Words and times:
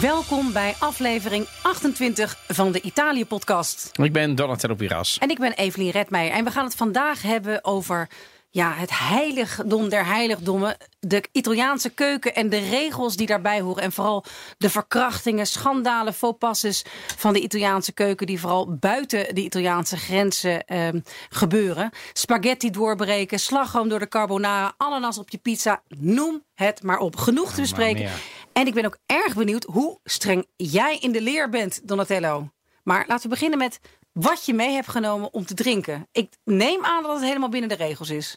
Welkom 0.00 0.52
bij 0.52 0.74
aflevering 0.78 1.46
28 1.62 2.38
van 2.48 2.72
de 2.72 2.80
Italië-podcast. 2.80 3.90
Ik 3.92 4.12
ben 4.12 4.34
Donatello 4.34 4.74
Piras. 4.74 5.18
En 5.18 5.30
ik 5.30 5.38
ben 5.38 5.52
Evelien 5.52 5.90
Redmeijer. 5.90 6.34
En 6.34 6.44
we 6.44 6.50
gaan 6.50 6.64
het 6.64 6.74
vandaag 6.74 7.22
hebben 7.22 7.64
over 7.64 8.08
ja, 8.50 8.72
het 8.72 8.98
heiligdom 8.98 9.88
der 9.88 10.06
heiligdommen. 10.06 10.76
De 11.00 11.24
Italiaanse 11.32 11.90
keuken 11.90 12.34
en 12.34 12.48
de 12.48 12.58
regels 12.58 13.16
die 13.16 13.26
daarbij 13.26 13.60
horen. 13.60 13.82
En 13.82 13.92
vooral 13.92 14.24
de 14.58 14.70
verkrachtingen, 14.70 15.46
schandalen, 15.46 16.14
faux 16.14 16.38
passes 16.38 16.84
van 17.16 17.32
de 17.32 17.40
Italiaanse 17.40 17.92
keuken. 17.92 18.26
Die 18.26 18.40
vooral 18.40 18.76
buiten 18.76 19.34
de 19.34 19.40
Italiaanse 19.40 19.96
grenzen 19.96 20.64
ehm, 20.64 21.00
gebeuren. 21.28 21.90
Spaghetti 22.12 22.70
doorbreken, 22.70 23.40
slagroom 23.40 23.88
door 23.88 23.98
de 23.98 24.08
carbonara, 24.08 24.74
ananas 24.76 25.18
op 25.18 25.30
je 25.30 25.38
pizza. 25.38 25.82
Noem 25.88 26.42
het 26.54 26.82
maar 26.82 26.98
op. 26.98 27.16
Genoeg 27.16 27.52
te 27.52 27.60
bespreken. 27.60 28.10
En 28.56 28.66
ik 28.66 28.74
ben 28.74 28.84
ook 28.84 28.98
erg 29.06 29.34
benieuwd 29.34 29.64
hoe 29.64 29.98
streng 30.04 30.46
jij 30.56 30.98
in 31.00 31.12
de 31.12 31.20
leer 31.20 31.48
bent, 31.48 31.80
Donatello. 31.88 32.50
Maar 32.82 33.04
laten 33.06 33.22
we 33.22 33.28
beginnen 33.28 33.58
met 33.58 33.80
wat 34.12 34.46
je 34.46 34.54
mee 34.54 34.72
hebt 34.72 34.88
genomen 34.88 35.32
om 35.32 35.46
te 35.46 35.54
drinken. 35.54 36.06
Ik 36.12 36.32
neem 36.44 36.84
aan 36.84 37.02
dat 37.02 37.12
het 37.14 37.24
helemaal 37.24 37.48
binnen 37.48 37.68
de 37.68 37.74
regels 37.74 38.10
is. 38.10 38.36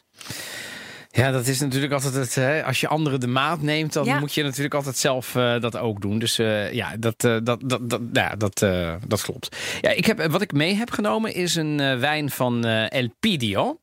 Ja, 1.10 1.30
dat 1.30 1.46
is 1.46 1.60
natuurlijk 1.60 1.92
altijd 1.92 2.14
het. 2.14 2.34
Hè, 2.34 2.64
als 2.64 2.80
je 2.80 2.88
anderen 2.88 3.20
de 3.20 3.26
maat 3.26 3.62
neemt, 3.62 3.92
dan 3.92 4.18
moet 4.18 4.34
je 4.34 4.42
natuurlijk 4.42 4.74
altijd 4.74 4.96
zelf 4.96 5.34
uh, 5.34 5.60
dat 5.60 5.76
ook 5.76 6.00
doen. 6.00 6.18
Dus 6.18 6.38
uh, 6.38 6.72
ja, 6.72 6.96
dat, 6.96 7.24
uh, 7.24 7.36
dat, 7.42 7.60
dat, 7.64 7.90
dat, 7.90 8.00
ja, 8.12 8.36
dat, 8.36 8.58
dat 9.06 9.22
klopt. 9.22 9.56
Ja, 9.80 9.90
ik 9.90 10.06
heb, 10.06 10.26
wat 10.30 10.42
ik 10.42 10.52
mee 10.52 10.74
heb 10.74 10.90
genomen 10.90 11.34
is 11.34 11.54
een 11.54 11.76
wijn 12.00 12.30
van 12.30 12.64
El 12.64 13.08
Pidio. 13.20 13.80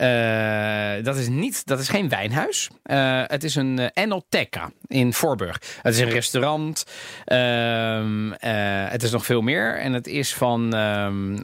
Uh, 0.00 1.04
dat, 1.04 1.16
is 1.16 1.28
niet, 1.28 1.66
dat 1.66 1.78
is 1.78 1.88
geen 1.88 2.08
wijnhuis. 2.08 2.70
Uh, 2.84 3.22
het 3.26 3.44
is 3.44 3.54
een 3.54 3.80
uh, 3.80 3.86
Enoteca 3.92 4.70
in 4.86 5.12
Voorburg. 5.12 5.60
Het 5.82 5.94
is 5.94 6.00
een 6.00 6.10
restaurant. 6.10 6.84
Ehm, 7.24 8.30
het 8.90 9.02
is 9.02 9.10
nog 9.10 9.24
veel 9.24 9.40
meer. 9.40 9.78
En 9.78 9.92
het 9.92 10.06
is 10.06 10.34
van 10.34 10.74
um, 10.74 11.40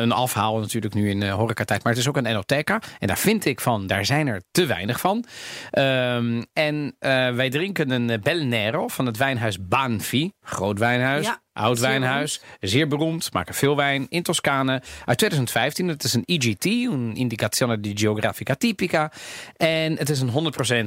een 0.00 0.12
afhaal 0.12 0.58
natuurlijk 0.58 0.94
nu 0.94 1.10
in 1.10 1.28
horecatijd. 1.28 1.82
Maar 1.82 1.92
het 1.92 2.02
is 2.02 2.08
ook 2.08 2.16
een 2.16 2.26
Enoteca. 2.26 2.80
En 2.98 3.06
daar 3.06 3.18
vind 3.18 3.44
ik 3.44 3.60
van, 3.60 3.86
daar 3.86 4.04
zijn 4.04 4.26
er 4.26 4.42
te 4.50 4.66
weinig 4.66 5.00
van. 5.00 5.24
Um, 5.72 6.46
en 6.52 6.96
wij 7.36 7.50
drinken 7.50 7.90
een 7.90 8.20
Belnero 8.22 8.88
van 8.88 9.06
het 9.06 9.16
wijnhuis 9.16 9.68
Banfi. 9.68 10.32
Groot 10.40 10.78
wijnhuis. 10.78 11.26
Ja. 11.26 11.44
Oud 11.56 11.78
wijnhuis, 11.78 12.40
zeer 12.60 12.88
beroemd, 12.88 13.32
maken 13.32 13.54
veel 13.54 13.76
wijn 13.76 14.06
in 14.08 14.22
Toscane. 14.22 14.82
Uit 15.04 15.18
2015, 15.18 15.88
het 15.88 16.04
is 16.04 16.14
een 16.14 16.22
IGT, 16.24 16.64
een 16.64 17.12
Indicazione 17.14 17.80
di 17.80 17.92
Geografica 17.94 18.54
Tipica. 18.54 19.12
En 19.56 19.96
het 19.98 20.10
is 20.10 20.20
een 20.20 20.30
100%, 20.30 20.32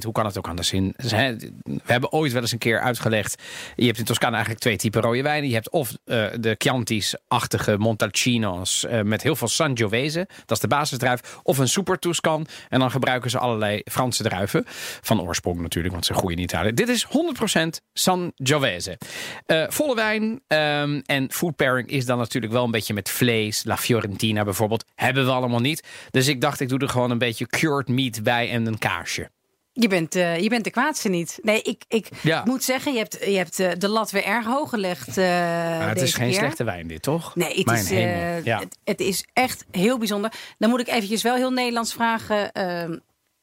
hoe 0.03 0.11
kan 0.11 0.25
het 0.25 0.37
ook 0.37 0.47
anders 0.47 0.73
in? 0.73 0.93
We 0.97 1.81
hebben 1.85 2.11
ooit 2.11 2.31
wel 2.31 2.41
eens 2.41 2.51
een 2.51 2.57
keer 2.57 2.79
uitgelegd, 2.79 3.41
je 3.75 3.85
hebt 3.85 3.97
in 3.97 4.05
Toscane 4.05 4.31
eigenlijk 4.31 4.61
twee 4.61 4.77
typen 4.77 5.01
rode 5.01 5.21
wijnen. 5.21 5.49
Je 5.49 5.55
hebt 5.55 5.69
of 5.69 5.89
uh, 5.89 6.25
de 6.39 6.55
Chianti's-achtige 6.57 7.77
Montalcino's 7.77 8.83
uh, 8.83 9.01
met 9.01 9.23
heel 9.23 9.35
veel 9.35 9.47
Sangiovese, 9.47 10.27
dat 10.45 10.57
is 10.57 10.59
de 10.59 10.67
basisdruif, 10.67 11.39
of 11.43 11.57
een 11.57 11.69
Super 11.69 11.99
Tuscan. 11.99 12.47
En 12.69 12.79
dan 12.79 12.91
gebruiken 12.91 13.29
ze 13.29 13.39
allerlei 13.39 13.81
Franse 13.85 14.23
druiven, 14.23 14.63
van 15.01 15.21
oorsprong 15.21 15.61
natuurlijk, 15.61 15.93
want 15.93 16.05
ze 16.05 16.13
groeien 16.13 16.37
in 16.37 16.43
Italië. 16.43 16.73
Dit 16.73 16.89
is 16.89 17.07
100% 17.07 17.09
Sangiovese. 17.93 18.97
Uh, 19.47 19.65
volle 19.69 19.95
wijn, 19.95 20.41
Um, 20.81 21.01
en 21.05 21.31
food 21.31 21.55
pairing 21.55 21.89
is 21.89 22.05
dan 22.05 22.17
natuurlijk 22.17 22.53
wel 22.53 22.63
een 22.63 22.71
beetje 22.71 22.93
met 22.93 23.09
vlees. 23.09 23.63
La 23.63 23.77
Fiorentina 23.77 24.43
bijvoorbeeld. 24.43 24.85
Hebben 24.95 25.25
we 25.25 25.31
allemaal 25.31 25.59
niet. 25.59 25.83
Dus 26.11 26.27
ik 26.27 26.41
dacht, 26.41 26.59
ik 26.59 26.69
doe 26.69 26.79
er 26.79 26.89
gewoon 26.89 27.11
een 27.11 27.17
beetje 27.17 27.47
cured 27.47 27.87
meat 27.87 28.23
bij 28.23 28.49
en 28.49 28.65
een 28.65 28.77
kaarsje. 28.77 29.29
Je 29.71 29.87
bent, 29.87 30.15
uh, 30.15 30.39
je 30.39 30.49
bent 30.49 30.63
de 30.63 30.69
kwaadste 30.69 31.09
niet. 31.09 31.39
Nee, 31.41 31.61
ik, 31.61 31.83
ik 31.87 32.09
ja. 32.21 32.43
moet 32.45 32.63
zeggen, 32.63 32.91
je 32.91 32.97
hebt, 32.97 33.17
je 33.25 33.37
hebt 33.37 33.59
uh, 33.59 33.71
de 33.77 33.87
lat 33.87 34.11
weer 34.11 34.23
erg 34.23 34.45
hoog 34.45 34.69
gelegd. 34.69 35.17
Uh, 35.17 35.25
ja, 35.25 35.87
het 35.87 36.01
is 36.01 36.13
geen 36.13 36.29
keer. 36.29 36.37
slechte 36.37 36.63
wijn, 36.63 36.87
dit 36.87 37.01
toch? 37.01 37.35
Nee, 37.35 37.63
het 37.63 37.71
is, 37.71 37.89
ja. 37.89 38.59
het, 38.59 38.77
het, 38.83 38.99
is 38.99 39.25
echt 39.33 39.65
heel 39.71 39.97
bijzonder. 39.97 40.31
Dan 40.57 40.69
moet 40.69 40.79
ik 40.79 40.87
eventjes 40.87 41.21
wel 41.21 41.35
heel 41.35 41.51
Nederlands 41.51 41.93
vragen. 41.93 42.51
Ehm, 42.51 42.97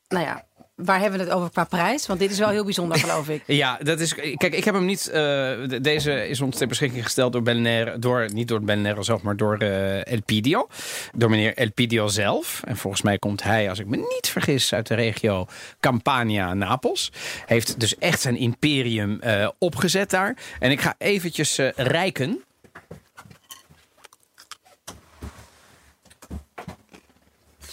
nou 0.08 0.24
ja, 0.24 0.45
Waar 0.76 1.00
hebben 1.00 1.18
we 1.18 1.24
het 1.24 1.34
over 1.34 1.50
qua 1.50 1.64
prijs? 1.64 2.06
Want 2.06 2.20
dit 2.20 2.30
is 2.30 2.38
wel 2.38 2.48
heel 2.48 2.64
bijzonder, 2.64 2.98
geloof 2.98 3.28
ik. 3.28 3.42
ja, 3.62 3.78
dat 3.82 4.00
is. 4.00 4.14
Kijk, 4.14 4.54
ik 4.54 4.64
heb 4.64 4.74
hem 4.74 4.84
niet. 4.84 5.10
Uh, 5.14 5.78
deze 5.82 6.28
is 6.28 6.40
ons 6.40 6.56
ter 6.56 6.66
beschikking 6.66 7.02
gesteld 7.02 7.32
door 7.32 7.42
Belner. 7.42 8.00
Door, 8.00 8.32
niet 8.32 8.48
door 8.48 8.62
Belner 8.62 9.04
zelf, 9.04 9.22
maar 9.22 9.36
door 9.36 9.62
uh, 9.62 10.06
Elpidio. 10.06 10.68
Door 11.14 11.30
meneer 11.30 11.54
Elpidio 11.56 12.06
zelf. 12.06 12.62
En 12.64 12.76
volgens 12.76 13.02
mij 13.02 13.18
komt 13.18 13.42
hij, 13.42 13.68
als 13.68 13.78
ik 13.78 13.86
me 13.86 13.96
niet 13.96 14.28
vergis, 14.28 14.74
uit 14.74 14.86
de 14.86 14.94
regio 14.94 15.46
Campania, 15.80 16.54
Napels. 16.54 17.12
Heeft 17.46 17.80
dus 17.80 17.98
echt 17.98 18.20
zijn 18.20 18.36
imperium 18.36 19.20
uh, 19.24 19.48
opgezet 19.58 20.10
daar. 20.10 20.36
En 20.58 20.70
ik 20.70 20.80
ga 20.80 20.94
eventjes 20.98 21.60
rijken. 21.76 22.44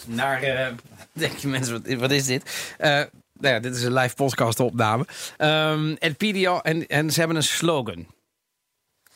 Naar 0.06 0.74
denk 1.22 1.38
je 1.38 1.48
mensen, 1.48 1.82
wat, 1.82 2.00
wat 2.00 2.12
is 2.12 2.26
dit? 2.26 2.76
Uh, 2.80 2.88
nou 3.34 3.54
ja, 3.54 3.60
dit 3.60 3.76
is 3.76 3.84
een 3.84 3.94
live 3.94 4.16
podcast 4.16 4.60
opname. 4.60 5.06
Um, 5.38 5.96
Elpidio, 5.96 6.60
en, 6.60 6.88
en 6.88 7.12
ze 7.12 7.20
hebben 7.20 7.38
een 7.38 7.44
slogan. 7.44 8.08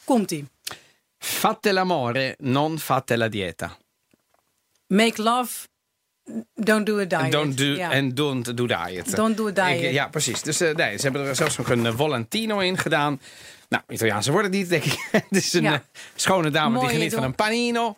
Komt-ie. 0.03 0.47
Fate 1.17 1.73
l'amore, 1.73 2.35
non 2.37 2.79
fate 2.79 3.17
la 3.17 3.27
dieta. 3.27 3.77
Make 4.87 5.21
love, 5.21 5.67
don't 6.53 6.85
do 6.85 6.99
a 6.99 7.05
diet. 7.05 7.31
Don't 7.31 7.57
do. 7.57 7.81
And 7.81 8.15
don't 8.15 8.57
do 8.57 8.65
diet. 8.65 9.15
Don't 9.15 9.37
do 9.37 9.47
a 9.47 9.51
diet. 9.51 9.83
Ik, 9.83 9.91
ja, 9.91 10.07
precies. 10.07 10.41
Dus 10.41 10.61
uh, 10.61 10.75
nee, 10.75 10.97
ze 10.97 11.03
hebben 11.03 11.25
er 11.25 11.35
zelfs 11.35 11.57
nog 11.57 11.69
een 11.69 11.85
uh, 11.85 11.93
Volantino 11.95 12.59
in 12.59 12.77
gedaan. 12.77 13.21
Nou, 13.69 13.83
Italiaanse 13.87 14.31
worden 14.31 14.51
niet, 14.51 14.69
denk 14.69 14.83
ik. 14.83 15.07
Het 15.11 15.25
is 15.29 15.53
een 15.53 15.63
ja. 15.63 15.83
schone 16.15 16.49
dame 16.49 16.73
Mooie 16.73 16.87
die 16.87 16.95
geniet 16.95 17.13
van 17.13 17.23
een 17.23 17.35
panino. 17.35 17.95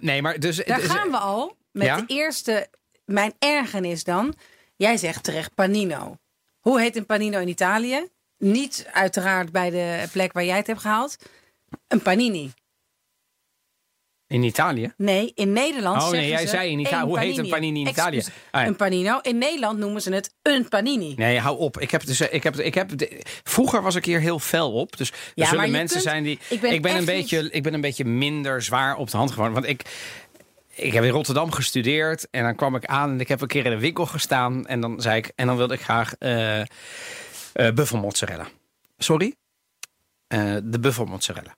nee, 0.00 0.22
maar 0.22 0.38
dus... 0.40 0.56
Daar 0.56 0.80
dus, 0.80 0.90
gaan 0.90 1.10
we 1.10 1.16
al. 1.16 1.56
Met 1.72 1.86
ja? 1.86 1.96
de 1.96 2.04
eerste 2.06 2.68
mijn 3.06 3.34
ergernis 3.38 4.04
dan, 4.04 4.34
jij 4.76 4.96
zegt 4.96 5.24
terecht 5.24 5.54
panino. 5.54 6.16
Hoe 6.60 6.80
heet 6.80 6.96
een 6.96 7.06
panino 7.06 7.38
in 7.38 7.48
Italië? 7.48 8.08
Niet 8.38 8.88
uiteraard 8.92 9.52
bij 9.52 9.70
de 9.70 10.08
plek 10.12 10.32
waar 10.32 10.44
jij 10.44 10.56
het 10.56 10.66
hebt 10.66 10.80
gehaald. 10.80 11.16
Een 11.88 12.02
panini. 12.02 12.52
In 14.28 14.42
Italië? 14.42 14.92
Nee, 14.96 15.32
in 15.34 15.52
Nederland. 15.52 16.02
Oh 16.02 16.10
nee, 16.10 16.28
jij 16.28 16.46
zei 16.46 16.70
in 16.70 16.78
Italië. 16.78 17.06
Hoe 17.06 17.18
heet 17.18 17.38
een 17.38 17.48
panini 17.48 17.80
in 17.80 17.86
Italië? 17.86 18.18
Ah, 18.50 18.60
ja. 18.60 18.66
Een 18.66 18.76
panino. 18.76 19.18
In 19.22 19.38
Nederland 19.38 19.78
noemen 19.78 20.02
ze 20.02 20.12
het 20.12 20.34
een 20.42 20.68
panini. 20.68 21.14
Nee, 21.16 21.38
hou 21.38 21.58
op. 21.58 21.80
Ik 21.80 21.90
heb 21.90 22.06
dus, 22.06 22.20
ik 22.20 22.42
heb, 22.42 22.56
ik 22.56 22.74
heb, 22.74 22.90
vroeger 23.42 23.82
was 23.82 23.94
ik 23.94 24.04
hier 24.04 24.20
heel 24.20 24.38
fel 24.38 24.72
op. 24.72 24.96
Dus 24.96 25.10
er 25.10 25.16
ja, 25.34 25.46
zullen 25.46 25.70
mensen 25.70 26.00
zijn 26.00 26.22
die. 26.22 26.38
Ik 26.48 26.60
ben, 26.60 26.72
ik 26.72 26.82
ben 26.82 26.96
een 26.96 27.04
beetje, 27.04 27.50
ik 27.50 27.62
ben 27.62 27.74
een 27.74 27.80
beetje 27.80 28.04
minder 28.04 28.62
zwaar 28.62 28.96
op 28.96 29.10
de 29.10 29.16
hand 29.16 29.30
geworden. 29.30 29.54
Want 29.54 29.66
ik, 29.66 29.82
ik 30.76 30.92
heb 30.92 31.04
in 31.04 31.10
Rotterdam 31.10 31.52
gestudeerd 31.52 32.30
en 32.30 32.42
dan 32.42 32.54
kwam 32.54 32.74
ik 32.74 32.84
aan 32.84 33.10
en 33.10 33.20
ik 33.20 33.28
heb 33.28 33.40
een 33.40 33.48
keer 33.48 33.66
in 33.66 33.72
een 33.72 33.78
winkel 33.78 34.06
gestaan 34.06 34.66
en 34.66 34.80
dan 34.80 35.00
zei 35.00 35.16
ik, 35.16 35.32
en 35.34 35.46
dan 35.46 35.56
wilde 35.56 35.74
ik 35.74 35.80
graag 35.80 36.14
uh, 36.18 36.58
uh, 36.58 36.64
buffelmozzarella. 37.74 38.48
Sorry? 38.98 39.34
Uh, 40.28 40.56
de 40.64 40.80
buffelmozzarella. 40.80 41.56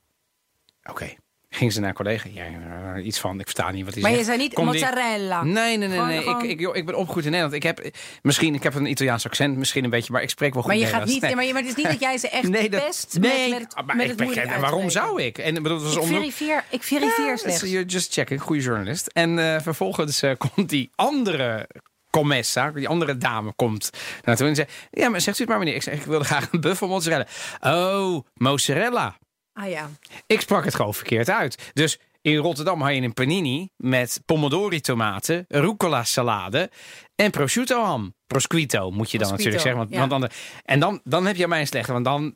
Oké. 0.82 1.14
Ging 1.50 1.72
ze 1.72 1.80
naar 1.80 1.88
een 1.88 1.94
collega? 1.94 2.28
Ja, 2.32 2.96
iets 2.96 3.18
van, 3.18 3.40
ik 3.40 3.42
versta 3.42 3.70
niet 3.70 3.84
wat 3.84 3.94
hij 3.94 4.02
maar 4.02 4.12
zegt. 4.12 4.26
Maar 4.26 4.36
je 4.36 4.38
zei 4.38 4.38
niet 4.38 4.54
Kom 4.54 4.64
mozzarella? 4.64 5.42
Die... 5.42 5.52
Nee, 5.52 5.76
nee, 5.76 5.88
nee. 5.88 6.00
nee. 6.00 6.24
Ik, 6.24 6.42
ik, 6.42 6.74
ik 6.74 6.86
ben 6.86 6.94
opgegroeid 6.94 7.24
in 7.24 7.30
Nederland. 7.30 7.56
Ik 7.56 7.62
heb, 7.62 7.90
misschien, 8.22 8.54
ik 8.54 8.62
heb 8.62 8.74
een 8.74 8.86
Italiaans 8.86 9.26
accent, 9.26 9.56
misschien 9.56 9.84
een 9.84 9.90
beetje, 9.90 10.12
maar 10.12 10.22
ik 10.22 10.30
spreek 10.30 10.52
wel 10.52 10.62
goed 10.62 10.70
maar 10.70 10.80
je 10.80 10.84
Nederlands. 10.84 11.12
Gaat 11.12 11.22
niet, 11.22 11.30
nee. 11.30 11.36
maar, 11.36 11.44
je, 11.44 11.52
maar 11.52 11.62
het 11.62 11.70
is 11.70 11.76
niet 11.76 11.86
dat 11.86 12.00
jij 12.00 12.18
ze 12.18 12.28
echt 12.28 12.48
nee, 12.58 12.68
dat, 12.68 12.84
best 12.84 13.18
nee, 13.20 13.50
met, 13.50 13.58
met, 13.58 13.86
maar 13.86 13.96
met 13.96 14.10
ik, 14.10 14.18
het 14.18 14.36
ik, 14.36 14.56
Waarom 14.60 14.90
zou 14.90 15.22
ik? 15.22 15.38
En, 15.38 15.62
bedoel, 15.62 15.80
was 15.80 15.96
ik, 15.96 16.02
verifieer, 16.02 16.64
ik 16.70 16.82
verifieer 16.82 17.26
ja, 17.26 17.36
slechts. 17.36 17.60
You're 17.60 17.86
just 17.86 18.12
checking, 18.12 18.40
goede 18.40 18.62
journalist. 18.62 19.06
En 19.06 19.38
uh, 19.38 19.60
vervolgens 19.60 20.22
uh, 20.22 20.32
komt 20.54 20.68
die 20.68 20.90
andere 20.94 21.68
commessa, 22.10 22.70
die 22.70 22.88
andere 22.88 23.18
dame, 23.18 23.52
komt 23.56 23.90
naartoe 24.24 24.46
en 24.46 24.54
zegt... 24.54 24.72
Ja, 24.90 25.08
maar 25.08 25.20
zegt 25.20 25.38
u 25.38 25.40
het 25.40 25.50
maar 25.50 25.58
meneer. 25.58 25.74
Ik 25.74 25.82
zeg, 25.82 25.94
ik 25.94 26.02
wilde 26.02 26.24
graag 26.24 26.52
een 26.52 26.60
buffel 26.60 26.88
mozzarella. 26.88 27.26
Oh, 27.60 28.24
mozzarella. 28.34 29.16
Ah. 29.58 29.84
Ik 30.26 30.40
sprak 30.40 30.64
het 30.64 30.74
gewoon 30.74 30.94
verkeerd 30.94 31.30
uit. 31.30 31.70
Dus 31.72 31.98
in 32.20 32.36
Rotterdam 32.36 32.82
had 32.82 32.94
je 32.94 33.00
een 33.00 33.14
panini 33.14 33.68
met 33.76 34.22
pomodori 34.24 34.80
tomaten, 34.80 35.44
rucola 35.48 36.04
salade 36.04 36.70
en 37.14 37.30
prosciutto 37.30 37.84
ham. 37.84 38.14
Prosquito 38.28 38.90
moet 38.90 39.10
je 39.10 39.18
dan 39.18 39.30
natuurlijk 39.30 39.62
zeggen. 39.62 39.88
Want, 40.08 40.32
en 40.64 40.80
dan, 40.80 41.00
dan 41.04 41.26
heb 41.26 41.36
je 41.36 41.48
mij 41.48 41.60
een 41.60 41.66
slechte. 41.66 41.92
Want 41.92 42.04
dan, 42.04 42.34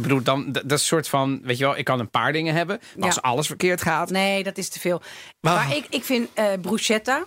bedoel, 0.00 0.22
dan, 0.22 0.52
dat 0.52 0.64
is 0.64 0.70
een 0.70 0.78
soort 0.78 1.08
van, 1.08 1.40
weet 1.42 1.58
je 1.58 1.64
wel, 1.64 1.76
ik 1.76 1.84
kan 1.84 2.00
een 2.00 2.10
paar 2.10 2.32
dingen 2.32 2.54
hebben. 2.54 2.80
Maar 2.96 3.06
als 3.06 3.22
alles 3.22 3.46
verkeerd 3.46 3.82
gaat. 3.82 4.10
Nee, 4.10 4.42
dat 4.42 4.58
is 4.58 4.68
te 4.68 4.80
veel. 4.80 5.02
Maar 5.40 5.76
ik, 5.76 5.86
ik 5.88 6.04
vind 6.04 6.28
uh, 6.34 6.44
bruschetta. 6.60 7.24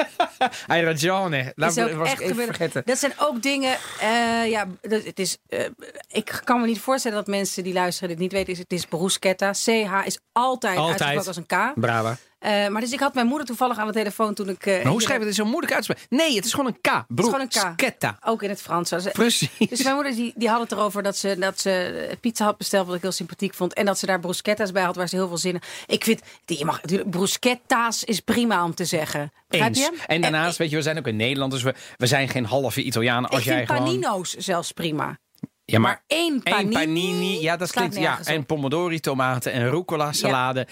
Hai 0.66 0.82
ragione. 0.82 1.52
Laat 1.54 1.74
me 1.74 1.96
was 1.96 2.18
even 2.18 2.44
vergeten. 2.44 2.82
Dat 2.84 2.98
zijn 2.98 3.12
ook 3.18 3.42
dingen, 3.42 3.76
uh, 4.02 4.50
ja, 4.50 4.66
dat, 4.80 5.04
het 5.04 5.18
is, 5.18 5.38
uh, 5.48 5.60
ik 6.08 6.40
kan 6.44 6.60
me 6.60 6.66
niet 6.66 6.80
voorstellen 6.80 7.16
dat 7.16 7.26
mensen 7.26 7.64
die 7.64 7.72
luisteren 7.72 8.08
dit 8.08 8.18
niet 8.18 8.32
weten. 8.32 8.52
Is, 8.52 8.58
het 8.58 8.72
is 8.72 8.86
bruschetta. 8.86 9.52
CH 9.52 10.06
is 10.06 10.18
altijd, 10.32 10.78
altijd. 10.78 11.02
uitgesproken 11.02 11.26
als 11.26 11.36
een 11.36 11.46
K. 11.46 11.80
Brava. 11.80 12.16
Uh, 12.40 12.68
maar 12.68 12.80
dus 12.80 12.92
ik 12.92 13.00
had 13.00 13.14
mijn 13.14 13.26
moeder 13.26 13.46
toevallig 13.46 13.78
aan 13.78 13.86
de 13.86 13.92
telefoon 13.92 14.34
toen 14.34 14.48
ik... 14.48 14.66
Uh, 14.66 14.82
maar 14.82 14.92
hoe 14.92 15.02
schrijf 15.02 15.20
je 15.20 15.26
het 15.26 15.34
zo 15.34 15.44
moeilijk 15.44 15.72
uitspreken? 15.72 16.06
Nee, 16.08 16.34
het 16.36 16.44
is 16.44 16.50
gewoon 16.50 16.66
een 16.66 16.80
K. 16.80 17.04
Bruschetta. 17.08 18.18
Ook 18.24 18.42
in 18.42 18.48
het 18.48 18.62
Frans. 18.62 18.92
Precies. 19.12 19.68
Dus 19.68 19.82
mijn 19.82 19.94
moeder 19.94 20.14
die, 20.14 20.32
die 20.36 20.48
had 20.48 20.60
het 20.60 20.72
erover 20.72 21.02
dat 21.02 21.16
ze, 21.16 21.36
dat 21.38 21.60
ze 21.60 22.16
pizza 22.20 22.44
had 22.44 22.56
besteld, 22.56 22.86
wat 22.86 22.96
ik 22.96 23.02
heel 23.02 23.12
sympathiek 23.12 23.54
vond. 23.54 23.74
En 23.74 23.84
dat 23.84 23.98
ze 23.98 24.06
daar 24.06 24.20
bruschetta's 24.20 24.72
bij 24.72 24.82
had, 24.82 24.96
waar 24.96 25.08
ze 25.08 25.16
heel 25.16 25.28
veel 25.28 25.38
zin 25.38 25.54
in. 25.54 25.60
Ik 25.86 26.04
vind, 26.04 26.20
je 26.44 26.64
mag 26.64 26.82
natuurlijk, 26.82 27.10
bruschetta's 27.10 28.04
is 28.04 28.20
prima 28.20 28.64
om 28.64 28.74
te 28.74 28.84
zeggen. 28.84 29.32
Eens. 29.48 29.78
Je? 29.78 29.98
En 30.06 30.20
daarnaast, 30.20 30.58
weet 30.58 30.70
je, 30.70 30.76
we 30.76 30.82
zijn 30.82 30.98
ook 30.98 31.06
in 31.06 31.16
Nederland, 31.16 31.52
dus 31.52 31.62
we, 31.62 31.74
we 31.96 32.06
zijn 32.06 32.28
geen 32.28 32.44
halve 32.44 32.82
Italianen. 32.82 33.30
Als 33.30 33.40
ik 33.40 33.46
jij 33.46 33.56
vind 33.56 33.68
gewoon... 33.68 33.84
panino's 33.84 34.34
zelfs 34.34 34.72
prima. 34.72 35.18
Ja, 35.64 35.78
maar, 35.78 35.90
maar 35.90 36.02
één 36.06 36.42
panini, 36.42 36.62
één 36.62 36.72
panini 36.72 37.40
ja, 37.40 37.56
dat 37.56 37.70
klinkt 37.70 37.96
ja, 37.96 38.18
en 38.24 38.46
pomodori 38.46 39.00
tomaten 39.00 39.52
en 39.52 39.70
rucola 39.70 40.12
salade. 40.12 40.66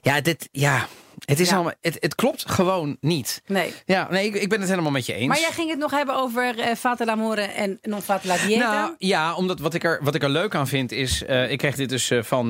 Ja, 0.00 0.14
ja 0.14 0.20
dit 0.20 0.48
ja, 0.52 0.86
het, 1.24 1.40
is 1.40 1.52
allemaal, 1.52 1.72
het, 1.80 1.96
het 2.00 2.14
klopt 2.14 2.50
gewoon 2.50 2.96
niet. 3.00 3.42
Nee. 3.46 3.72
Ja, 3.84 4.08
nee, 4.10 4.26
ik, 4.26 4.34
ik 4.34 4.48
ben 4.48 4.60
het 4.60 4.68
helemaal 4.68 4.90
met 4.90 5.06
je 5.06 5.14
eens. 5.14 5.28
Maar 5.28 5.40
jij 5.40 5.52
ging 5.52 5.70
het 5.70 5.78
nog 5.78 5.90
hebben 5.90 6.14
over 6.16 6.58
uh, 6.58 6.74
Fata 6.74 7.04
l'amore 7.04 7.40
en 7.40 7.78
non 7.82 8.02
fata 8.02 8.28
la 8.28 8.46
dieta. 8.46 8.72
Nou, 8.72 8.94
ja, 8.98 9.34
omdat 9.34 9.60
wat 9.60 9.74
ik, 9.74 9.84
er, 9.84 9.98
wat 10.02 10.14
ik 10.14 10.22
er 10.22 10.28
leuk 10.28 10.54
aan 10.54 10.68
vind 10.68 10.92
is... 10.92 11.22
Uh, 11.28 11.50
ik 11.50 11.58
kreeg 11.58 11.76
dit 11.76 11.88
dus 11.88 12.10
uh, 12.10 12.22
van 12.22 12.48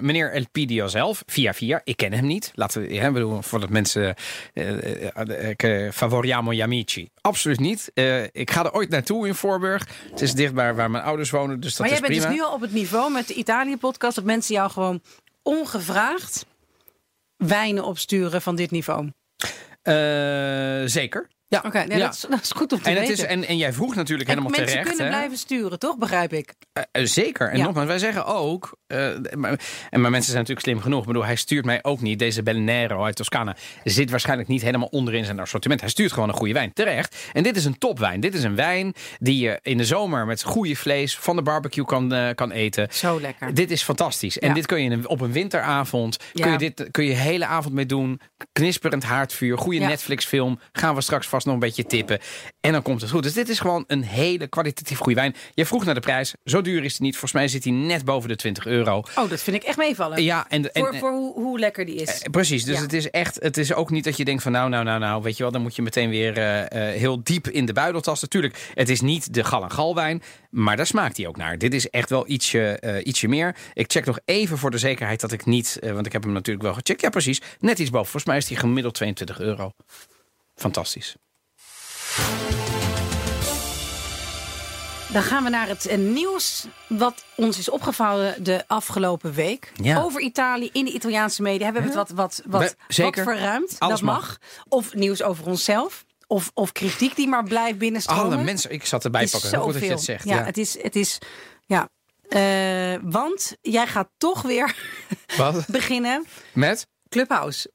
meneer 0.00 0.32
Elpidio 0.32 0.86
zelf, 0.86 1.22
via 1.26 1.54
via. 1.54 1.80
Ik 1.84 1.96
ken 1.96 2.12
hem 2.12 2.26
niet. 2.26 2.52
Laten 2.54 2.82
we, 2.82 2.94
ja, 2.94 3.10
bedoel, 3.10 3.42
voordat 3.42 3.70
mensen... 3.70 4.14
favoriamo 5.92 6.50
gli 6.50 6.60
amici. 6.60 7.08
Absoluut 7.20 7.60
niet. 7.60 7.90
ik 8.32 8.50
ga 8.50 8.64
er 8.64 8.72
ooit 8.72 8.88
naartoe 8.88 9.26
in 9.26 9.34
Voorburg. 9.34 9.86
Het 10.10 10.20
is 10.20 10.32
dichtbij 10.32 10.74
waar 10.74 10.90
mijn 10.90 11.04
ouders 11.04 11.30
wonen, 11.30 11.60
dus 11.60 11.70
dat 11.70 11.78
maar 11.78 11.88
is 11.88 11.92
jij 11.92 12.08
bent 12.08 12.20
prima. 12.20 12.34
dus 12.34 12.40
nu 12.40 12.48
al 12.48 12.54
op 12.54 12.60
het 12.60 12.72
niveau 12.72 13.12
met 13.12 13.26
de 13.26 13.34
Italië-podcast... 13.34 14.14
dat 14.14 14.24
mensen 14.24 14.54
jou 14.54 14.70
gewoon 14.70 15.00
ongevraagd 15.42 16.46
wijnen 17.46 17.84
opsturen 17.84 18.42
van 18.42 18.56
dit 18.56 18.70
niveau? 18.70 19.10
Uh, 19.82 19.92
zeker. 20.84 21.30
Ja, 21.52 21.58
oké, 21.58 21.66
okay, 21.66 21.84
nee, 21.84 21.98
ja. 21.98 22.12
dat, 22.28 22.40
is, 22.42 22.50
goed 22.50 22.72
om 22.72 22.82
te 22.82 22.88
en 22.88 22.94
weten. 22.94 23.10
Het 23.10 23.18
is, 23.18 23.24
en, 23.24 23.44
en 23.44 23.56
jij 23.56 23.72
vroeg 23.72 23.94
natuurlijk 23.94 24.28
en 24.28 24.34
helemaal 24.34 24.58
mensen 24.58 24.66
terecht. 24.66 24.88
Mensen 24.88 25.04
kunnen 25.06 25.20
hè? 25.20 25.28
blijven 25.28 25.46
sturen, 25.46 25.78
toch? 25.78 25.98
Begrijp 25.98 26.32
ik. 26.32 26.54
Uh, 26.78 27.02
uh, 27.02 27.08
zeker. 27.08 27.50
En 27.50 27.58
Ja. 27.58 27.64
nogmaals, 27.64 27.86
wij 27.86 27.98
zeggen 27.98 28.26
ook... 28.26 28.76
uh, 28.86 28.98
maar, 29.34 29.60
en 29.90 30.00
maar 30.00 30.10
mensen 30.10 30.30
zijn 30.30 30.38
natuurlijk 30.38 30.60
slim 30.60 30.80
genoeg. 30.80 31.00
Ik 31.00 31.06
bedoel, 31.06 31.24
hij 31.24 31.36
stuurt 31.36 31.64
mij 31.64 31.78
ook 31.82 32.00
niet. 32.00 32.18
Deze 32.18 32.42
Bellinero 32.42 33.04
uit 33.04 33.16
Toscana 33.16 33.56
zit 33.84 34.10
waarschijnlijk 34.10 34.48
niet 34.48 34.62
helemaal 34.62 34.88
onderin 34.88 35.24
zijn 35.24 35.40
assortiment. 35.40 35.80
Hij 35.80 35.88
stuurt 35.90 36.12
gewoon 36.12 36.28
een 36.28 36.34
goede 36.34 36.52
wijn. 36.52 36.72
Terecht. 36.72 37.16
En 37.32 37.42
dit 37.42 37.56
is 37.56 37.64
een 37.64 37.78
topwijn. 37.78 38.20
Dit 38.20 38.34
is 38.34 38.42
een 38.42 38.56
wijn 38.56 38.94
die 39.18 39.38
je 39.38 39.58
in 39.62 39.76
de 39.76 39.84
zomer 39.84 40.26
met 40.26 40.42
goede 40.42 40.76
vlees 40.76 41.16
van 41.16 41.36
de 41.36 41.42
barbecue 41.42 41.84
kan, 41.84 42.32
kan 42.34 42.50
eten. 42.50 42.88
Zo 42.90 43.20
lekker. 43.20 43.54
Dit 43.54 43.70
is 43.70 43.82
fantastisch. 43.82 44.38
En 44.38 44.48
Ja. 44.48 44.54
dit 44.54 44.66
kun 44.66 44.82
je 44.82 45.08
op 45.08 45.20
een 45.20 45.32
winteravond... 45.32 46.16
Kun 46.32 46.50
je 46.52 46.58
dit 46.58 46.88
kun 46.90 47.04
je 47.04 47.12
hele 47.12 47.46
avond 47.46 47.74
mee 47.74 47.86
doen. 47.86 48.20
Knisperend 48.52 49.02
haardvuur. 49.02 49.58
Goede. 49.58 49.78
Netflix 49.78 50.24
film. 50.24 50.58
Gaan 50.72 50.94
we 50.94 51.00
straks 51.00 51.26
vast 51.26 51.41
nog 51.44 51.54
een 51.54 51.60
beetje 51.60 51.86
tippen. 51.86 52.18
En 52.60 52.72
dan 52.72 52.82
komt 52.82 53.00
het 53.00 53.10
goed. 53.10 53.22
Dus 53.22 53.32
dit 53.32 53.48
is 53.48 53.58
gewoon 53.60 53.84
een 53.86 54.02
hele 54.02 54.46
kwalitatief 54.46 54.98
goede 54.98 55.14
wijn. 55.20 55.34
Je 55.54 55.66
vroeg 55.66 55.84
naar 55.84 55.94
de 55.94 56.00
prijs. 56.00 56.34
Zo 56.44 56.60
duur 56.62 56.84
is 56.84 56.90
hij 56.98 57.06
niet. 57.06 57.12
Volgens 57.16 57.32
mij 57.32 57.48
zit 57.48 57.64
hij 57.64 57.72
net 57.72 58.04
boven 58.04 58.28
de 58.28 58.36
20 58.36 58.66
euro. 58.66 58.96
Oh, 59.16 59.30
dat 59.30 59.40
vind 59.42 59.56
ik 59.56 59.62
echt 59.62 59.76
meevallen. 59.76 60.22
Ja, 60.22 60.46
en, 60.48 60.72
en, 60.72 60.82
voor 60.82 60.96
voor 60.96 61.10
hoe, 61.10 61.34
hoe 61.34 61.58
lekker 61.58 61.84
die 61.84 61.94
is. 61.94 62.20
eh, 62.22 62.30
Precies, 62.30 62.64
dus 62.64 62.76
Ja. 62.76 62.82
het 62.82 62.92
is 62.92 63.10
echt, 63.10 63.36
het 63.42 63.56
is 63.56 63.72
ook 63.74 63.90
niet 63.90 64.04
dat 64.04 64.16
je 64.16 64.24
denkt 64.24 64.42
van 64.42 64.52
nou, 64.52 64.68
nou, 64.68 64.84
nou, 64.84 65.00
nou, 65.00 65.22
weet 65.22 65.36
je 65.36 65.42
wel, 65.42 65.52
dan 65.52 65.62
moet 65.62 65.76
je 65.76 65.82
meteen 65.82 66.10
weer 66.10 66.36
eh, 66.38 66.60
eh, 66.90 66.98
heel 66.98 67.22
diep 67.22 67.48
in 67.48 67.66
de 67.66 67.72
buidel 67.72 68.00
tasten. 68.00 68.28
Tuurlijk, 68.28 68.70
het 68.74 68.88
is 68.88 69.00
niet 69.00 69.34
de 69.34 69.44
gal 69.44 69.62
en 69.62 69.70
galwijn, 69.72 70.22
maar 70.50 70.76
daar 70.76 70.86
smaakt 70.86 71.16
hij 71.16 71.26
ook 71.26 71.36
naar. 71.36 71.58
Dit 71.58 71.74
is 71.74 71.90
echt 71.90 72.10
wel 72.10 72.28
ietsje, 72.28 73.00
ietsje 73.04 73.28
meer. 73.28 73.56
Ik 73.74 73.90
check 73.92 74.04
nog 74.04 74.18
even 74.24 74.58
voor 74.58 74.70
de 74.70 74.78
zekerheid 74.78 75.20
dat 75.20 75.32
ik 75.32 75.44
niet, 75.46 75.78
want 75.80 76.06
ik 76.06 76.12
heb 76.12 76.22
hem 76.22 76.32
natuurlijk 76.32 76.64
wel 76.64 76.74
gecheckt. 76.74 77.00
Ja, 77.00 77.08
precies, 77.08 77.40
net 77.60 77.78
iets 77.78 77.90
boven. 77.90 78.04
Volgens 78.10 78.24
mij 78.24 78.36
is 78.36 78.48
hij 78.48 78.56
gemiddeld 78.58 78.94
22 78.94 79.40
euro. 79.40 79.72
Fantastisch. 80.54 81.16
Dan 85.12 85.22
gaan 85.22 85.44
we 85.44 85.50
naar 85.50 85.68
het 85.68 85.86
eh, 85.86 85.98
nieuws 85.98 86.66
wat 86.86 87.24
ons 87.34 87.58
is 87.58 87.70
opgevallen 87.70 88.44
de 88.44 88.64
afgelopen 88.66 89.32
week. 89.32 89.72
Ja. 89.82 90.00
Over 90.00 90.20
Italië 90.20 90.68
in 90.72 90.84
de 90.84 90.92
Italiaanse 90.92 91.42
media. 91.42 91.64
Hebben 91.64 91.82
we 91.82 91.88
het 91.88 91.96
wat, 91.96 92.12
wat, 92.14 92.42
wat, 92.46 92.76
zeker. 92.88 93.24
wat 93.24 93.34
verruimd. 93.34 93.76
Alles 93.78 94.00
dat 94.00 94.08
mag. 94.08 94.38
Of 94.68 94.94
nieuws 94.94 95.22
over 95.22 95.46
onszelf. 95.46 96.04
Of, 96.26 96.50
of 96.54 96.72
kritiek 96.72 97.16
die 97.16 97.28
maar 97.28 97.44
blijft 97.44 97.78
binnenstromen. 97.78 98.24
Alle 98.24 98.42
mensen, 98.42 98.70
ik 98.70 98.86
zat 98.86 99.04
erbij 99.04 99.26
pakken. 99.26 99.50
Heel 99.50 99.62
Goed 99.62 99.72
dat 99.72 99.82
je 99.82 99.88
zoveel. 99.88 99.96
het 99.96 100.04
zegt. 100.04 100.24
Ja, 100.24 100.36
Ja, 100.36 100.44
het 100.44 100.58
is... 100.58 100.82
Het 100.82 100.96
is 100.96 101.18
ja. 101.66 101.88
Eh, 102.28 103.00
want 103.02 103.56
jij 103.60 103.86
gaat 103.86 104.08
toch 104.18 104.42
weer 104.42 104.76
Wat? 105.36 105.66
beginnen. 105.78 106.26
Met? 106.52 106.86
Clubhouse. 107.08 107.70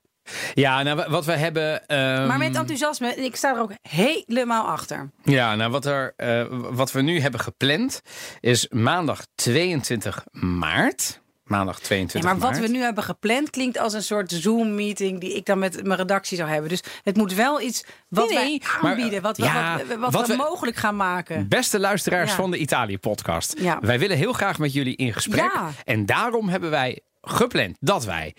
Ja, 0.53 0.83
nou, 0.83 1.09
wat 1.09 1.25
we 1.25 1.31
hebben. 1.31 1.88
ehm, 1.88 2.27
Maar 2.27 2.38
met 2.38 2.56
enthousiasme. 2.56 3.13
En 3.13 3.24
ik 3.24 3.35
sta 3.35 3.56
er 3.56 3.62
ook 3.62 3.71
helemaal 3.89 4.65
achter. 4.68 5.09
Ja, 5.24 5.56
nou 5.56 5.71
wat, 5.71 5.85
er, 5.85 6.13
eh, 6.15 6.45
wat 6.50 6.91
we 6.91 7.01
nu 7.01 7.19
hebben 7.19 7.39
gepland 7.39 8.01
is 8.39 8.68
maandag 8.69 9.25
22 9.35 10.24
maart. 10.31 11.21
Maandag 11.44 11.75
Nee, 11.75 11.83
22 11.85 12.31
maar 12.31 12.39
wat 12.51 12.59
we 12.59 12.68
nu 12.68 12.79
hebben 12.81 13.03
gepland 13.03 13.50
klinkt 13.50 13.77
als 13.77 13.94
een 13.94 14.03
soort 14.03 14.31
Zoom-meeting 14.31 15.19
die 15.19 15.35
ik 15.35 15.45
dan 15.45 15.59
met 15.59 15.83
mijn 15.83 16.00
redactie 16.00 16.38
zou 16.38 16.50
hebben. 16.50 16.69
Dus 16.69 16.83
het 17.03 17.18
moet 17.18 17.33
wel 17.33 17.62
iets 17.62 17.83
wat 18.09 18.29
Nee, 18.29 18.38
nee, 18.38 18.59
wij 18.59 18.69
maar, 18.81 18.91
aanbieden, 18.91 19.21
wat, 19.21 19.38
we- 19.38 19.44
ja, 19.44 19.77
wat, 19.88 19.97
wat 19.97 20.13
wat 20.13 20.27
we 20.27 20.35
we- 20.35 20.44
mogelijk 20.44 20.77
gaan 20.77 20.95
maken. 20.95 21.47
Beste 21.47 21.79
luisteraars 21.79 22.29
Ja. 22.29 22.35
van 22.35 22.51
de 22.51 22.57
Italië-podcast. 22.57 23.59
Wij 23.81 24.00
willen 24.00 24.18
heel 24.18 24.33
graag 24.33 24.57
met 24.59 24.74
jullie 24.74 24.95
in 24.95 25.13
gesprek. 25.13 25.51
En 25.85 26.06
daarom 26.06 26.50
hebben 26.50 26.69
wij 26.69 27.00
gepland 27.21 27.77
dat 27.79 28.06
wij, 28.06 28.35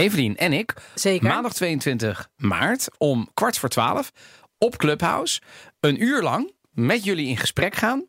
Evelien 0.00 0.36
en 0.36 0.52
ik, 0.52 0.74
Zeker. 0.94 1.28
maandag 1.28 1.52
22 1.52 2.28
maart 2.36 2.88
om 2.98 3.28
kwart 3.34 3.58
voor 3.58 3.68
twaalf 3.68 4.12
op 4.58 4.76
Clubhouse 4.76 5.40
een 5.80 6.02
uur 6.02 6.22
lang 6.22 6.52
met 6.72 7.04
jullie 7.04 7.26
in 7.26 7.36
gesprek 7.36 7.74
gaan 7.74 8.06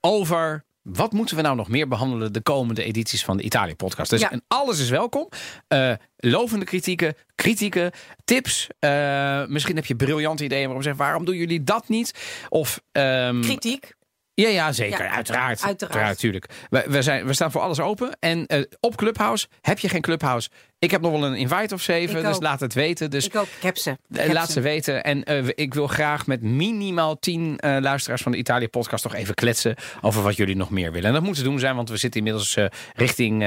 over 0.00 0.64
wat 0.82 1.12
moeten 1.12 1.36
we 1.36 1.42
nou 1.42 1.56
nog 1.56 1.68
meer 1.68 1.88
behandelen 1.88 2.32
de 2.32 2.40
komende 2.40 2.82
edities 2.84 3.24
van 3.24 3.36
de 3.36 3.42
Italië-podcast. 3.42 4.10
Dus 4.10 4.20
Ja. 4.20 4.30
en 4.30 4.42
alles 4.48 4.78
is 4.80 4.88
welkom. 4.90 5.28
Eh, 5.68 5.92
lovende 6.16 6.64
kritieken, 6.64 7.14
kritieken, 7.34 7.90
tips. 8.24 8.66
Eh, 8.78 9.46
misschien 9.46 9.76
heb 9.76 9.86
je 9.86 9.96
briljante 9.96 10.44
ideeën 10.44 10.64
waarom 10.64 10.82
zeggen 10.82 11.02
waarom 11.02 11.24
doen 11.24 11.36
jullie 11.36 11.64
dat 11.64 11.88
niet? 11.88 12.14
Of 12.48 12.80
ehm, 12.92 13.40
Kritiek. 13.40 13.92
Ja, 14.40 14.48
ja, 14.48 14.72
zeker. 14.72 15.04
Ja, 15.04 15.10
uiteraard. 15.10 15.62
uiteraard. 15.62 16.18
tuurlijk. 16.18 16.46
We, 16.70 16.84
we, 16.88 17.02
zijn, 17.02 17.26
we 17.26 17.32
staan 17.32 17.50
voor 17.50 17.60
alles 17.60 17.80
open. 17.80 18.16
En 18.20 18.46
eh, 18.46 18.62
op 18.80 18.96
Clubhouse, 18.96 19.46
heb 19.60 19.78
je 19.78 19.88
geen 19.88 20.00
Clubhouse? 20.00 20.48
Ik 20.78 20.90
heb 20.90 21.00
nog 21.00 21.12
wel 21.12 21.24
een 21.24 21.34
invite 21.34 21.74
of 21.74 21.82
zeven, 21.82 22.22
dus 22.22 22.40
laat 22.40 22.60
het 22.60 22.74
weten. 22.74 23.10
Dus 23.10 23.26
ik 23.26 23.36
ook. 23.36 23.46
Ik 23.46 23.62
heb 23.62 23.76
ze. 23.76 23.90
Ik 23.90 24.16
eh, 24.16 24.22
heb 24.22 24.32
laat 24.32 24.46
ze. 24.46 24.52
ze 24.52 24.60
weten. 24.60 25.04
En 25.04 25.24
eh, 25.24 25.48
ik 25.54 25.74
wil 25.74 25.86
graag 25.86 26.26
met 26.26 26.42
minimaal 26.42 27.18
tien 27.18 27.58
luisteraars 27.60 28.22
van 28.22 28.32
de 28.32 28.38
Italië-podcast 28.38 29.02
toch 29.02 29.14
even 29.14 29.34
kletsen 29.34 29.74
over 30.00 30.22
wat 30.22 30.36
jullie 30.36 30.56
nog 30.56 30.70
meer 30.70 30.92
willen. 30.92 31.08
En 31.08 31.14
dat 31.14 31.22
moet 31.22 31.36
te 31.36 31.42
doen 31.42 31.58
zijn, 31.58 31.76
want 31.76 31.88
we 31.88 31.96
zitten 31.96 32.20
inmiddels 32.20 32.56
richting. 32.94 33.42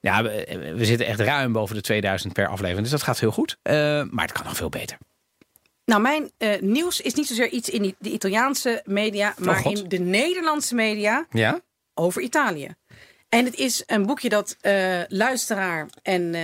ja, 0.00 0.22
we, 0.22 0.72
we 0.76 0.84
zitten 0.84 1.06
echt 1.06 1.20
ruim 1.20 1.52
boven 1.52 1.74
de 1.74 1.80
2000 1.80 2.32
per 2.32 2.48
aflevering. 2.48 2.82
Dus 2.82 2.90
dat 2.90 3.02
gaat 3.02 3.20
heel 3.20 3.30
goed. 3.30 3.56
Maar 4.10 4.24
het 4.24 4.32
kan 4.32 4.44
nog 4.44 4.56
veel 4.56 4.68
beter. 4.68 4.98
Nou, 5.88 6.00
mijn 6.00 6.30
eh, 6.38 6.60
nieuws 6.60 7.00
is 7.00 7.14
niet 7.14 7.26
zozeer 7.26 7.48
iets 7.48 7.68
in 7.68 7.94
de 7.98 8.10
Italiaanse 8.10 8.82
media, 8.84 9.34
maar 9.38 9.56
Oh, 9.56 9.62
God. 9.62 9.78
in 9.78 9.88
de 9.88 9.98
Nederlandse 9.98 10.74
media 10.74 11.26
Ja? 11.30 11.60
over 11.94 12.22
Italië. 12.22 12.74
En 13.28 13.44
het 13.44 13.54
is 13.54 13.82
een 13.86 14.06
boekje 14.06 14.28
dat 14.28 14.56
eh, 14.60 15.00
luisteraar 15.08 15.88
en, 16.02 16.34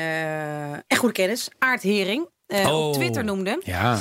en 0.87 0.97
goede 0.97 1.15
kennis, 1.15 1.49
Aart 1.59 1.83
Hering, 1.83 2.29
eh, 2.47 2.67
Oh. 2.69 2.89
op 2.89 2.95
Twitter 2.95 3.25
noemde. 3.25 3.61
Ja. 3.65 3.99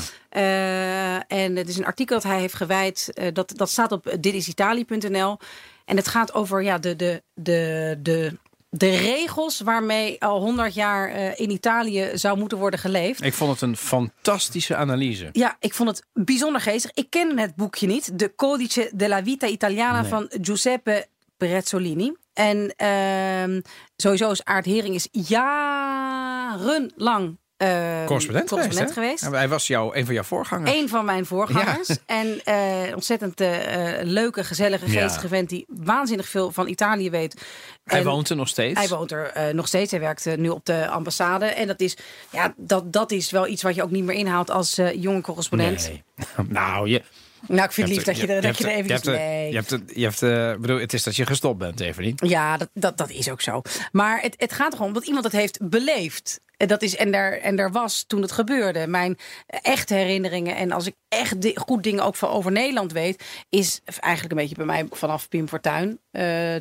En 1.28 1.56
het 1.56 1.68
is 1.70 1.78
een 1.78 1.86
artikel 1.86 2.16
dat 2.16 2.32
hij 2.32 2.40
heeft 2.40 2.54
gewijd. 2.54 3.10
dat, 3.34 3.52
dat 3.56 3.70
staat 3.70 3.92
op 3.92 4.16
ditisitalië.nl. 4.20 5.38
En 5.86 5.96
het 5.98 6.08
gaat 6.08 6.34
over 6.34 6.64
ja, 6.64 6.78
de, 6.78 6.96
de, 6.96 7.24
de, 7.34 7.96
de, 8.02 8.38
de 8.76 8.90
regels 8.90 9.60
waarmee 9.62 10.22
al 10.22 10.40
100 10.42 10.74
jaar 10.74 11.10
eh, 11.10 11.40
in 11.40 11.50
Italië 11.50 12.10
zou 12.14 12.38
moeten 12.38 12.58
worden 12.58 12.80
geleefd. 12.80 13.24
Ik 13.24 13.34
vond 13.34 13.52
het 13.52 13.62
een 13.62 13.78
fantastische 13.78 14.76
analyse. 14.76 15.30
Ja, 15.32 15.56
ik 15.60 15.74
vond 15.74 15.90
het 15.90 16.04
bijzonder 16.14 16.62
geestig. 16.62 16.92
Ik 16.94 17.10
ken 17.10 17.38
het 17.38 17.56
boekje 17.56 17.88
niet. 17.88 18.20
De 18.20 18.36
Codice 18.36 18.92
della 18.96 19.24
Vita 19.24 19.48
Italiana 19.48 20.02
Nee. 20.02 20.10
van 20.10 20.28
Giuseppe 20.42 21.06
Prezzolini. 21.38 22.14
En 22.34 22.74
ehm, 22.76 23.62
sowieso 23.96 24.32
is 24.32 24.44
Aard 24.44 24.66
Hering 24.66 24.96
is 24.96 25.08
jarenlang 25.12 27.38
eh, 27.70 28.06
Correspondent, 28.06 28.50
correspondent 28.50 28.92
geweest. 28.92 29.30
hij 29.32 29.48
was 29.50 29.68
jou, 29.68 29.98
een 29.98 30.06
van 30.06 30.14
jouw 30.14 30.24
voorgangers. 30.24 30.72
Een 30.78 30.90
van 30.90 31.06
mijn 31.06 31.26
voorgangers. 31.26 31.90
En 32.06 32.42
eh, 32.44 32.94
ontzettend 32.94 33.42
eh, 33.42 34.00
eh, 34.00 34.06
leuke, 34.08 34.44
gezellige, 34.44 34.92
Ja. 34.92 35.02
geestige 35.02 35.28
vent 35.28 35.50
die 35.50 35.66
waanzinnig 35.68 36.28
veel 36.28 36.52
van 36.52 36.68
Italië 36.68 37.10
weet. 37.10 37.42
Hij 37.84 38.00
En 38.00 38.06
woont 38.06 38.30
er 38.30 38.36
nog 38.36 38.48
steeds. 38.48 38.80
Hij 38.80 38.88
woont 38.88 39.12
er 39.12 39.26
eh, 39.32 39.54
nog 39.54 39.68
steeds. 39.68 39.92
Hij 39.92 40.00
werkt 40.00 40.38
nu 40.38 40.50
op 40.50 40.66
de 40.66 40.88
ambassade. 40.90 41.46
En 41.46 41.68
dat 41.68 41.80
is, 41.80 41.98
ja, 42.32 42.54
dat, 42.58 42.94
dat 42.94 43.12
is 43.12 43.32
wel 43.32 43.48
iets 43.48 43.62
wat 43.64 43.76
je 43.76 43.84
ook 43.84 43.92
niet 43.92 44.04
meer 44.04 44.16
inhaalt 44.16 44.50
als 44.52 44.80
jonge 44.96 45.22
correspondent. 45.22 45.88
Nee. 45.88 46.04
nou, 46.48 46.90
je, 46.90 47.02
Nou, 47.48 47.64
ik 47.64 47.72
vind 47.72 47.88
het 47.88 47.96
lief 47.98 48.06
dat 48.06 48.18
je 48.18 48.28
er, 48.28 48.42
dat 48.42 48.58
je 48.58 48.64
er 48.64 48.70
even 48.70 48.86
je 48.88 48.94
hebt 48.94 49.06
nee. 49.06 49.50
Je 49.50 49.56
hebt 49.56 49.70
het, 49.70 49.92
je 49.96 50.04
hebt, 50.04 50.22
eh, 50.22 50.62
bedoel, 50.62 50.80
het 50.80 50.94
is 50.94 51.04
dat 51.04 51.16
je 51.16 51.26
gestopt 51.26 51.58
bent, 51.58 51.80
Evelien. 51.80 52.14
Ja, 52.16 52.58
dat, 52.58 52.70
dat, 52.74 52.98
dat 52.98 53.10
is 53.10 53.30
ook 53.30 53.42
zo. 53.42 53.62
Maar 53.92 54.22
het, 54.22 54.34
het 54.38 54.54
gaat 54.54 54.74
erom 54.74 54.94
dat 54.94 55.06
iemand 55.06 55.24
het 55.24 55.34
heeft 55.34 55.70
beleefd. 55.70 56.42
En, 56.64 56.70
dat 56.70 56.82
is, 56.82 56.96
en, 56.96 57.12
daar, 57.12 57.32
en 57.32 57.56
daar 57.56 57.72
was 57.72 58.04
toen 58.08 58.22
het 58.22 58.32
gebeurde. 58.32 58.88
Mijn 58.88 59.18
echte 59.48 59.94
herinneringen. 59.94 60.56
En 60.56 60.72
als 60.72 60.88
ik 60.88 60.96
echt 61.08 61.36
goed 61.56 61.84
dingen 61.84 62.04
ook 62.04 62.16
van 62.16 62.30
over 62.30 62.52
Nederland 62.52 62.92
weet. 62.92 63.24
Is 63.50 63.82
eigenlijk 63.86 64.34
een 64.34 64.40
beetje 64.40 64.56
bij 64.56 64.66
mij 64.66 64.86
vanaf 64.90 65.30
Pim 65.30 65.48
Fortuyn. 65.48 66.00
Uh, 66.12 66.56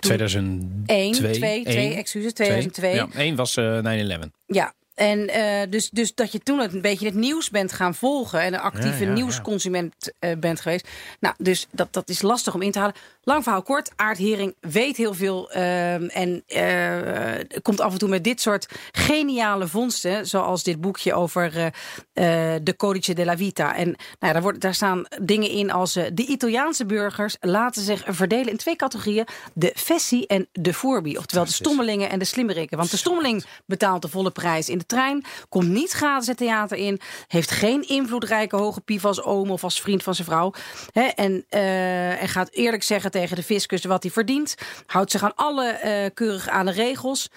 2001, 0.00 1.12
2, 1.12 1.62
2, 1.64 1.94
excuses, 1.94 2.32
2002. 2.32 2.94
Ja, 2.94 3.08
1 3.14 3.36
was 3.36 3.56
uh, 3.56 4.18
9-11. 4.18 4.28
Ja, 4.46 4.74
en 4.94 5.18
uh, 5.18 5.60
dus, 5.70 5.90
dus 5.90 6.14
dat 6.14 6.32
je 6.32 6.38
toen 6.38 6.60
een 6.60 6.80
beetje 6.80 7.06
het 7.06 7.14
nieuws 7.14 7.50
bent 7.50 7.72
gaan 7.72 7.94
volgen 7.94 8.40
en 8.40 8.54
een 8.54 8.60
actieve 8.60 9.04
nieuwsconsument 9.04 10.12
uh, 10.20 10.30
bent 10.38 10.60
geweest. 10.60 10.88
Nou, 11.20 11.34
dus 11.38 11.66
dat, 11.70 11.92
dat 11.92 12.08
is 12.08 12.22
lastig 12.22 12.54
om 12.54 12.62
in 12.62 12.72
te 12.72 12.78
halen. 12.78 12.94
Lang 13.22 13.42
verhaal 13.42 13.62
kort, 13.62 13.92
Aard 13.96 14.18
Hering 14.18 14.54
weet 14.60 14.96
heel 14.96 15.14
veel 15.14 15.50
uh, 15.56 16.16
en 16.16 16.44
komt 17.62 17.80
af 17.80 17.92
en 17.92 17.98
toe 17.98 18.08
met 18.08 18.24
dit 18.24 18.40
soort 18.40 18.68
geniale 18.92 19.68
vondsten. 19.68 20.26
Zoals 20.26 20.62
dit 20.62 20.80
boekje 20.80 21.14
over 21.14 21.72
de 22.62 22.74
Codice 22.76 23.14
della 23.14 23.36
Vita. 23.36 23.76
En 23.76 23.96
nou 24.18 24.32
daar, 24.32 24.42
wordt, 24.42 24.60
daar 24.60 24.74
staan 24.74 25.06
dingen 25.22 25.50
in 25.50 25.70
als 25.70 25.92
de 25.92 26.26
Italiaanse 26.26 26.86
burgers 26.86 27.36
laten 27.40 27.82
zich 27.82 28.02
verdelen 28.06 28.50
in 28.50 28.56
twee 28.56 28.76
categorieën. 28.76 29.26
De 29.52 29.72
Fessi 29.76 30.24
en 30.24 30.48
de 30.52 30.74
Furbi. 30.74 31.18
Oftewel 31.18 31.44
de 31.44 31.52
stommelingen 31.52 32.10
en 32.10 32.18
de 32.18 32.24
slimmerikken. 32.24 32.78
Want 32.78 32.90
de 32.90 32.96
stommeling 32.96 33.44
betaalt 33.66 34.02
de 34.02 34.08
volle 34.08 34.30
prijs 34.30 34.68
in 34.68 34.83
de 34.88 34.94
trein. 34.94 35.24
Komt 35.48 35.68
niet 35.68 35.90
gratis 35.90 36.26
het 36.26 36.36
theater 36.36 36.76
in. 36.76 37.00
Heeft 37.26 37.50
geen 37.50 37.88
invloedrijke 37.88 38.56
hoge 38.56 38.80
pief 38.80 39.04
als 39.04 39.22
oom 39.22 39.50
of 39.50 39.64
als 39.64 39.80
vriend 39.80 40.02
van 40.02 40.14
zijn 40.14 40.26
vrouw. 40.26 40.52
En, 41.14 41.44
uh, 41.50 42.22
en 42.22 42.28
gaat 42.28 42.50
eerlijk 42.50 42.82
zeggen 42.82 43.10
tegen 43.10 43.36
de 43.36 43.42
fiscus 43.42 43.84
wat 43.84 44.02
hij 44.02 44.12
verdient. 44.12 44.54
Houdt 44.86 45.10
zich 45.10 45.22
aan 45.22 45.34
alle 45.34 45.80
uh, 45.84 46.10
keurig 46.14 46.48
aan 46.48 46.66
de 46.66 46.72
regels. 46.72 47.30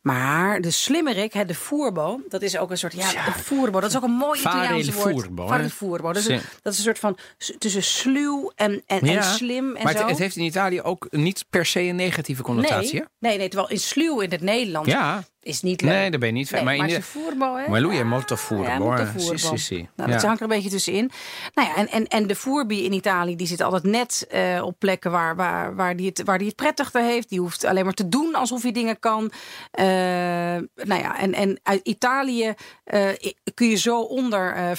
Maar 0.00 0.60
de 0.60 0.70
slimmerik, 0.70 1.48
de 1.48 1.54
voerbo, 1.54 2.20
dat 2.28 2.42
is 2.42 2.58
ook 2.58 2.70
een 2.70 2.78
soort. 2.78 2.92
Ja, 2.92 3.24
de 3.24 3.32
voerbo, 3.32 3.80
dat 3.80 3.90
is 3.90 3.96
ook 3.96 4.02
een 4.02 4.10
mooi 4.10 4.40
Italiaans 4.40 4.90
woord. 4.90 5.28
Voerbo. 5.72 6.12
Dat, 6.12 6.16
is 6.16 6.28
een, 6.28 6.40
dat 6.62 6.72
is 6.72 6.78
een 6.78 6.84
soort 6.84 6.98
van 6.98 7.18
tussen 7.58 7.82
sluw 7.82 8.52
en, 8.54 8.82
en, 8.86 9.00
en 9.00 9.24
slim. 9.24 9.76
En 9.76 9.84
maar 9.84 9.96
zo. 9.96 10.06
Het, 10.06 10.18
heeft 10.18 10.36
in 10.36 10.44
Italië 10.44 10.82
ook 10.82 11.06
niet 11.10 11.44
per 11.50 11.66
se 11.66 11.80
een 11.80 11.96
negatieve 11.96 12.42
connotatie. 12.42 12.92
Nee, 12.92 13.04
nee, 13.18 13.38
nee, 13.38 13.48
terwijl 13.48 13.70
in 13.70 13.80
sluw 13.80 14.20
in 14.20 14.30
het 14.30 14.40
Nederlands 14.40 14.88
ja 14.88 15.24
is 15.40 15.62
niet 15.62 15.80
leuk. 15.80 15.90
Nee, 15.90 16.10
daar 16.10 16.20
ben 16.20 16.28
je 16.28 16.34
niet 16.34 16.50
nee, 16.50 16.62
Maar, 16.62 16.76
maar 16.76 16.88
in 16.88 17.02
hè? 17.38 17.68
Maar 17.68 18.06
molto 18.06 18.36
furbo. 18.36 18.62
Ja, 18.62 18.78
molto 18.78 19.56
sì. 19.56 19.88
Nou, 19.96 20.10
dat 20.10 20.20
ja. 20.20 20.26
hangt 20.26 20.40
er 20.40 20.48
een 20.48 20.54
beetje 20.54 20.70
tussenin. 20.70 21.10
Nou 21.54 21.68
ja, 21.68 21.76
en, 21.76 21.88
en, 21.88 22.06
en 22.06 22.26
de 22.26 22.34
furbi 22.34 22.84
in 22.84 22.92
Italië, 22.92 23.36
die 23.36 23.46
zit 23.46 23.60
altijd 23.60 23.82
net 23.82 24.26
uh, 24.34 24.62
op 24.64 24.78
plekken 24.78 25.10
waar, 25.10 25.36
waar, 25.36 25.74
waar, 25.74 25.96
die 25.96 26.06
het, 26.06 26.22
waar 26.24 26.38
die 26.38 26.46
het 26.46 26.56
prettiger 26.56 27.02
heeft. 27.02 27.28
Die 27.28 27.40
hoeft 27.40 27.64
alleen 27.64 27.84
maar 27.84 27.94
te 27.94 28.08
doen 28.08 28.34
alsof 28.34 28.62
hij 28.62 28.72
dingen 28.72 28.98
kan. 28.98 29.22
Uh, 29.22 29.84
nou 29.84 31.00
ja, 31.00 31.18
en, 31.18 31.34
en 31.34 31.60
uit 31.62 31.80
Italië 31.82 32.54
uh, 32.84 33.08
kun 33.54 33.68
je 33.68 33.76
zo 33.76 34.00
onder 34.00 34.76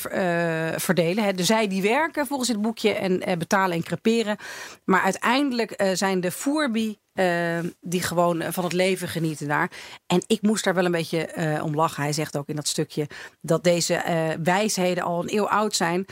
verdelen. 0.75 1.23
Hè. 1.23 1.33
De 1.33 1.43
zij 1.43 1.67
die 1.67 1.81
werken 1.81 2.27
volgens 2.27 2.49
het 2.49 2.61
boekje 2.61 2.93
en 2.93 3.39
betalen 3.39 3.75
en 3.75 3.83
creperen. 3.83 4.37
Maar 4.85 5.01
uiteindelijk 5.01 5.83
zijn 5.93 6.21
de 6.21 6.31
furbi 6.31 6.97
uh, 7.19 7.59
die 7.81 8.01
gewoon 8.01 8.43
van 8.53 8.63
het 8.63 8.73
leven 8.73 9.07
genieten 9.07 9.47
daar. 9.47 9.71
En 10.07 10.23
ik 10.27 10.41
moest 10.41 10.63
daar 10.63 10.73
wel 10.73 10.85
een 10.85 10.91
beetje 10.91 11.29
uh, 11.37 11.63
om 11.63 11.75
lachen. 11.75 12.03
Hij 12.03 12.13
zegt 12.13 12.37
ook 12.37 12.47
in 12.47 12.55
dat 12.55 12.67
stukje 12.67 13.07
dat 13.41 13.63
deze 13.63 13.93
uh, 13.93 14.43
wijsheden 14.43 15.03
al 15.03 15.21
een 15.21 15.33
eeuw 15.33 15.49
oud 15.49 15.75
zijn. 15.75 16.05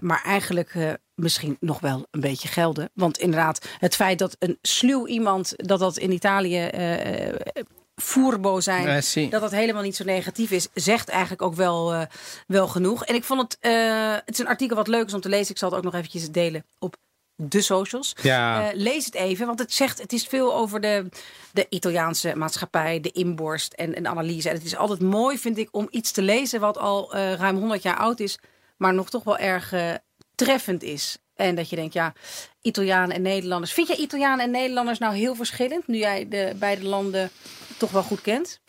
maar 0.00 0.22
eigenlijk 0.24 0.98
misschien 1.14 1.56
nog 1.60 1.80
wel 1.80 2.06
een 2.10 2.20
beetje 2.20 2.48
gelden. 2.48 2.90
Want 2.94 3.18
inderdaad, 3.18 3.68
het 3.78 3.94
feit 3.94 4.18
dat 4.18 4.36
een 4.38 4.58
sluw 4.62 5.06
iemand, 5.06 5.52
dat 5.56 5.78
dat 5.78 5.98
in 5.98 6.12
Italië 6.12 6.70
voerbo 7.96 8.60
zijn, 8.60 9.02
dat 9.30 9.40
dat 9.40 9.50
helemaal 9.50 9.82
niet 9.82 9.96
zo 9.96 10.04
negatief 10.04 10.50
is, 10.50 10.68
zegt 10.74 11.08
eigenlijk 11.08 11.42
ook 11.42 11.54
wel, 11.54 11.94
uh, 11.94 12.02
wel 12.46 12.68
genoeg. 12.68 13.04
En 13.04 13.14
ik 13.14 13.24
vond 13.24 13.40
het, 13.40 13.58
uh, 13.60 14.14
het 14.24 14.34
is 14.34 14.38
een 14.38 14.48
artikel 14.48 14.76
wat 14.76 14.88
leuk 14.88 15.06
is 15.06 15.14
om 15.14 15.20
te 15.20 15.28
lezen. 15.28 15.50
Ik 15.50 15.58
zal 15.58 15.68
het 15.68 15.78
ook 15.78 15.84
nog 15.84 15.94
eventjes 15.94 16.30
delen 16.30 16.64
op 16.78 16.96
de 17.36 17.60
socials. 17.60 18.12
Ja. 18.22 18.72
Uh, 18.72 18.80
lees 18.80 19.04
het 19.04 19.14
even, 19.14 19.46
want 19.46 19.58
het 19.58 19.72
zegt, 19.72 20.00
het 20.00 20.12
is 20.12 20.26
veel 20.26 20.54
over 20.54 20.80
de, 20.80 21.08
de 21.52 21.66
Italiaanse 21.68 22.36
maatschappij, 22.36 23.00
de 23.00 23.10
inborst 23.12 23.72
en 23.72 23.96
een 23.96 24.08
analyse. 24.08 24.48
En 24.48 24.54
het 24.54 24.64
is 24.64 24.76
altijd 24.76 25.00
mooi, 25.00 25.38
vind 25.38 25.58
ik, 25.58 25.68
om 25.70 25.88
iets 25.90 26.10
te 26.10 26.22
lezen 26.22 26.60
wat 26.60 26.78
al 26.78 27.16
uh, 27.16 27.32
ruim 27.32 27.56
100 27.56 27.82
jaar 27.82 27.96
oud 27.96 28.20
is, 28.20 28.38
maar 28.76 28.94
nog 28.94 29.10
toch 29.10 29.24
wel 29.24 29.38
erg 29.38 29.72
uh, 29.72 29.94
treffend 30.34 30.82
is. 30.82 31.18
En 31.34 31.54
dat 31.54 31.70
je 31.70 31.76
denkt, 31.76 31.94
ja, 31.94 32.12
Italianen 32.60 33.16
en 33.16 33.22
Nederlanders. 33.22 33.72
Vind 33.72 33.88
jij 33.88 33.96
Italianen 33.96 34.44
en 34.44 34.50
Nederlanders 34.50 34.98
nou 34.98 35.14
heel 35.14 35.34
verschillend, 35.34 35.86
nu 35.86 35.98
jij 35.98 36.28
de 36.28 36.52
beide 36.56 36.84
landen 36.84 37.30
toch 37.78 37.90
wel 37.90 38.02
goed 38.02 38.20
kent? 38.20 38.60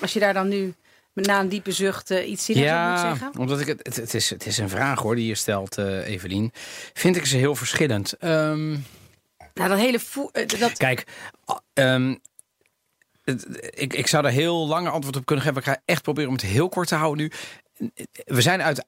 Als 0.00 0.12
je 0.12 0.20
daar 0.20 0.34
dan 0.34 0.48
nu 0.48 0.74
na 1.14 1.40
een 1.40 1.48
diepe 1.48 1.72
zucht 1.72 2.10
uh, 2.10 2.30
iets 2.30 2.44
zinnigs 2.44 2.68
ja, 2.68 2.90
moet 2.90 3.00
zeggen? 3.00 3.38
omdat 3.38 3.60
ik 3.60 3.66
het, 3.66 3.96
het, 3.96 4.14
is, 4.14 4.30
het 4.30 4.46
is 4.46 4.58
een 4.58 4.68
vraag 4.68 4.98
hoor 4.98 5.14
die 5.14 5.26
je 5.26 5.34
stelt, 5.34 5.78
uh, 5.78 6.06
Evelien. 6.08 6.52
Vind 6.92 7.16
ik 7.16 7.26
ze 7.26 7.36
heel 7.36 7.54
verschillend. 7.54 8.14
Um, 8.24 8.84
nou, 9.54 9.68
dat 9.68 9.78
hele... 9.78 9.98
Uh, 10.32 10.60
dat... 10.60 10.76
Kijk, 10.76 11.06
um, 11.74 12.20
ik, 13.70 13.94
ik 13.94 14.06
zou 14.06 14.22
daar 14.22 14.32
heel 14.32 14.66
lange 14.66 14.90
antwoord 14.90 15.16
op 15.16 15.26
kunnen 15.26 15.44
geven. 15.44 15.58
Ik 15.58 15.64
ga 15.64 15.80
echt 15.84 16.02
proberen 16.02 16.28
om 16.28 16.36
het 16.36 16.44
heel 16.44 16.68
kort 16.68 16.88
te 16.88 16.94
houden 16.94 17.24
nu. 17.24 17.30
We 18.24 18.40
zijn 18.40 18.62
uit, 18.62 18.84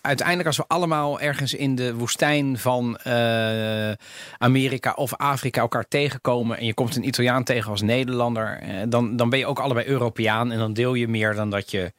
uiteindelijk 0.00 0.46
als 0.46 0.56
we 0.56 0.64
allemaal 0.66 1.20
ergens 1.20 1.54
in 1.54 1.74
de 1.74 1.94
woestijn 1.94 2.58
van 2.58 2.98
uh, 3.06 3.92
Amerika 4.38 4.92
of 4.92 5.14
Afrika 5.14 5.60
elkaar 5.60 5.88
tegenkomen 5.88 6.58
en 6.58 6.66
je 6.66 6.74
komt 6.74 6.96
een 6.96 7.06
Italiaan 7.06 7.44
tegen 7.44 7.70
als 7.70 7.82
Nederlander, 7.82 8.62
uh, 8.62 8.82
dan, 8.88 9.16
dan 9.16 9.30
ben 9.30 9.38
je 9.38 9.46
ook 9.46 9.58
allebei 9.58 9.86
Europeaan 9.86 10.52
en 10.52 10.58
dan 10.58 10.72
deel 10.72 10.94
je 10.94 11.08
meer 11.08 11.34
dan 11.34 11.50
dat, 11.50 11.70
je, 11.70 11.92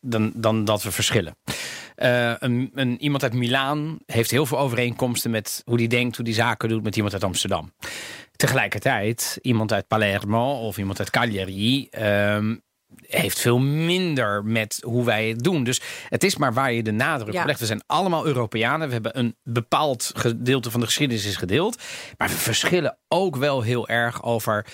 dan, 0.00 0.32
dan 0.34 0.64
dat 0.64 0.82
we 0.82 0.90
verschillen. 0.90 1.36
Een, 1.94 2.70
een, 2.74 3.02
iemand 3.02 3.22
uit 3.22 3.32
Milaan 3.32 3.98
heeft 4.06 4.30
heel 4.30 4.46
veel 4.46 4.58
overeenkomsten 4.58 5.30
met 5.30 5.62
hoe 5.64 5.76
die 5.76 5.88
denkt, 5.88 6.16
hoe 6.16 6.24
die 6.24 6.34
zaken 6.34 6.68
doet 6.68 6.82
met 6.82 6.96
iemand 6.96 7.14
uit 7.14 7.24
Amsterdam. 7.24 7.72
Tegelijkertijd, 8.36 9.38
iemand 9.42 9.72
uit 9.72 9.88
Palermo 9.88 10.66
of 10.66 10.78
iemand 10.78 10.98
uit 10.98 11.10
Cagliari 11.10 11.88
um, 11.90 12.62
heeft 12.96 13.38
veel 13.38 13.58
minder 13.58 14.44
met 14.44 14.78
hoe 14.84 15.04
wij 15.04 15.28
het 15.28 15.42
doen. 15.42 15.64
Dus 15.64 15.80
het 16.08 16.24
is 16.24 16.36
maar 16.36 16.52
waar 16.52 16.72
je 16.72 16.82
de 16.82 16.90
nadruk 16.90 17.32
ja. 17.32 17.40
op 17.40 17.46
legt. 17.46 17.60
We 17.60 17.66
zijn 17.66 17.82
allemaal 17.86 18.26
Europeanen. 18.26 18.86
We 18.86 18.92
hebben 18.92 19.18
een 19.18 19.36
bepaald 19.42 20.12
gedeelte 20.14 20.70
van 20.70 20.80
de 20.80 20.86
geschiedenis 20.86 21.26
is 21.26 21.36
gedeeld. 21.36 21.82
Maar 22.16 22.28
we 22.28 22.34
verschillen 22.34 22.98
ook 23.08 23.36
wel 23.36 23.62
heel 23.62 23.88
erg 23.88 24.22
over 24.22 24.66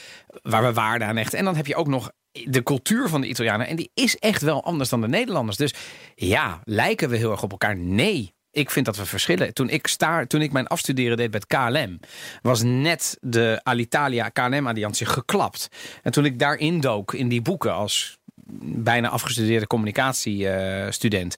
waar 0.43 0.63
we 0.63 0.73
waarde 0.73 1.05
aan 1.05 1.17
hechten. 1.17 1.39
En 1.39 1.45
dan 1.45 1.57
heb 1.57 1.67
je 1.67 1.77
ook 1.77 1.89
nog 1.89 2.11
de 2.33 2.63
cultuur 2.63 3.09
van 3.09 3.21
de 3.21 3.29
Italianen. 3.29 3.67
En 3.67 3.77
die 3.77 3.91
is 3.95 4.17
echt 4.17 4.43
wel 4.43 4.65
anders 4.65 4.89
dan 4.89 5.01
de 5.01 5.09
Nederlanders. 5.09 5.57
Dus 5.57 5.75
ja, 6.15 6.61
lijken 6.65 7.09
we 7.09 7.17
heel 7.17 7.31
erg 7.31 7.43
op 7.43 7.51
elkaar? 7.51 7.77
Nee. 7.77 8.34
Ik 8.55 8.71
vind 8.71 8.87
dat 8.87 8.97
we 8.97 9.07
verschillen. 9.07 9.55
Toen 9.55 9.69
ik, 9.69 9.87
toen 10.27 10.41
ik 10.41 10.53
mijn 10.53 10.67
afstuderen 10.67 11.17
deed 11.17 11.31
bij 11.31 11.41
KLM, 11.47 12.01
was 12.43 12.63
net 12.63 13.19
de 13.21 13.61
Alitalia 13.63 14.29
KLM-alliantie 14.29 15.07
geklapt. 15.07 15.69
En 16.03 16.13
toen 16.13 16.25
ik 16.25 16.39
daarin 16.39 16.81
dook, 16.81 17.15
in 17.15 17.29
die 17.29 17.43
boeken 17.43 17.75
als 17.75 18.19
bijna 18.63 19.09
afgestudeerde 19.09 19.67
communicatiestudent, 19.67 21.37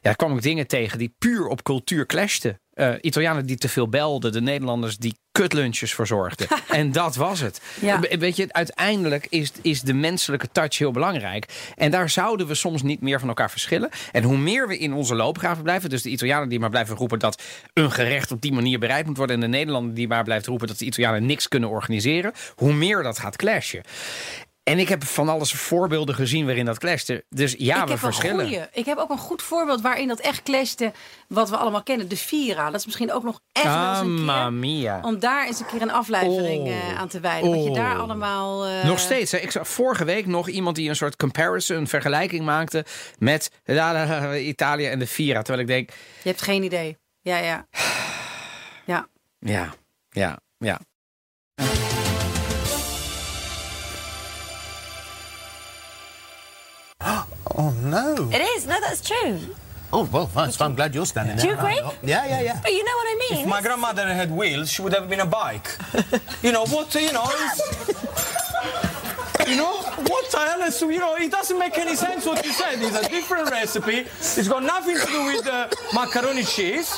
ja, 0.00 0.12
kwam 0.12 0.36
ik 0.36 0.42
dingen 0.42 0.66
tegen 0.66 0.98
die 0.98 1.14
puur 1.18 1.46
op 1.46 1.62
cultuur 1.62 2.06
clashten. 2.06 2.60
Uh, 2.76 2.94
Italianen 3.00 3.46
die 3.46 3.56
te 3.56 3.68
veel 3.68 3.88
belden, 3.88 4.32
de 4.32 4.40
Nederlanders 4.40 4.96
die 4.96 5.16
kutlunches 5.32 5.94
verzorgden. 5.94 6.46
en 6.68 6.92
dat 6.92 7.16
was 7.16 7.40
het. 7.40 7.60
Ja. 7.80 8.00
Weet 8.18 8.36
je, 8.36 8.52
uiteindelijk 8.52 9.26
is, 9.30 9.52
is 9.62 9.80
de 9.80 9.94
menselijke 9.94 10.48
touch 10.52 10.78
heel 10.78 10.90
belangrijk. 10.90 11.72
En 11.74 11.90
daar 11.90 12.10
zouden 12.10 12.46
we 12.46 12.54
soms 12.54 12.82
niet 12.82 13.00
meer 13.00 13.18
van 13.18 13.28
elkaar 13.28 13.50
verschillen. 13.50 13.88
En 14.12 14.22
hoe 14.22 14.36
meer 14.36 14.68
we 14.68 14.78
in 14.78 14.92
onze 14.92 15.14
loopgraven 15.14 15.62
blijven, 15.62 15.90
dus 15.90 16.02
de 16.02 16.10
Italianen 16.10 16.48
die 16.48 16.60
maar 16.60 16.70
blijven 16.70 16.96
roepen 16.96 17.18
dat 17.18 17.42
een 17.72 17.90
gerecht 17.90 18.32
op 18.32 18.40
die 18.40 18.52
manier 18.52 18.78
bereid 18.78 19.06
moet 19.06 19.16
worden, 19.16 19.36
en 19.36 19.42
de 19.42 19.56
Nederlander 19.56 19.94
die 19.94 20.08
maar 20.08 20.24
blijft 20.24 20.46
roepen 20.46 20.66
dat 20.66 20.78
de 20.78 20.84
Italianen 20.84 21.26
niks 21.26 21.48
kunnen 21.48 21.68
organiseren, 21.68 22.32
hoe 22.54 22.72
meer 22.72 23.02
dat 23.02 23.18
gaat 23.18 23.36
clashen. 23.36 23.82
En 24.68 24.78
ik 24.78 24.88
heb 24.88 25.04
van 25.04 25.28
alles 25.28 25.52
voorbeelden 25.52 26.14
gezien 26.14 26.46
waarin 26.46 26.64
dat 26.64 26.78
clashte. 26.78 27.24
Dus 27.28 27.54
ja, 27.58 27.82
ik 27.82 27.88
we 27.88 27.98
verschillen. 27.98 28.46
Goeie. 28.46 28.66
Ik 28.72 28.84
heb 28.84 28.98
ook 28.98 29.10
een 29.10 29.18
goed 29.18 29.42
voorbeeld 29.42 29.80
waarin 29.80 30.08
dat 30.08 30.20
echt 30.20 30.42
clashte. 30.42 30.92
Wat 31.28 31.50
we 31.50 31.56
allemaal 31.56 31.82
kennen. 31.82 32.08
De 32.08 32.16
Vira. 32.16 32.70
Dat 32.70 32.80
is 32.80 32.86
misschien 32.86 33.12
ook 33.12 33.22
nog 33.22 33.40
echt 33.52 33.64
wel 33.64 33.90
eens 33.90 34.00
een 34.00 34.26
keer. 34.26 34.52
Mia. 34.52 35.00
Om 35.02 35.18
daar 35.18 35.46
eens 35.46 35.60
een 35.60 35.66
keer 35.66 35.82
een 35.82 35.92
aflevering 35.92 36.62
oh. 36.62 36.68
uh, 36.68 36.98
aan 36.98 37.08
te 37.08 37.20
wijden. 37.20 37.48
Oh. 37.48 37.54
Wat 37.54 37.64
je 37.64 37.70
daar 37.70 37.98
allemaal... 37.98 38.68
Uh... 38.68 38.84
Nog 38.84 38.98
steeds. 38.98 39.32
Hè? 39.32 39.38
Ik 39.38 39.50
zag 39.50 39.68
vorige 39.68 40.04
week 40.04 40.26
nog 40.26 40.48
iemand 40.48 40.76
die 40.76 40.88
een 40.88 40.96
soort 40.96 41.16
comparison, 41.16 41.76
een 41.76 41.88
vergelijking 41.88 42.44
maakte. 42.44 42.84
Met 43.18 43.50
Italië 44.38 44.86
en 44.86 44.98
de 44.98 45.06
Vira. 45.06 45.42
Terwijl 45.42 45.60
ik 45.60 45.66
denk... 45.66 45.90
Je 46.22 46.28
hebt 46.28 46.42
geen 46.42 46.62
idee. 46.62 46.96
Ja, 47.20 47.38
ja. 47.38 47.66
Ja. 48.84 49.08
Ja, 49.38 49.74
ja, 50.10 50.38
ja. 50.58 50.80
Oh 57.56 57.70
no! 57.82 58.30
It 58.32 58.40
is. 58.40 58.66
No, 58.66 58.80
that's 58.80 59.00
true. 59.00 59.38
Oh 59.92 60.04
well, 60.12 60.26
fine. 60.26 60.52
So 60.52 60.64
I'm 60.64 60.74
glad 60.74 60.94
you're 60.94 61.06
standing 61.06 61.36
Do 61.36 61.42
there. 61.42 61.52
you 61.52 61.58
agree? 61.58 61.80
Oh, 61.82 61.94
yeah, 62.02 62.26
yeah, 62.26 62.40
yeah. 62.42 62.60
But 62.62 62.72
you 62.72 62.84
know 62.84 62.96
what 62.96 63.06
I 63.08 63.16
mean. 63.30 63.40
If 63.44 63.48
my 63.48 63.62
grandmother 63.62 64.06
had 64.06 64.30
wheels, 64.30 64.70
she 64.70 64.82
would 64.82 64.92
have 64.92 65.08
been 65.08 65.20
a 65.20 65.26
bike. 65.26 65.68
you 66.42 66.52
know 66.52 66.66
what? 66.66 66.94
You 66.94 67.12
know. 67.12 67.28
You 69.46 69.54
know 69.56 69.76
what 70.10 70.28
the 70.32 70.38
hell 70.38 70.62
is? 70.62 70.80
You 70.82 70.98
know, 70.98 71.14
it 71.14 71.30
doesn't 71.30 71.56
make 71.58 71.78
any 71.78 71.94
sense 71.94 72.26
what 72.26 72.44
you 72.44 72.52
said. 72.52 72.82
It's 72.82 72.96
a 72.96 73.08
different 73.08 73.48
recipe. 73.48 73.98
It's 74.18 74.48
got 74.48 74.64
nothing 74.64 74.96
to 74.98 75.06
do 75.06 75.24
with 75.26 75.44
the 75.44 75.70
macaroni 75.94 76.42
cheese. 76.42 76.90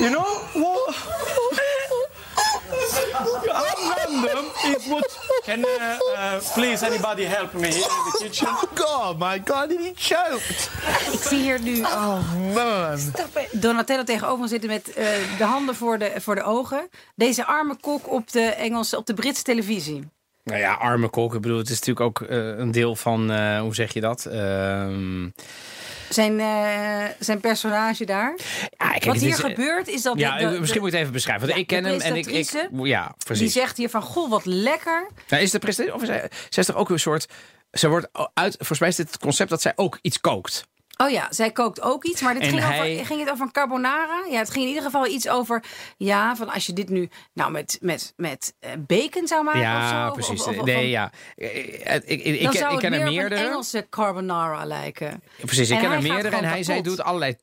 You 0.00 0.10
know, 0.10 0.26
well, 0.56 0.84
how 3.24 3.94
random 3.94 4.46
is 4.76 4.86
what? 4.86 5.18
Can 5.44 5.58
uh, 5.58 5.98
uh, 6.16 6.40
please 6.54 6.86
anybody 6.86 7.24
help 7.24 7.54
me 7.54 7.68
here 7.68 7.90
in 7.98 8.04
the 8.12 8.18
kitchen? 8.20 8.48
Oh, 8.50 8.64
God, 8.74 9.18
my 9.18 9.38
God, 9.44 9.70
he 9.70 9.92
choked. 9.94 10.70
Ik 11.12 11.20
zie 11.20 11.38
hier 11.38 11.60
nu 11.60 11.82
Oh, 11.82 12.34
man. 12.54 12.98
Donatello 13.52 14.02
tegenover 14.04 14.48
zitten 14.48 14.68
met 14.70 14.92
eh, 14.92 15.06
de 15.38 15.44
handen 15.44 15.74
voor 15.74 15.98
de, 15.98 16.12
voor 16.16 16.34
de 16.34 16.42
ogen. 16.42 16.88
Deze 17.14 17.44
arme 17.46 17.76
kok 17.80 18.12
op 18.12 18.32
de 18.32 18.40
Engelse, 18.40 18.96
op 18.96 19.06
de 19.06 19.14
Britse 19.14 19.42
televisie. 19.42 20.08
Nou 20.44 20.60
ja, 20.60 20.72
arme 20.72 21.08
kok. 21.08 21.34
Ik 21.34 21.40
bedoel, 21.40 21.58
het 21.58 21.68
is 21.70 21.78
natuurlijk 21.78 22.06
ook 22.06 22.28
eh, 22.28 22.58
een 22.58 22.70
deel 22.70 22.96
van, 22.96 23.30
eh, 23.30 23.60
hoe 23.60 23.74
zeg 23.74 23.92
je 23.92 24.00
dat? 24.00 24.26
Ehm, 24.26 25.28
Zijn, 26.14 26.40
eh, 26.40 27.04
zijn 27.18 27.40
personage 27.40 28.04
daar. 28.04 28.34
ja, 28.78 28.90
kijk, 28.90 29.04
Wat 29.04 29.16
hier 29.16 29.28
is, 29.28 29.34
eh, 29.40 29.44
gebeurt 29.44 29.88
is 29.88 30.02
dat... 30.02 30.18
Ja, 30.18 30.36
de- 30.38 30.50
de- 30.50 30.60
misschien 30.60 30.80
moet 30.80 30.88
ik 30.88 30.94
het 30.94 31.00
even 31.02 31.12
beschrijven. 31.12 31.42
Want 31.46 31.54
Ja, 31.54 31.60
ik 31.62 31.66
ken 31.66 31.84
hem 31.84 32.00
en 32.00 32.16
ik, 32.16 32.26
ik. 32.26 32.50
Ja, 32.72 33.04
Die 33.06 33.14
precies. 33.24 33.52
zegt 33.52 33.76
hier 33.76 33.88
van, 33.88 34.02
goh, 34.02 34.30
wat 34.30 34.44
lekker. 34.44 35.06
Nou, 35.28 35.42
is 35.42 35.50
de 35.50 35.58
presentatie. 35.58 35.94
Of 35.94 36.02
is 36.02 36.08
zij, 36.08 36.18
zij 36.48 36.62
is 36.62 36.66
toch 36.66 36.76
ook 36.76 36.90
een 36.90 36.98
soort. 37.00 37.26
Ze 37.72 37.88
wordt 37.88 38.08
uit. 38.34 38.54
Volgens 38.56 38.78
mij 38.78 38.88
is 38.88 38.96
dit 38.96 39.06
het 39.06 39.18
concept 39.18 39.50
dat 39.50 39.62
zij 39.62 39.72
ook 39.76 39.98
iets 40.02 40.20
kookt. 40.20 40.66
Oh 41.04 41.10
ja, 41.10 41.26
zij 41.30 41.50
kookt 41.50 41.80
ook 41.80 42.04
iets, 42.04 42.20
maar 42.22 42.34
dit 42.34 42.42
En 42.42 42.48
ging, 42.48 42.60
hij- 42.62 42.92
over, 42.92 43.06
ging 43.06 43.20
het 43.20 43.30
over 43.30 43.46
een 43.46 43.52
carbonara? 43.52 44.24
Ja, 44.30 44.38
het 44.38 44.50
ging 44.50 44.62
in 44.62 44.68
ieder 44.68 44.82
geval 44.84 45.06
iets 45.06 45.28
over, 45.28 45.64
ja, 45.96 46.36
van 46.36 46.48
als 46.52 46.66
je 46.66 46.72
dit 46.72 46.88
nu 46.88 47.08
nou 47.32 47.50
met, 47.50 47.78
met, 47.80 48.12
met 48.16 48.54
eh, 48.60 48.70
bacon 48.86 49.26
zou 49.26 49.44
maken 49.44 49.60
of 49.60 49.66
zo. 49.88 49.94
Ja, 49.94 50.06
of- 50.08 50.12
precies. 50.14 50.42
of- 50.44 50.58
of- 50.58 50.64
nee, 50.64 50.74
van- 50.74 50.86
ja. 50.86 51.10
Ik, 51.36 51.52
ik, 51.52 52.04
ik, 52.04 52.24
ik, 52.24 52.40
ik 52.52 52.78
ken 52.78 52.92
er 52.92 53.00
een 53.00 53.12
meerdere. 53.12 53.34
Engelse 53.44 53.86
carbonara 53.90 54.64
lijken. 54.64 55.22
Precies, 55.44 55.70
ik 55.70 55.76
En 55.76 55.82
ken 55.82 55.92
er 55.92 56.02
meerdere 56.02 56.36
en 56.36 56.44
hij 56.44 56.62
zij 56.62 56.74
kapot. 56.76 56.90
doet 56.96 57.04
allerlei. 57.04 57.36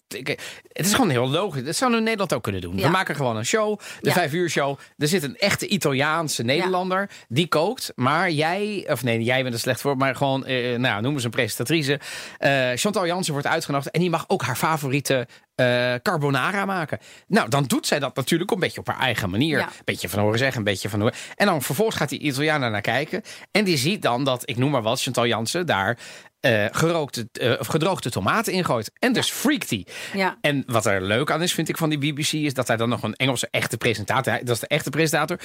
Het 0.73 0.85
is 0.85 0.93
gewoon 0.93 1.09
heel 1.09 1.29
logisch. 1.29 1.63
Dat 1.63 1.75
zouden 1.75 1.89
we 1.91 1.97
in 1.97 2.03
Nederland 2.03 2.33
ook 2.33 2.43
kunnen 2.43 2.61
doen. 2.61 2.75
We 2.75 2.87
maken 2.87 3.15
gewoon 3.15 3.37
een 3.37 3.45
show, 3.45 3.79
de 3.79 4.07
Ja. 4.07 4.13
vijf 4.13 4.33
uur 4.33 4.49
show. 4.49 4.77
Er 4.97 5.07
zit 5.07 5.23
een 5.23 5.37
echte 5.37 5.67
Italiaanse 5.67 6.43
Nederlander 6.43 7.09
die 7.27 7.47
kookt. 7.47 7.91
Maar 7.95 8.31
jij, 8.31 8.85
of 8.89 9.03
nee, 9.03 9.23
jij 9.23 9.41
bent 9.41 9.53
er 9.53 9.59
slecht 9.59 9.81
voor, 9.81 9.97
maar 9.97 10.15
gewoon, 10.15 10.45
eh, 10.45 10.77
nou, 10.77 11.01
noemen 11.01 11.19
ze 11.19 11.25
een 11.25 11.31
presentatrice. 11.33 11.99
Eh, 12.37 12.69
Chantal 12.75 13.05
Jansen 13.05 13.33
wordt 13.33 13.47
uitgenodigd 13.49 13.91
en 13.91 13.99
die 13.99 14.09
mag 14.09 14.25
ook 14.27 14.41
haar 14.41 14.55
favoriete. 14.55 15.27
eh, 15.55 15.93
carbonara 16.01 16.65
maken. 16.65 16.99
Nou, 17.27 17.49
dan 17.49 17.63
doet 17.63 17.87
zij 17.87 17.99
dat 17.99 18.15
natuurlijk 18.15 18.51
een 18.51 18.59
beetje 18.59 18.79
op 18.79 18.87
haar 18.87 18.99
eigen 18.99 19.29
manier. 19.29 19.57
Ja. 19.57 19.65
Een 19.65 19.71
beetje 19.85 20.09
van 20.09 20.19
horen 20.19 20.39
zeggen, 20.39 20.57
een 20.57 20.63
beetje 20.63 20.89
van 20.89 20.99
horen. 20.99 21.15
En 21.35 21.45
dan 21.45 21.61
vervolgens 21.61 21.97
gaat 21.97 22.09
die 22.09 22.19
Italiaan 22.19 22.59
naar 22.59 22.81
kijken. 22.81 23.21
En 23.51 23.63
die 23.63 23.77
ziet 23.77 24.01
dan 24.01 24.23
dat, 24.23 24.49
ik 24.49 24.57
noem 24.57 24.71
maar 24.71 24.81
wat, 24.81 25.01
Chantal 25.01 25.27
Jansen 25.27 25.65
daar 25.65 25.97
eh, 26.39 26.65
gerookte, 26.71 27.27
eh, 27.31 27.59
of 27.59 27.67
gedroogde 27.67 28.09
tomaten 28.09 28.53
ingooit. 28.53 28.91
En 28.99 29.13
dus 29.13 29.31
freakt 29.31 29.69
hij. 29.69 29.85
Ja. 30.13 30.37
En 30.41 30.63
wat 30.65 30.85
er 30.85 31.01
leuk 31.01 31.31
aan 31.31 31.41
is, 31.41 31.53
vind 31.53 31.69
ik 31.69 31.77
van 31.77 31.89
die 31.89 31.97
BBC, 31.97 32.31
is 32.31 32.53
dat 32.53 32.67
hij 32.67 32.77
dan 32.77 32.89
nog 32.89 33.03
een 33.03 33.15
Engelse 33.15 33.47
echte 33.51 33.77
presentator, 33.77 34.39
dat 34.39 34.49
is 34.55 34.59
de 34.59 34.67
echte 34.67 34.89
presentator. 34.89 35.39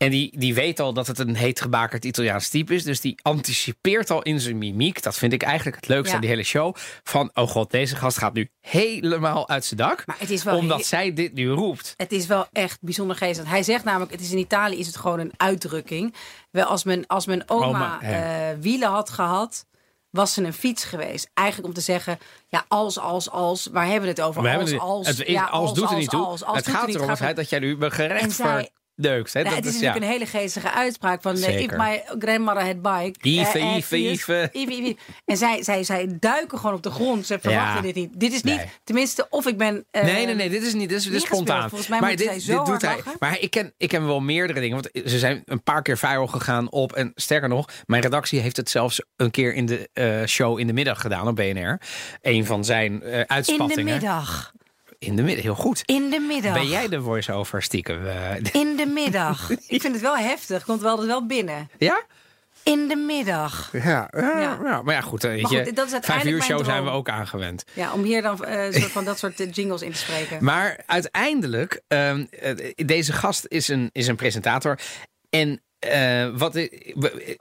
En 0.00 0.10
die, 0.10 0.38
die 0.38 0.54
weet 0.54 0.80
al 0.80 0.92
dat 0.92 1.06
het 1.06 1.18
een 1.18 1.34
heet 1.36 1.60
gebakerd 1.60 2.04
Italiaans 2.04 2.48
type 2.48 2.74
is. 2.74 2.82
Dus 2.82 3.00
die 3.00 3.18
anticipeert 3.22 4.10
al 4.10 4.22
in 4.22 4.40
zijn 4.40 4.58
mimiek. 4.58 5.02
Dat 5.02 5.14
vind 5.16 5.32
ik 5.32 5.42
eigenlijk 5.42 5.76
het 5.76 5.88
leukste 5.88 6.08
Ja. 6.08 6.14
aan 6.14 6.20
die 6.20 6.30
hele 6.30 6.42
show. 6.42 6.74
Van, 7.02 7.30
oh 7.34 7.48
god, 7.48 7.70
deze 7.70 7.96
gast 7.96 8.18
gaat 8.18 8.32
nu 8.32 8.50
helemaal 8.60 9.48
uit 9.48 9.64
zijn 9.64 9.80
dak. 9.80 10.06
Maar 10.06 10.16
het 10.18 10.30
is 10.30 10.42
wel 10.42 10.56
omdat 10.56 10.76
heel- 10.76 10.86
zij 10.86 11.12
dit 11.12 11.32
nu 11.32 11.48
roept. 11.50 11.94
Het 11.96 12.12
is 12.12 12.26
wel 12.26 12.46
echt 12.52 12.78
bijzonder 12.80 13.16
geestig. 13.16 13.48
Hij 13.48 13.62
zegt 13.62 13.84
namelijk, 13.84 14.12
het 14.12 14.20
is 14.20 14.30
in 14.32 14.38
Italië 14.38 14.78
is 14.78 14.86
het 14.86 14.96
gewoon 14.96 15.18
een 15.18 15.32
uitdrukking. 15.36 16.14
Wel, 16.50 16.64
als 16.64 16.84
mijn, 16.84 17.06
als 17.06 17.26
mijn 17.26 17.42
oma, 17.50 17.66
Oma, 17.66 17.98
ja. 18.02 18.50
eh, 18.50 18.56
wielen 18.60 18.88
had 18.88 19.10
gehad, 19.10 19.66
was 20.10 20.34
ze 20.34 20.42
een 20.44 20.52
fiets 20.52 20.84
geweest. 20.84 21.30
Eigenlijk 21.34 21.68
om 21.68 21.74
te 21.74 21.80
zeggen, 21.80 22.18
ja, 22.48 22.64
als, 22.68 22.98
als, 22.98 23.30
als, 23.30 23.68
waar 23.72 23.84
hebben 23.84 24.02
we 24.02 24.08
het 24.08 24.20
over? 24.20 24.42
We 24.42 24.56
als, 24.56 24.70
het- 24.70 24.80
als, 24.80 25.06
het, 25.06 25.26
ja, 25.26 25.44
als, 25.44 25.74
doet 25.74 25.90
er 25.90 25.96
niet 25.96 26.10
toe. 26.10 26.24
als, 26.24 26.44
als 26.44 26.56
het 26.56 26.64
doet 26.66 26.74
gaat 26.74 26.86
niet, 26.86 26.94
erom 26.96 27.08
het 27.08 27.18
gaat 27.18 27.26
feit 27.26 27.36
dat 27.38 27.48
jij 27.48 27.58
nu 27.58 27.76
En 27.80 27.92
gerecht 27.92 28.32
zij- 28.32 28.70
Hè? 29.02 29.42
Dat 29.44 29.54
het 29.54 29.64
is 29.66 29.74
is, 29.74 29.80
ja. 29.80 29.86
natuurlijk 29.86 29.96
een 29.96 30.02
hele 30.20 30.26
geestige 30.26 30.70
uitspraak 30.72 31.22
van 31.22 31.32
eh, 31.36 31.38
if 31.38 31.44
Zeker. 31.44 31.76
my 31.78 32.02
grandmother 32.18 32.64
had 32.66 32.82
bike. 32.82 33.28
Ive, 33.28 33.58
eh, 33.58 33.76
Ive, 33.76 33.96
Ive. 33.98 34.48
Ive, 34.52 34.72
Ive. 34.72 34.96
En 35.24 35.36
zij, 35.36 35.62
zij, 35.62 35.84
zij 35.84 36.16
duiken 36.20 36.58
gewoon 36.58 36.74
op 36.74 36.82
de 36.82 36.90
grond. 36.90 37.26
Ze 37.26 37.38
verwachten 37.40 37.76
Ja. 37.76 37.80
dit 37.82 37.94
niet. 37.94 38.20
Dit 38.20 38.32
is 38.32 38.42
niet, 38.42 38.56
Nee. 38.56 38.66
tenminste, 38.84 39.26
of 39.30 39.46
ik 39.46 39.56
ben... 39.58 39.84
eh, 39.90 40.02
Nee, 40.02 40.26
nee, 40.26 40.34
nee, 40.34 40.48
dit 40.50 40.62
is 40.62 40.74
niet. 40.74 40.88
Dit 40.88 40.98
is, 40.98 41.04
dit 41.04 41.22
spontaan. 41.22 41.68
Volgens 41.68 41.90
mij 41.90 42.00
maar 42.00 42.16
dit, 42.16 42.26
zij 42.26 42.40
zo 42.40 42.56
dit 42.56 42.66
doet 42.66 42.82
hij. 42.82 42.98
Maar 43.18 43.38
ik 43.40 43.50
ken, 43.50 43.72
ik 43.76 43.88
ken 43.88 44.06
wel 44.06 44.20
meerdere 44.20 44.60
dingen. 44.60 44.74
Want 44.82 45.10
ze 45.10 45.18
zijn 45.18 45.42
een 45.44 45.62
paar 45.62 45.82
keer 45.82 45.98
viral 45.98 46.26
gegaan 46.26 46.70
op. 46.70 46.92
En 46.92 47.12
sterker 47.14 47.48
nog, 47.48 47.68
mijn 47.86 48.02
redactie 48.02 48.40
heeft 48.40 48.56
het 48.56 48.70
zelfs 48.70 49.02
een 49.16 49.30
keer 49.30 49.54
in 49.54 49.66
de 49.66 49.88
show 50.26 50.58
in 50.58 50.66
de 50.66 50.72
middag 50.72 51.00
gedaan 51.00 51.28
op 51.28 51.36
BNR. 51.36 51.80
Een 52.20 52.46
van 52.46 52.64
zijn 52.64 53.02
eh 53.02 53.18
in 53.18 53.28
uitspattingen. 53.28 53.86
de 53.86 53.92
middag. 53.92 54.52
In 55.00 55.16
de 55.16 55.22
middag, 55.22 55.42
heel 55.44 55.54
goed. 55.54 55.82
In 55.84 56.10
de 56.10 56.18
middag. 56.18 56.52
Ben 56.54 56.68
jij 56.68 56.88
de 56.88 57.00
voice-over 57.02 57.62
stiekem? 57.62 58.06
eh, 58.06 58.30
In 58.62 58.76
de 58.76 58.86
middag. 58.86 59.50
ik 59.50 59.80
vind 59.80 59.92
het 59.94 60.00
wel 60.00 60.16
heftig. 60.16 60.64
Komt 60.64 60.80
wel, 60.80 61.06
wel 61.06 61.26
binnen. 61.26 61.70
ja? 61.78 62.02
In 62.62 62.88
de 62.88 62.96
middag. 62.96 63.68
Ja, 63.72 63.80
ja, 63.82 64.08
Ja. 64.20 64.58
ja. 64.64 64.82
Maar 64.82 64.94
ja, 64.94 65.00
goed. 65.00 65.24
eh, 65.24 65.30
Weet 65.30 65.42
Maar 65.42 65.52
je, 65.52 65.64
goed, 65.64 65.76
dat 65.76 65.84
is 65.86 65.90
vijf 65.90 66.04
uiteindelijk 66.04 66.36
uur 66.36 66.56
show 66.56 66.64
zijn 66.64 66.84
we 66.84 66.90
ook 66.90 67.08
aangewend. 67.08 67.64
Ja, 67.72 67.92
om 67.92 68.02
hier 68.02 68.22
dan 68.22 68.44
eh, 68.44 68.72
soort 68.72 68.92
van 68.92 69.04
dat 69.04 69.18
soort 69.18 69.56
jingles 69.56 69.82
in 69.82 69.92
te 69.92 69.98
spreken. 69.98 70.44
Maar 70.44 70.78
uiteindelijk, 70.86 71.80
ehm, 71.88 72.24
eh, 72.30 72.72
deze 72.76 73.12
gast 73.12 73.44
is 73.48 73.68
een, 73.68 73.90
is 73.92 74.06
een 74.06 74.16
presentator. 74.16 74.78
En 75.30 75.62
eh, 75.80 76.28
wat 76.32 76.54
ik, 76.54 76.94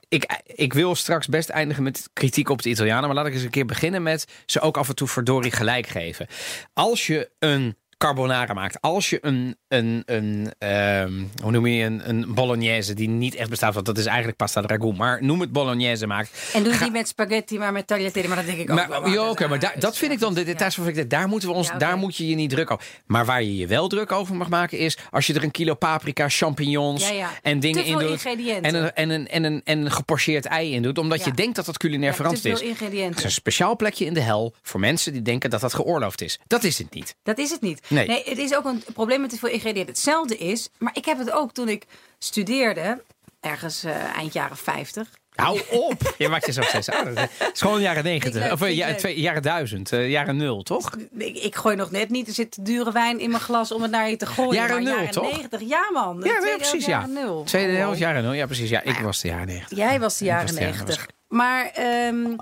ik, 0.07 0.41
ik 0.45 0.73
wil 0.73 0.95
straks 0.95 1.27
best 1.27 1.49
eindigen 1.49 1.83
met 1.83 2.09
kritiek 2.13 2.49
op 2.49 2.61
de 2.61 2.69
Italianen. 2.69 3.05
Maar 3.05 3.15
laat 3.15 3.25
ik 3.27 3.33
eens 3.33 3.43
een 3.43 3.49
keer 3.49 3.65
beginnen 3.65 4.03
met 4.03 4.25
ze 4.45 4.59
ook 4.59 4.77
af 4.77 4.89
en 4.89 4.95
toe 4.95 5.07
verdorie 5.07 5.51
gelijk 5.51 5.87
geven. 5.87 6.27
Als 6.73 7.07
je 7.07 7.29
een 7.39 7.77
carbonara 8.03 8.53
maakt. 8.53 8.81
Als 8.81 9.09
je 9.09 9.17
een, 9.21 9.57
een, 9.67 10.03
een 10.05 10.53
ehm, 10.57 11.13
hoe 11.43 11.51
noem 11.51 11.65
je 11.67 11.83
een, 11.85 12.09
een 12.09 12.33
bolognese 12.33 12.93
die 12.93 13.09
niet 13.09 13.35
echt 13.35 13.49
bestaat, 13.49 13.73
want 13.73 13.85
dat 13.85 13.97
is 13.97 14.05
eigenlijk 14.05 14.37
pasta 14.37 14.61
ragout, 14.61 14.97
maar 14.97 15.23
noem 15.23 15.39
het 15.41 15.51
bolognese 15.51 16.07
maakt. 16.07 16.31
en 16.53 16.59
doe 16.61 16.67
het 16.71 16.77
Ga- 16.77 16.83
niet 16.83 16.93
met 16.93 17.07
spaghetti, 17.07 17.57
maar 17.57 17.71
met 17.71 17.87
tagliatelle. 17.87 18.27
Maar 18.27 18.37
dat 18.37 18.45
denk 18.45 18.57
ik 18.57 18.69
ook 18.71 18.87
wel. 18.87 19.07
ja, 19.07 19.29
oké, 19.29 19.47
maar 19.47 19.59
dat, 19.59 19.71
daar- 19.71 19.79
dat 19.79 19.97
vind 19.97 20.11
ik 20.11 20.19
dan 20.19 20.33
de 20.33 20.43
details 20.43 20.75
van. 20.75 20.87
ik- 20.87 21.09
Daar 21.09 21.27
moeten 21.27 21.49
we 21.49 21.55
ons, 21.55 21.67
Ja, 21.67 21.77
daar 21.77 21.97
moet 21.97 22.15
je 22.15 22.27
je 22.27 22.35
niet 22.35 22.49
druk 22.49 22.71
over. 22.71 22.85
Maar 23.05 23.25
waar 23.25 23.43
je 23.43 23.55
je 23.55 23.67
wel 23.67 23.87
druk 23.87 24.11
over 24.11 24.35
mag 24.35 24.49
maken 24.49 24.77
is 24.77 24.97
als 25.09 25.27
je 25.27 25.33
er 25.33 25.43
een 25.43 25.51
kilo 25.51 25.73
paprika, 25.73 26.29
champignons 26.29 27.07
Ja, 27.07 27.13
ja. 27.13 27.29
en 27.41 27.59
dingen 27.59 27.85
in 27.85 27.97
doet 27.97 28.25
en 28.25 28.75
een, 28.75 28.93
en 28.93 29.09
een 29.09 29.27
en 29.27 29.43
een 29.43 29.61
en 29.63 29.85
een 29.85 30.41
ei 30.41 30.73
in 30.73 30.81
doet, 30.81 30.97
omdat 30.97 31.23
je 31.23 31.29
Ja. 31.29 31.35
denkt 31.35 31.55
dat 31.55 31.65
dat 31.65 31.77
culinair 31.77 32.09
Ja, 32.09 32.15
veranderd 32.15 32.45
is. 32.45 32.61
Er 32.61 33.15
is 33.17 33.23
een 33.23 33.31
speciaal 33.31 33.75
plekje 33.75 34.05
in 34.05 34.13
de 34.13 34.19
hel 34.21 34.53
voor 34.61 34.79
mensen 34.79 35.13
die 35.13 35.21
denken 35.21 35.49
dat 35.49 35.61
dat 35.61 35.73
geoorloofd 35.73 36.21
is. 36.21 36.39
Dat 36.47 36.63
is 36.63 36.77
het 36.77 36.93
niet. 36.93 37.15
Dat 37.23 37.37
is 37.37 37.49
het 37.51 37.61
niet. 37.61 37.81
Nee. 37.89 38.23
het 38.25 38.37
is 38.37 38.55
ook 38.55 38.65
een 38.65 38.83
probleem 38.93 39.21
met 39.21 39.29
te 39.29 39.37
veel 39.37 39.49
ingrediënten. 39.49 39.93
Hetzelfde 39.93 40.37
is, 40.37 40.69
maar 40.77 40.95
ik 40.95 41.05
heb 41.05 41.17
het 41.17 41.31
ook 41.31 41.51
toen 41.53 41.69
ik 41.69 41.85
studeerde, 42.19 43.03
ergens 43.39 43.83
eh, 43.83 44.17
eind 44.17 44.33
jaren 44.33 44.57
50. 44.57 45.07
Hou 45.35 45.61
op! 45.71 46.15
Je 46.17 46.29
maakt 46.29 46.45
jezelf 46.45 46.67
steeds 46.67 46.89
ouder. 46.89 47.19
Het 47.19 47.49
is 47.53 47.61
gewoon 47.61 47.81
jaren 47.81 48.03
Vind 48.03 48.15
ik 48.15 48.23
negentig. 48.23 48.41
leuk, 48.43 48.51
Of 48.51 48.61
eh, 48.61 48.75
ja, 48.75 48.95
twee, 48.95 49.19
jaren 49.19 49.41
duizend. 49.41 49.91
eh, 49.91 50.09
jaren 50.09 50.37
nul, 50.37 50.63
toch? 50.63 50.95
Ik, 51.17 51.37
ik 51.37 51.55
gooi 51.55 51.75
nog 51.75 51.91
net 51.91 52.09
niet, 52.09 52.27
er 52.27 52.33
zit 52.33 52.65
dure 52.65 52.91
wijn 52.91 53.19
in 53.19 53.29
mijn 53.29 53.41
glas 53.41 53.71
om 53.71 53.81
het 53.81 53.91
naar 53.91 54.09
je 54.09 54.17
te 54.17 54.25
gooien. 54.25 54.53
Jaren 54.53 54.73
maar 54.73 54.83
nul, 54.83 54.93
jaren 54.93 55.11
toch? 55.11 55.31
90, 55.31 55.61
ja 55.61 55.89
man. 55.93 56.21
Ja, 56.23 56.45
ja, 56.45 56.55
precies. 56.55 56.85
Ja. 56.85 57.05
nul. 57.05 57.43
Tweede 57.43 57.71
helft, 57.71 57.99
jaren 57.99 58.23
nul. 58.23 58.33
Ja, 58.33 58.45
precies. 58.45 58.69
Ja, 58.69 58.81
ik 58.83 58.97
was 58.99 59.21
de 59.21 59.27
jaren 59.27 59.47
negentig. 59.47 59.77
Jij 59.77 59.99
was 59.99 60.17
de 60.17 60.25
jaren 60.25 60.45
was 60.45 60.55
de 60.55 60.61
jaren 60.61 60.77
90. 60.77 61.07
Maar 61.27 61.65
ehm, 61.73 62.35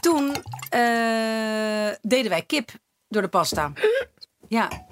toen 0.00 0.36
deden 2.02 2.30
wij 2.30 2.42
kip 2.46 2.70
door 3.08 3.22
de 3.22 3.28
pasta. 3.28 3.72
Ja, 4.48 4.86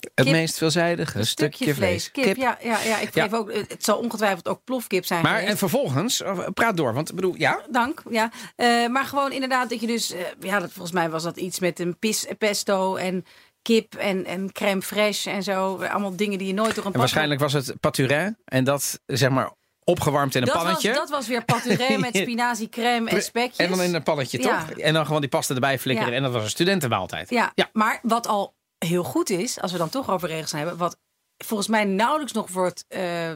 Het 0.00 0.24
Kip. 0.24 0.34
meest 0.34 0.58
veelzijdige 0.58 1.24
stukje, 1.24 1.74
vlees. 1.74 2.10
Kip. 2.10 2.36
Ja, 2.36 2.58
ja, 2.62 2.78
ja, 2.82 2.98
ik 2.98 3.14
Ja. 3.14 3.22
geef 3.22 3.32
ook, 3.32 3.52
het 3.52 3.84
zal 3.84 3.98
ongetwijfeld 3.98 4.48
ook 4.48 4.64
plofkip 4.64 5.04
zijn 5.04 5.22
Maar 5.22 5.30
geweest. 5.32 5.50
en 5.50 5.58
vervolgens, 5.58 6.22
praat 6.54 6.76
door, 6.76 6.94
want 6.94 7.08
ik 7.08 7.14
bedoel, 7.14 7.34
ja. 7.36 7.60
Dank, 7.70 8.02
ja. 8.10 8.30
Eh, 8.56 8.86
maar 8.86 9.04
gewoon 9.04 9.32
inderdaad 9.32 9.70
dat 9.70 9.80
je 9.80 9.86
dus... 9.86 10.12
eh, 10.12 10.20
ja, 10.40 10.58
dat, 10.60 10.70
volgens 10.72 10.92
mij 10.94 11.10
was 11.10 11.22
dat 11.22 11.36
iets 11.36 11.58
met 11.58 11.78
een 11.80 11.98
pis, 11.98 12.26
pesto 12.38 12.96
en 12.96 13.24
kip 13.62 13.94
en, 13.94 14.24
en 14.26 14.52
crème 14.52 14.82
fraîche 14.82 15.30
en 15.30 15.42
zo. 15.42 15.76
Allemaal 15.84 16.16
dingen 16.16 16.38
die 16.38 16.46
je 16.46 16.54
nooit 16.54 16.74
door 16.74 16.84
een 16.86 16.92
En 16.92 16.98
waarschijnlijk 16.98 17.40
was 17.40 17.52
het 17.52 17.74
paturin 17.80 18.36
en 18.44 18.64
dat 18.64 19.00
zeg 19.06 19.30
maar 19.30 19.50
opgewarmd 19.84 20.34
in 20.34 20.40
een 20.40 20.46
dat 20.46 20.54
was, 20.56 20.64
pannetje. 20.64 20.92
dat 20.92 21.10
was 21.10 21.26
weer 21.26 21.44
paturin 21.44 22.00
met 22.00 22.16
spinazie, 22.22 22.68
crème 22.68 23.10
en 23.10 23.22
spekjes. 23.22 23.56
en 23.56 23.68
dan 23.70 23.82
in 23.82 23.94
een 23.94 24.02
pannetje, 24.02 24.42
Ja. 24.42 24.64
toch? 24.64 24.78
En 24.78 24.94
dan 24.94 25.06
gewoon 25.06 25.20
die 25.20 25.30
pasta 25.30 25.54
erbij 25.54 25.78
flikkeren 25.78 26.10
Ja. 26.10 26.16
en 26.16 26.22
dat 26.22 26.32
was 26.32 26.42
een 26.42 26.50
studentenmaaltijd. 26.50 27.30
Ja, 27.30 27.52
Ja. 27.54 27.68
maar 27.72 27.98
wat 28.02 28.26
al 28.26 28.54
heel 28.86 29.04
goed 29.04 29.30
is, 29.30 29.60
als 29.60 29.72
we 29.72 29.78
dan 29.78 29.88
toch 29.88 30.10
over 30.10 30.28
regels 30.28 30.52
hebben... 30.52 30.76
wat 30.76 30.96
volgens 31.44 31.68
mij 31.68 31.84
nauwelijks 31.84 32.32
nog 32.32 32.50
wordt 32.50 32.84
eh, 32.88 33.30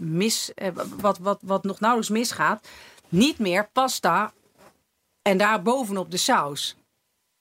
mis... 0.00 0.54
eh, 0.54 0.68
wat, 0.96 1.18
wat, 1.18 1.38
wat 1.42 1.64
nog 1.64 1.80
nauwelijks 1.80 2.14
misgaat... 2.14 2.68
niet 3.08 3.38
meer 3.38 3.68
pasta 3.72 4.32
en 5.22 5.38
daar 5.38 5.62
bovenop 5.62 6.10
de 6.10 6.16
saus. 6.16 6.76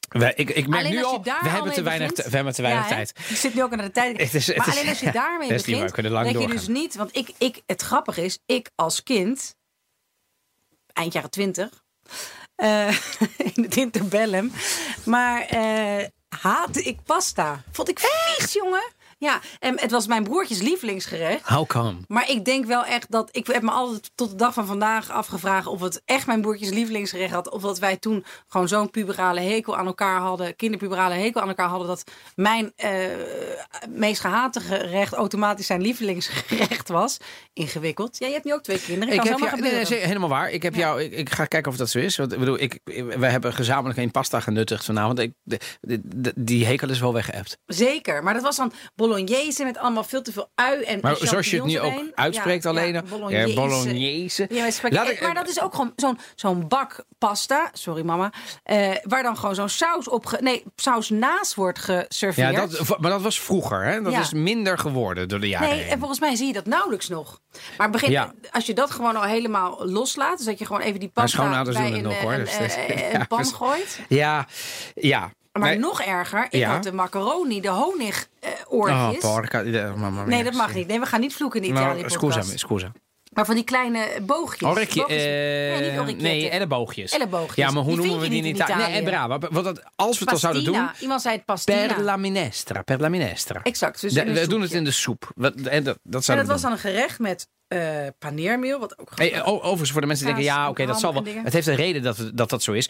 We, 0.10 0.34
ik, 0.36 0.49
ik 0.49 0.67
merk 0.67 0.89
nu 0.89 1.03
al, 1.03 1.23
we 1.23 1.34
al 1.34 1.39
hebben, 1.49 1.73
te 1.73 1.81
weinig, 1.81 2.10
begint- 2.10 2.29
we 2.29 2.36
hebben 2.36 2.53
te 2.53 2.62
weinig 2.62 2.84
Ja, 2.84 2.89
tijd. 2.95 3.13
Ik 3.29 3.36
zit 3.36 3.53
nu 3.53 3.63
ook 3.63 3.71
aan 3.71 3.77
de 3.77 3.91
tijd. 3.91 4.17
Het 4.21 4.34
is- 4.34 4.47
het 4.47 4.58
maar 4.58 4.67
is- 4.67 4.73
alleen 4.75 4.89
als 4.89 4.99
je 4.99 5.05
ja, 5.05 5.12
daarmee 5.12 5.47
waar, 5.47 5.58
begint, 5.58 5.81
we 5.81 5.91
kunnen 5.91 6.12
lang 6.12 6.31
dat 6.31 6.41
je 6.41 6.47
dus 6.47 6.67
niet... 6.67 6.95
Want 6.95 7.15
ik, 7.15 7.31
ik, 7.38 7.62
het 7.65 7.81
grappige 7.81 8.23
is, 8.23 8.39
ik 8.45 8.71
als 8.75 9.03
kind... 9.03 9.55
eind 10.93 11.13
jaren 11.13 11.29
twintig. 11.29 11.84
Eh, 12.55 12.88
in 13.55 13.63
het 13.63 13.77
interbellum. 13.77 14.51
Maar 15.05 15.41
haatte 16.29 16.81
ik 16.81 17.03
pasta. 17.03 17.63
Vond 17.71 17.89
ik 17.89 17.99
vies, 17.99 18.53
jongen. 18.53 18.93
Ja, 19.17 19.39
en 19.60 19.80
het 19.80 19.91
was 19.91 20.08
mijn 20.08 20.23
broertjes 20.23 20.62
lievelingsgerecht. 20.62 21.47
How 21.47 21.65
come? 21.67 21.95
Maar 22.08 22.30
ik 22.30 22.45
denk 22.45 22.65
wel 22.65 22.86
echt 22.86 23.12
dat. 23.12 23.30
Ik 23.32 23.47
heb 23.47 23.62
me 23.62 23.71
altijd 23.71 24.12
tot 24.15 24.30
de 24.30 24.36
dag 24.36 24.54
van 24.54 24.65
vandaag 24.65 25.10
afgevraagd. 25.12 25.67
of 25.67 25.82
het 25.82 26.01
echt 26.06 26.28
mijn 26.28 26.41
broertjes 26.41 26.69
lievelingsgerecht 26.69 27.34
had. 27.34 27.49
Of 27.49 27.62
dat 27.62 27.80
wij 27.80 27.97
toen 27.97 28.25
gewoon 28.47 28.67
zo'n 28.67 28.89
puberale 28.91 29.39
hekel 29.39 29.78
aan 29.78 29.86
elkaar 29.86 30.19
hadden. 30.19 30.56
kinderpuberale 30.56 31.13
hekel 31.15 31.41
aan 31.41 31.47
elkaar 31.47 31.67
hadden. 31.69 31.88
dat 31.88 32.04
mijn 32.36 32.71
eh, 32.75 32.89
meest 33.89 34.21
gehate 34.21 34.60
gerecht 34.60 35.13
automatisch 35.13 35.65
zijn 35.65 35.82
lievelingsgerecht 35.82 36.89
was. 36.89 37.17
Ingewikkeld. 37.54 38.17
Ja, 38.19 38.28
je 38.28 38.34
hebt 38.34 38.45
nu 38.45 38.54
ook 38.54 38.63
twee 38.63 38.80
kinderen. 38.82 39.13
Ik 39.13 39.19
Kan 39.19 39.28
heb 39.28 39.39
jou, 39.39 39.62
nee, 39.62 39.86
helemaal 39.99 40.30
waar. 40.30 40.49
Ik, 40.51 40.63
heb 40.63 40.75
jou, 40.75 41.01
ik, 41.01 41.12
ik 41.13 41.30
ga 41.30 41.45
kijken 41.45 41.71
of 41.71 41.78
dat 41.78 41.89
zo 41.89 41.99
is. 41.99 42.17
Want 42.17 42.34
ik 42.34 42.39
bedoel, 42.39 42.60
ik, 42.60 42.80
we 42.84 43.25
hebben 43.25 43.54
gezamenlijk 43.54 43.99
een 43.99 44.12
pasta 44.12 44.39
genuttigd 44.39 44.86
vanavond. 44.86 45.19
Ik, 45.19 45.34
de, 45.43 45.60
de- 45.82 46.01
de- 46.04 46.34
die 46.36 46.65
hekel 46.65 46.89
is 46.89 46.99
wel 46.99 47.13
weggeëpt. 47.13 47.58
Zeker, 47.65 48.23
maar 48.23 48.34
dat 48.34 48.43
was 48.43 48.56
dan 48.56 48.71
bolognese 49.07 49.63
met 49.63 49.77
allemaal 49.77 50.03
veel 50.03 50.21
te 50.21 50.31
veel 50.31 50.49
ui 50.55 50.83
en 50.83 50.99
Maar 51.01 51.15
zoals 51.17 51.49
je 51.49 51.55
het 51.55 51.65
nu 51.65 51.79
ook 51.79 52.01
uitspreekt 52.15 52.63
Ja, 52.63 52.69
alleen. 52.69 52.93
ja, 52.93 53.01
Ja, 53.29 53.53
bolognese. 53.53 54.47
Ja. 54.49 54.67
Laat 54.89 55.09
ik- 55.09 55.21
maar 55.21 55.33
dat 55.33 55.47
is 55.49 55.61
ook 55.61 55.75
gewoon 55.75 55.93
zo'n 55.95 56.19
zo'n 56.35 56.67
bak 56.67 57.03
pasta, 57.17 57.69
sorry 57.73 58.01
mama, 58.05 58.31
eh, 58.63 58.91
waar 59.03 59.23
dan 59.23 59.37
gewoon 59.37 59.55
zo'n 59.55 59.69
saus 59.69 60.09
op, 60.09 60.37
nee, 60.39 60.63
saus 60.75 61.09
naast 61.09 61.53
wordt 61.55 61.79
geserveerd. 61.79 62.51
Ja, 62.53 62.65
dat, 62.67 62.99
maar 62.99 63.11
dat 63.11 63.21
was 63.21 63.39
vroeger. 63.39 63.83
Hè? 63.85 64.01
Dat 64.01 64.13
is 64.13 64.33
minder 64.33 64.77
geworden 64.77 65.27
door 65.27 65.39
de 65.39 65.47
jaren 65.47 65.69
Nee, 65.69 65.79
heen. 65.79 65.91
en 65.91 65.97
volgens 65.99 66.19
mij 66.19 66.35
zie 66.35 66.47
je 66.47 66.53
dat 66.53 66.65
nauwelijks 66.65 67.07
nog. 67.09 67.39
Maar 67.77 67.89
begin, 67.89 68.31
als 68.51 68.65
je 68.65 68.73
dat 68.73 68.91
gewoon 68.91 69.15
al 69.15 69.23
helemaal 69.23 69.85
loslaat, 69.85 70.37
dus 70.37 70.45
dat 70.45 70.59
je 70.59 70.65
gewoon 70.65 70.81
even 70.81 70.99
die 70.99 71.09
pasta 71.09 71.63
bij 71.63 71.91
een, 71.91 72.03
nog, 72.03 72.19
hoor. 72.19 72.33
een, 72.33 73.27
pan 73.27 73.45
gooit. 73.45 73.99
Ja, 74.09 74.47
ja. 74.95 75.31
Maar 75.59 75.69
Nee. 75.69 75.79
nog 75.79 76.01
erger, 76.01 76.43
ik 76.49 76.59
Ja. 76.59 76.71
had 76.73 76.83
de 76.83 76.91
macaroni, 76.93 77.61
de 77.61 77.67
honig 77.69 78.27
Oh, 78.41 78.49
oortjes. 78.79 79.17
porca. 79.21 79.63
de- 79.63 79.93
mamma 79.97 80.21
mia. 80.21 80.29
nee, 80.35 80.43
dat 80.43 80.53
mag 80.53 80.73
niet. 80.73 80.87
Nee, 80.87 80.99
we 80.99 81.05
gaan 81.05 81.19
niet 81.19 81.33
vloeken 81.35 81.63
in 81.63 81.69
Italië 81.69 82.03
scusa, 82.07 82.41
scusa. 82.41 82.91
Maar 83.33 83.45
van 83.45 83.55
die 83.55 83.63
kleine 83.63 84.07
boogjes. 84.21 84.69
Orecchie, 84.69 85.01
Boogjes- 85.01 85.21
eh, 85.23 85.27
nee, 85.27 85.71
niet 85.89 85.99
orecchietten. 85.99 86.23
nee, 86.27 86.49
elleboogjes. 86.49 87.11
Elleboogjes. 87.11 87.55
Ja, 87.55 87.71
maar 87.71 87.83
hoe 87.83 87.95
Die 87.95 88.01
noemen 88.05 88.19
we 88.23 88.29
die 88.29 88.43
in 88.43 88.55
Italië? 88.55 88.91
Nee, 88.91 89.03
brava. 89.03 89.37
Want 89.39 89.65
dat, 89.65 89.81
als 89.95 90.17
we 90.19 90.23
het 90.23 90.33
al 90.33 90.39
zouden 90.39 90.63
doen. 90.63 90.89
Iemand 90.99 91.21
zei 91.21 91.35
het 91.35 91.45
pastina. 91.45 91.93
per 91.93 92.03
la 92.03 92.17
minestra. 92.17 92.81
Per 92.81 92.99
la 93.01 93.09
minestra. 93.09 93.59
Exact. 93.63 94.01
Dus 94.01 94.13
De- 94.13 94.23
we 94.33 94.47
doen 94.47 94.61
het 94.61 94.71
in 94.71 94.83
de 94.83 94.91
soep. 94.91 95.31
En 95.63 95.83
dat, 95.83 95.97
dat 96.03 96.27
En 96.27 96.37
dat 96.37 96.47
was 96.47 96.61
dan 96.61 96.71
een 96.71 96.77
gerecht 96.77 97.19
met 97.19 97.47
eh 97.67 97.79
paneermeel, 98.19 98.79
wat 98.79 98.99
ook 98.99 99.11
Hey, 99.15 99.43
overigens, 99.43 99.91
voor 99.91 100.01
de 100.01 100.07
mensen 100.07 100.25
die 100.25 100.35
denken, 100.35 100.53
ja, 100.53 100.69
oké, 100.69 100.85
dat 100.85 100.99
zal 100.99 101.13
wel. 101.13 101.23
Het 101.43 101.53
heeft 101.53 101.67
een 101.67 101.75
reden 101.75 102.01
dat, 102.03 102.31
dat 102.33 102.49
dat 102.49 102.63
zo 102.63 102.71
is. 102.71 102.89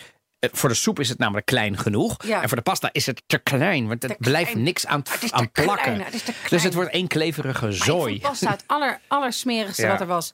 Eh, 0.51 0.57
Voor 0.57 0.69
de 0.69 0.75
soep 0.75 0.99
is 0.99 1.09
het 1.09 1.17
namelijk 1.17 1.45
klein 1.45 1.77
genoeg. 1.77 2.15
Ja. 2.25 2.41
En 2.41 2.47
voor 2.47 2.57
de 2.57 2.63
pasta 2.63 2.89
is 2.91 3.05
het 3.05 3.21
te 3.25 3.37
klein. 3.37 3.87
Want 3.87 4.01
Te 4.01 4.15
blijft 4.19 4.55
niks 4.55 4.85
aan, 4.85 5.03
Het 5.09 5.19
te 5.19 5.31
aan 5.31 5.51
plakken. 5.51 5.83
klein, 5.93 6.01
het 6.11 6.33
Dus 6.49 6.63
het 6.63 6.73
wordt 6.73 6.91
één 6.91 7.07
kleverige 7.07 7.65
Maar 7.65 7.73
zooi. 7.73 8.11
vond 8.11 8.21
pasta 8.21 8.49
het 8.51 8.63
aller, 8.67 8.99
allersmerigste 9.07 9.81
Ja. 9.81 9.89
wat 9.91 10.01
er 10.01 10.07
was 10.07 10.29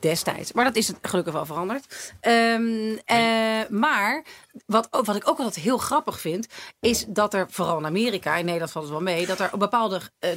destijds. 0.00 0.52
Maar 0.52 0.64
dat 0.64 0.76
is 0.76 0.88
het 0.88 0.96
gelukkig 1.02 1.32
wel 1.32 1.46
veranderd. 1.46 2.12
Ehm, 2.20 2.96
eh, 3.04 3.18
maar 3.68 4.24
wat, 4.66 4.88
wat 4.90 5.16
ik 5.16 5.28
ook 5.28 5.38
altijd 5.38 5.64
heel 5.64 5.78
grappig 5.78 6.20
vind... 6.20 6.46
is 6.80 7.04
dat 7.08 7.34
er, 7.34 7.46
vooral 7.50 7.78
in 7.78 7.86
Amerika, 7.86 8.36
in 8.36 8.44
Nederland 8.44 8.70
valt 8.72 8.84
het 8.84 8.94
wel 8.94 9.02
mee... 9.02 9.26
dat 9.26 9.40
er 9.40 9.50
bepaalde 9.58 10.00
eh, 10.18 10.30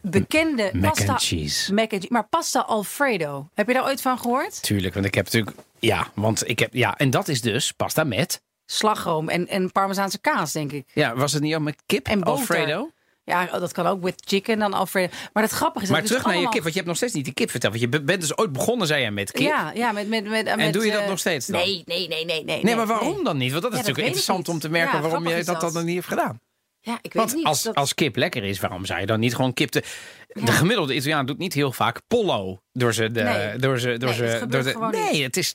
bekende 0.00 0.70
Mac 0.72 0.94
pasta... 0.94 1.12
and 1.12 1.22
cheese. 1.22 1.74
Mac 1.74 1.82
and 1.92 2.00
cheese. 2.00 2.12
Maar 2.12 2.26
pasta 2.28 2.60
Alfredo. 2.60 3.48
Heb 3.54 3.66
je 3.66 3.72
daar 3.74 3.84
ooit 3.84 4.00
van 4.00 4.18
gehoord? 4.18 4.62
Tuurlijk, 4.62 4.94
want 4.94 5.06
ik 5.06 5.14
heb 5.14 5.24
natuurlijk. 5.24 5.56
Ja, 5.78 6.06
want 6.14 6.48
ik 6.48 6.58
heb. 6.58 6.72
Ja, 6.74 6.96
en 6.96 7.10
dat 7.10 7.28
is 7.28 7.40
dus 7.40 7.72
pasta 7.72 8.04
met. 8.04 8.42
Slagroom 8.66 9.28
en, 9.28 9.48
en 9.48 9.72
parmezaanse 9.72 10.18
kaas, 10.20 10.52
denk 10.52 10.72
ik. 10.72 10.84
Ja, 10.94 11.14
was 11.16 11.32
het 11.32 11.42
niet 11.42 11.54
ook 11.54 11.60
met 11.62 11.82
kip? 11.86 12.06
En 12.06 12.18
boter. 12.20 12.32
Alfredo? 12.32 12.90
Ja, 13.24 13.46
dat 13.46 13.72
kan 13.72 13.86
ook 13.86 14.02
with 14.02 14.22
chicken 14.26 14.58
dan 14.58 14.72
Alfredo. 14.72 15.12
Maar 15.32 15.42
het 15.42 15.52
grappige 15.52 15.84
is 15.84 15.90
Maar 15.90 15.98
dat 16.00 16.08
terug 16.08 16.22
dus 16.24 16.32
naar 16.32 16.42
je 16.42 16.48
kip, 16.48 16.60
want 16.62 16.66
je 16.72 16.74
hebt 16.74 16.86
nog 16.86 16.96
steeds 16.96 17.12
niet 17.12 17.24
de 17.24 17.32
kip 17.32 17.50
verteld. 17.50 17.72
Want 17.72 17.84
je 17.84 17.90
be- 17.98 18.02
bent 18.04 18.20
dus 18.20 18.36
ooit 18.36 18.52
begonnen, 18.52 18.86
zei 18.86 19.00
jij, 19.00 19.10
met 19.10 19.32
kip. 19.32 19.46
Ja, 19.46 19.70
ja, 19.74 19.92
met, 19.92 20.08
met, 20.08 20.28
met, 20.28 20.46
En 20.46 20.56
met, 20.56 20.72
doe 20.72 20.84
je 20.84 20.92
dat 20.92 21.02
eh, 21.02 21.08
nog 21.08 21.18
steeds 21.18 21.46
dan? 21.46 21.60
Nee, 21.60 21.82
nee, 21.86 22.08
nee, 22.08 22.24
nee. 22.24 22.44
Nee, 22.44 22.62
Nee, 22.62 22.76
maar 22.76 22.86
waarom 22.86 23.24
dan 23.24 23.36
niet? 23.36 23.50
Want 23.50 23.62
dat 23.62 23.72
is 23.72 23.78
Ja, 23.78 23.82
natuurlijk 23.86 24.06
interessant 24.06 24.48
om 24.48 24.58
te 24.58 24.68
merken 24.68 24.96
Ja, 24.96 25.00
waarom 25.02 25.28
je 25.28 25.34
dat 25.34 25.46
dan 25.46 25.58
dat. 25.60 25.72
nog 25.72 25.82
niet 25.84 25.94
hebt 25.94 26.06
gedaan. 26.06 26.40
Ja, 26.86 26.98
ik 27.02 27.12
weet 27.12 27.22
Want 27.22 27.34
niet. 27.34 27.44
als, 27.44 27.62
dat- 27.62 27.74
als 27.74 27.94
kip 27.94 28.16
lekker 28.16 28.44
is, 28.44 28.60
waarom 28.60 28.84
zou 28.86 29.00
je 29.00 29.06
dan 29.06 29.20
niet 29.20 29.34
gewoon 29.34 29.52
kip... 29.52 29.68
Te... 29.70 29.82
De 30.28 30.52
gemiddelde 30.52 30.94
Italiaan 30.94 31.26
doet 31.26 31.38
niet 31.38 31.54
heel 31.54 31.72
vaak 31.72 32.00
pollo 32.08 32.60
door 32.72 32.94
ze... 32.94 33.10
De, 33.10 33.22
Nee. 33.22 33.56
door 33.58 33.78
ze, 33.78 33.96
door 33.96 34.08
Nee, 34.08 34.18
ze, 34.18 34.24
het 34.24 34.50
door 34.50 34.62
de, 34.62 34.88
nee, 34.90 35.12
niet. 35.12 35.22
het 35.22 35.36
is... 35.36 35.54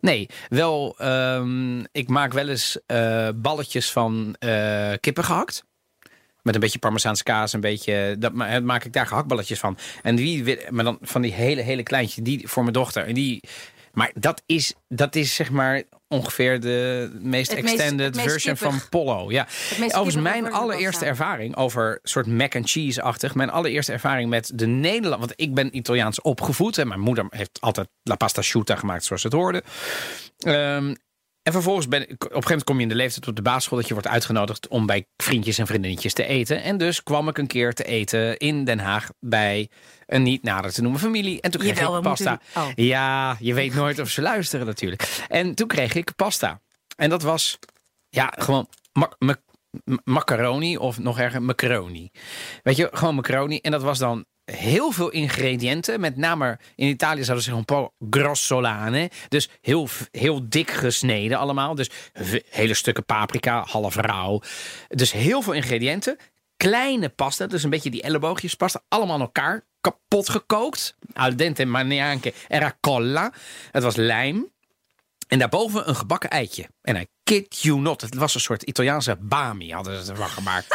Nee, 0.00 0.28
wel... 0.48 0.94
ehm, 0.98 1.80
ik 1.80 2.08
maak 2.08 2.32
wel 2.32 2.48
eens 2.48 2.78
eh, 2.86 3.28
balletjes 3.34 3.90
van 3.92 4.34
eh 4.38 4.92
kippen 5.00 5.24
gehakt. 5.24 5.64
Met 6.42 6.54
een 6.54 6.60
beetje 6.60 6.78
parmezaanse 6.78 7.22
kaas, 7.22 7.52
een 7.52 7.60
beetje... 7.60 8.16
Dat 8.18 8.32
ma- 8.32 8.60
maak 8.60 8.84
ik 8.84 8.92
daar 8.92 9.06
gehaktballetjes 9.06 9.58
van. 9.58 9.78
En 10.02 10.16
die, 10.16 10.58
maar 10.70 10.84
dan 10.84 10.98
van 11.00 11.22
die 11.22 11.32
hele, 11.32 11.60
hele 11.62 11.82
kleintje, 11.82 12.22
die 12.22 12.48
voor 12.48 12.62
mijn 12.62 12.74
dochter. 12.74 13.06
En 13.06 13.14
die... 13.14 13.42
Maar 13.92 14.10
dat 14.14 14.42
is, 14.46 14.74
dat 14.88 15.14
is 15.14 15.34
zeg 15.34 15.50
maar 15.50 15.82
ongeveer 16.08 16.60
de 16.60 17.10
meest 17.20 17.50
Het 17.50 17.58
extended 17.58 18.14
meest 18.14 18.30
version 18.30 18.56
van 18.56 18.80
pollo. 18.90 19.30
Ja. 19.30 19.46
Overigens, 19.80 20.16
mijn 20.16 20.52
allereerste 20.52 21.04
ervaring 21.04 21.56
over 21.56 21.98
soort 22.02 22.26
mac 22.26 22.56
and 22.56 22.70
cheese-achtig. 22.70 23.34
Mijn 23.34 23.50
allereerste 23.50 23.92
ervaring 23.92 24.30
met 24.30 24.50
de 24.54 24.66
Nederland. 24.66 25.20
Want 25.20 25.32
ik 25.36 25.54
ben 25.54 25.76
Italiaans 25.76 26.20
opgevoed. 26.20 26.78
En 26.78 26.88
mijn 26.88 27.00
moeder 27.00 27.26
heeft 27.30 27.60
altijd 27.60 27.88
la 28.02 28.14
pasta 28.14 28.40
asciutta 28.40 28.76
gemaakt 28.76 29.04
zoals 29.04 29.22
het 29.22 29.32
hoorde. 29.32 29.62
Ehm, 30.38 30.94
en 31.42 31.52
vervolgens 31.52 31.88
ben 31.88 32.02
ik, 32.02 32.10
op 32.10 32.20
een 32.20 32.26
gegeven 32.26 32.42
moment 32.48 32.64
kom 32.64 32.76
je 32.76 32.82
in 32.82 32.88
de 32.88 32.94
leeftijd 32.94 33.28
op 33.28 33.36
de 33.36 33.42
basisschool 33.42 33.78
dat 33.78 33.86
je 33.88 33.92
wordt 33.94 34.08
uitgenodigd 34.08 34.68
om 34.68 34.86
bij 34.86 35.06
vriendjes 35.16 35.58
en 35.58 35.66
vriendinnetjes 35.66 36.12
te 36.12 36.24
eten. 36.24 36.62
En 36.62 36.78
dus 36.78 37.02
kwam 37.02 37.28
ik 37.28 37.38
een 37.38 37.46
keer 37.46 37.72
te 37.74 37.84
eten 37.84 38.36
in 38.36 38.64
Den 38.64 38.78
Haag 38.78 39.08
bij 39.20 39.68
een 40.06 40.22
niet 40.22 40.42
nader 40.42 40.72
te 40.72 40.82
noemen 40.82 41.00
familie. 41.00 41.40
En 41.40 41.50
toen 41.50 41.60
kreeg 41.60 41.78
Jawel, 41.78 41.96
ik 41.96 42.02
pasta. 42.02 42.40
oh. 42.56 42.66
Ja, 42.74 43.36
je 43.40 43.54
weet 43.54 43.74
nooit 43.74 43.98
of 43.98 44.08
ze 44.08 44.22
luisteren 44.22 44.66
natuurlijk. 44.66 45.24
En 45.28 45.54
toen 45.54 45.66
kreeg 45.68 45.94
ik 45.94 46.14
pasta. 46.16 46.60
En 46.96 47.10
dat 47.10 47.22
was 47.22 47.58
ja, 48.08 48.32
gewoon 48.38 48.68
ma- 48.92 49.12
ma- 49.18 49.36
ma- 49.84 49.98
macaroni 50.04 50.76
of 50.76 50.98
nog 50.98 51.18
erger 51.18 51.42
macaroni. 51.42 52.10
Weet 52.62 52.76
je, 52.76 52.88
gewoon 52.92 53.14
macaroni. 53.14 53.58
En 53.58 53.70
dat 53.70 53.82
was 53.82 53.98
dan 53.98 54.24
heel 54.52 54.90
veel 54.90 55.10
ingrediënten. 55.10 56.00
Met 56.00 56.16
name 56.16 56.58
in 56.76 56.88
Italië 56.88 57.24
zouden 57.24 57.44
ze 57.44 57.50
zeggen 57.50 57.56
un 57.58 57.64
po' 57.64 57.92
grossolane. 58.10 59.10
Dus 59.28 59.48
heel, 59.60 59.88
heel 60.10 60.48
dik 60.48 60.70
gesneden 60.70 61.38
allemaal. 61.38 61.74
Dus 61.74 61.90
hele 62.50 62.74
stukken 62.74 63.04
paprika, 63.04 63.64
half 63.68 63.94
rauw. 63.94 64.42
Dus 64.88 65.12
heel 65.12 65.42
veel 65.42 65.52
ingrediënten. 65.52 66.18
Kleine 66.56 67.08
pasta, 67.08 67.46
dus 67.46 67.62
een 67.62 67.70
beetje 67.70 67.90
die 67.90 68.02
elleboogjes 68.02 68.54
pasta. 68.54 68.82
Allemaal 68.88 69.14
aan 69.14 69.20
elkaar, 69.20 69.64
kapot 69.80 70.28
gekookt. 70.28 70.96
Al 71.12 71.36
dente 71.36 71.64
ma 71.64 71.82
neanche 71.82 72.32
era 72.48 72.76
colla. 72.80 73.32
Het 73.70 73.82
was 73.82 73.96
lijm. 73.96 74.50
En 75.28 75.38
daarboven 75.38 75.88
een 75.88 75.96
gebakken 75.96 76.30
eitje. 76.30 76.68
En 76.82 76.96
I 76.96 77.06
kid 77.30 77.62
you 77.62 77.80
not. 77.80 78.00
Het 78.00 78.14
was 78.14 78.34
een 78.34 78.40
soort 78.40 78.62
Italiaanse 78.62 79.16
bami 79.20 79.72
hadden 79.72 80.04
ze 80.04 80.10
ervan 80.10 80.28
gemaakt. 80.28 80.66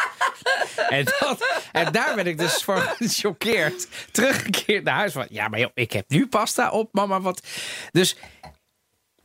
en, 0.89 1.05
dat, 1.05 1.45
en 1.71 1.91
daar 1.91 2.15
ben 2.15 2.27
ik 2.27 2.37
dus 2.37 2.63
voor 2.63 2.77
gechoqueerd. 2.99 3.87
Teruggekeerd 4.11 4.83
naar 4.83 4.95
huis. 4.95 5.11
Van, 5.11 5.25
ja, 5.29 5.47
maar 5.47 5.59
joh, 5.59 5.71
ik 5.73 5.91
heb 5.91 6.09
nu 6.09 6.27
pasta 6.27 6.69
op, 6.69 6.93
mama. 6.93 7.21
Wat. 7.21 7.47
Dus, 7.91 8.15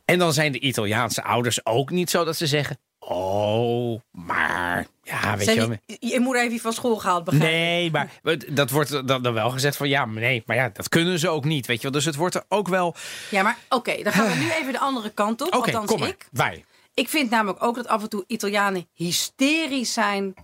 en 0.05 0.19
dan 0.19 0.33
zijn 0.33 0.53
de 0.53 0.61
Italiaanse 0.61 1.23
ouders 1.23 1.67
ook 1.67 1.91
niet 1.91 2.11
zo 2.11 2.25
dat 2.25 2.37
ze 2.37 2.47
zeggen... 2.47 2.79
Oh, 2.99 4.01
maar... 4.11 4.87
Ja, 5.03 5.37
weet 5.37 5.55
je 5.55 5.69
wel. 5.69 5.77
Je 5.87 6.21
moeder 6.21 6.43
heeft 6.43 6.55
je 6.55 6.61
van 6.61 6.73
school 6.73 6.97
gehaald, 6.97 7.25
begrijp. 7.25 7.53
Nee, 7.53 7.91
maar 7.91 8.11
dat 8.49 8.71
wordt 8.71 9.07
dan 9.09 9.33
wel 9.33 9.51
gezegd 9.51 9.77
van 9.77 9.89
ja, 9.89 10.05
maar 10.05 10.23
nee, 10.23 10.43
maar 10.47 10.57
ja, 10.57 10.71
dat 10.73 10.89
kunnen 10.89 11.19
ze 11.19 11.29
ook 11.29 11.45
niet, 11.45 11.67
weet 11.67 11.77
je 11.77 11.83
wel. 11.83 11.93
Dus 11.93 12.05
het 12.05 12.15
wordt 12.15 12.35
er 12.35 12.45
ook 12.49 12.69
wel. 12.69 12.95
Ja, 13.31 13.43
maar 13.43 13.57
oké, 13.69 14.03
dan 14.03 14.13
gaan 14.13 14.29
we 14.29 14.35
nu 14.35 14.51
even 14.51 14.73
de 14.73 14.79
andere 14.79 15.11
kant 15.11 15.43
op. 15.43 15.53
Althans 15.53 15.87
kom 15.87 16.01
maar. 16.01 16.09
ik. 16.09 16.29
Wij. 16.31 16.65
Ik 16.95 17.09
vind 17.09 17.31
namelijk 17.31 17.63
ook 17.63 17.75
dat 17.75 17.87
af 17.87 18.03
en 18.03 18.09
toe 18.09 18.25
Italianen 18.27 18.89
hysterisch 18.93 19.93
zijn 19.93 20.35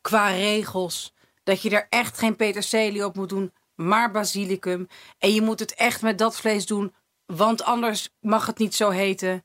qua 0.00 0.28
regels. 0.28 1.14
Dat 1.42 1.62
je 1.62 1.70
er 1.70 1.86
echt 1.88 2.18
geen 2.18 2.36
peterselie 2.36 3.04
op 3.04 3.16
moet 3.16 3.28
doen, 3.28 3.52
maar 3.74 4.10
basilicum. 4.10 4.86
En 5.18 5.34
je 5.34 5.40
moet 5.40 5.60
het 5.60 5.74
echt 5.74 6.02
met 6.02 6.18
dat 6.18 6.36
vlees 6.36 6.66
doen, 6.66 6.94
want 7.26 7.62
anders 7.62 8.08
mag 8.20 8.46
het 8.46 8.58
niet 8.58 8.74
zo 8.74 8.90
heten. 8.90 9.44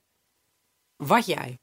Wat 0.96 1.26
jij? 1.26 1.60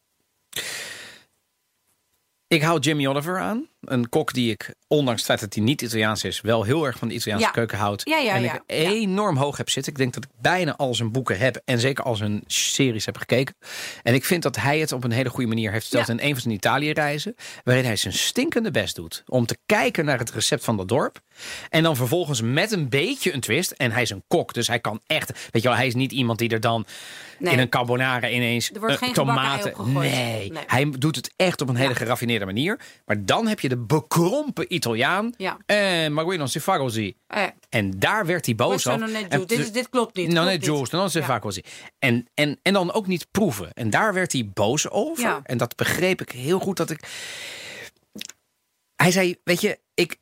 Ik 2.47 2.63
hou 2.63 2.79
Jimmy 2.81 3.07
Oliver 3.07 3.41
aan. 3.41 3.69
Een 3.91 4.09
kok 4.09 4.33
die 4.33 4.51
ik, 4.51 4.75
ondanks 4.89 5.21
het 5.21 5.29
feit 5.31 5.41
dat 5.41 5.55
hij 5.55 5.63
niet 5.65 5.83
Italiaans 5.83 6.25
is, 6.25 6.41
wel 6.41 6.63
heel 6.63 6.85
erg 6.87 6.99
van 6.99 7.09
de 7.09 7.15
Italiaanse 7.15 7.47
Ja. 7.47 7.53
keuken 7.53 7.79
houdt. 7.79 8.03
Ja, 8.09 8.19
ja, 8.19 8.35
en 8.35 8.43
ja. 8.43 8.55
ik 8.55 8.63
enorm 8.67 9.37
hoog 9.37 9.57
heb 9.57 9.71
zitten. 9.71 9.93
Ik 9.93 9.99
denk 9.99 10.15
dat 10.15 10.25
ik 10.25 10.31
bijna 10.41 10.77
al 10.77 10.95
zijn 10.95 11.13
boeken 11.13 11.39
heb. 11.39 11.61
En 11.65 11.79
zeker 11.81 12.05
al 12.05 12.15
zijn 12.17 12.43
series 12.47 13.07
heb 13.07 13.17
gekeken. 13.17 13.55
En 14.03 14.15
ik 14.15 14.25
vind 14.25 14.43
dat 14.43 14.57
hij 14.57 14.79
het 14.79 14.93
op 14.93 15.05
een 15.05 15.11
hele 15.11 15.29
goede 15.31 15.49
manier 15.49 15.71
heeft 15.71 15.83
gesteld 15.83 16.07
Ja. 16.07 16.13
in 16.13 16.21
een 16.21 16.33
van 16.33 16.41
zijn 16.41 16.55
Italië-reizen. 16.55 17.35
Waarin 17.65 17.85
hij 17.85 17.97
zijn 17.97 18.15
stinkende 18.15 18.71
best 18.71 18.95
doet. 18.97 19.23
Om 19.27 19.47
te 19.47 19.57
kijken 19.67 20.05
naar 20.05 20.19
het 20.19 20.31
recept 20.31 20.65
van 20.65 20.77
dat 20.77 20.89
dorp. 20.89 21.21
En 21.71 21.83
dan 21.83 21.97
vervolgens 21.97 22.41
met 22.43 22.73
een 22.73 22.89
beetje 22.89 23.33
een 23.33 23.41
twist. 23.41 23.71
En 23.71 23.93
hij 23.93 24.03
is 24.03 24.11
een 24.11 24.25
kok, 24.29 24.55
dus 24.55 24.67
hij 24.67 24.79
kan 24.81 25.01
echt. 25.07 25.29
Weet 25.51 25.63
je 25.63 25.69
wel, 25.69 25.77
hij 25.77 25.87
is 25.87 25.95
niet 25.95 26.13
iemand 26.13 26.39
die 26.39 26.49
er 26.49 26.61
dan 26.61 26.87
Nee. 27.39 27.53
in 27.53 27.59
een 27.59 27.69
carbonara 27.69 28.29
ineens 28.29 28.71
Er 28.71 28.79
wordt 28.81 28.95
eh, 28.95 29.01
geen 29.01 29.13
tomaten. 29.13 29.93
Nee, 29.93 30.51
Nee. 30.53 30.63
hij 30.67 30.91
doet 30.99 31.17
het 31.17 31.33
echt 31.37 31.61
op 31.61 31.69
een 31.69 31.77
hele 31.77 31.95
geraffineerde 31.95 32.45
manier. 32.45 32.81
Maar 33.07 33.25
dan 33.25 33.47
heb 33.47 33.61
je 33.61 33.69
de 33.69 33.78
bekrompen 33.87 34.75
Italiaan. 34.75 35.35
Ja. 35.37 35.57
Eh, 35.67 36.09
maar 36.09 36.39
non 36.39 36.49
si 36.49 36.61
fa 36.61 36.79
così. 36.79 37.17
Eh, 37.27 37.45
En 37.69 37.99
daar 37.99 38.27
werd 38.27 38.47
hij 38.47 38.55
boos 38.55 38.87
op. 38.87 39.01
En. 39.01 39.47
Dit, 39.47 39.75
dit 39.75 39.89
klopt 39.89 40.17
niet. 40.17 40.33
Non 40.33 40.49
è 40.49 40.59
giusto, 40.61 40.97
non 40.97 41.11
si 41.11 41.23
fa 41.23 41.39
così. 41.39 41.63
En, 41.99 42.27
en, 42.35 42.59
en 42.63 42.73
dan 42.73 42.93
ook 42.93 43.07
niet 43.07 43.27
proeven. 43.31 43.73
En 43.73 43.91
daar 43.91 44.15
werd 44.15 44.33
hij 44.33 44.51
boos 44.55 44.89
over. 44.91 45.25
Ja. 45.25 45.41
En 45.45 45.59
dat 45.59 45.77
begreep 45.77 46.21
ik 46.21 46.31
heel 46.31 46.59
goed. 46.59 46.77
Dat 46.77 46.91
ik... 46.91 47.01
Hij 48.97 49.11
zei, 49.11 49.37
weet 49.45 49.61
je, 49.61 49.79
ik, 49.95 50.17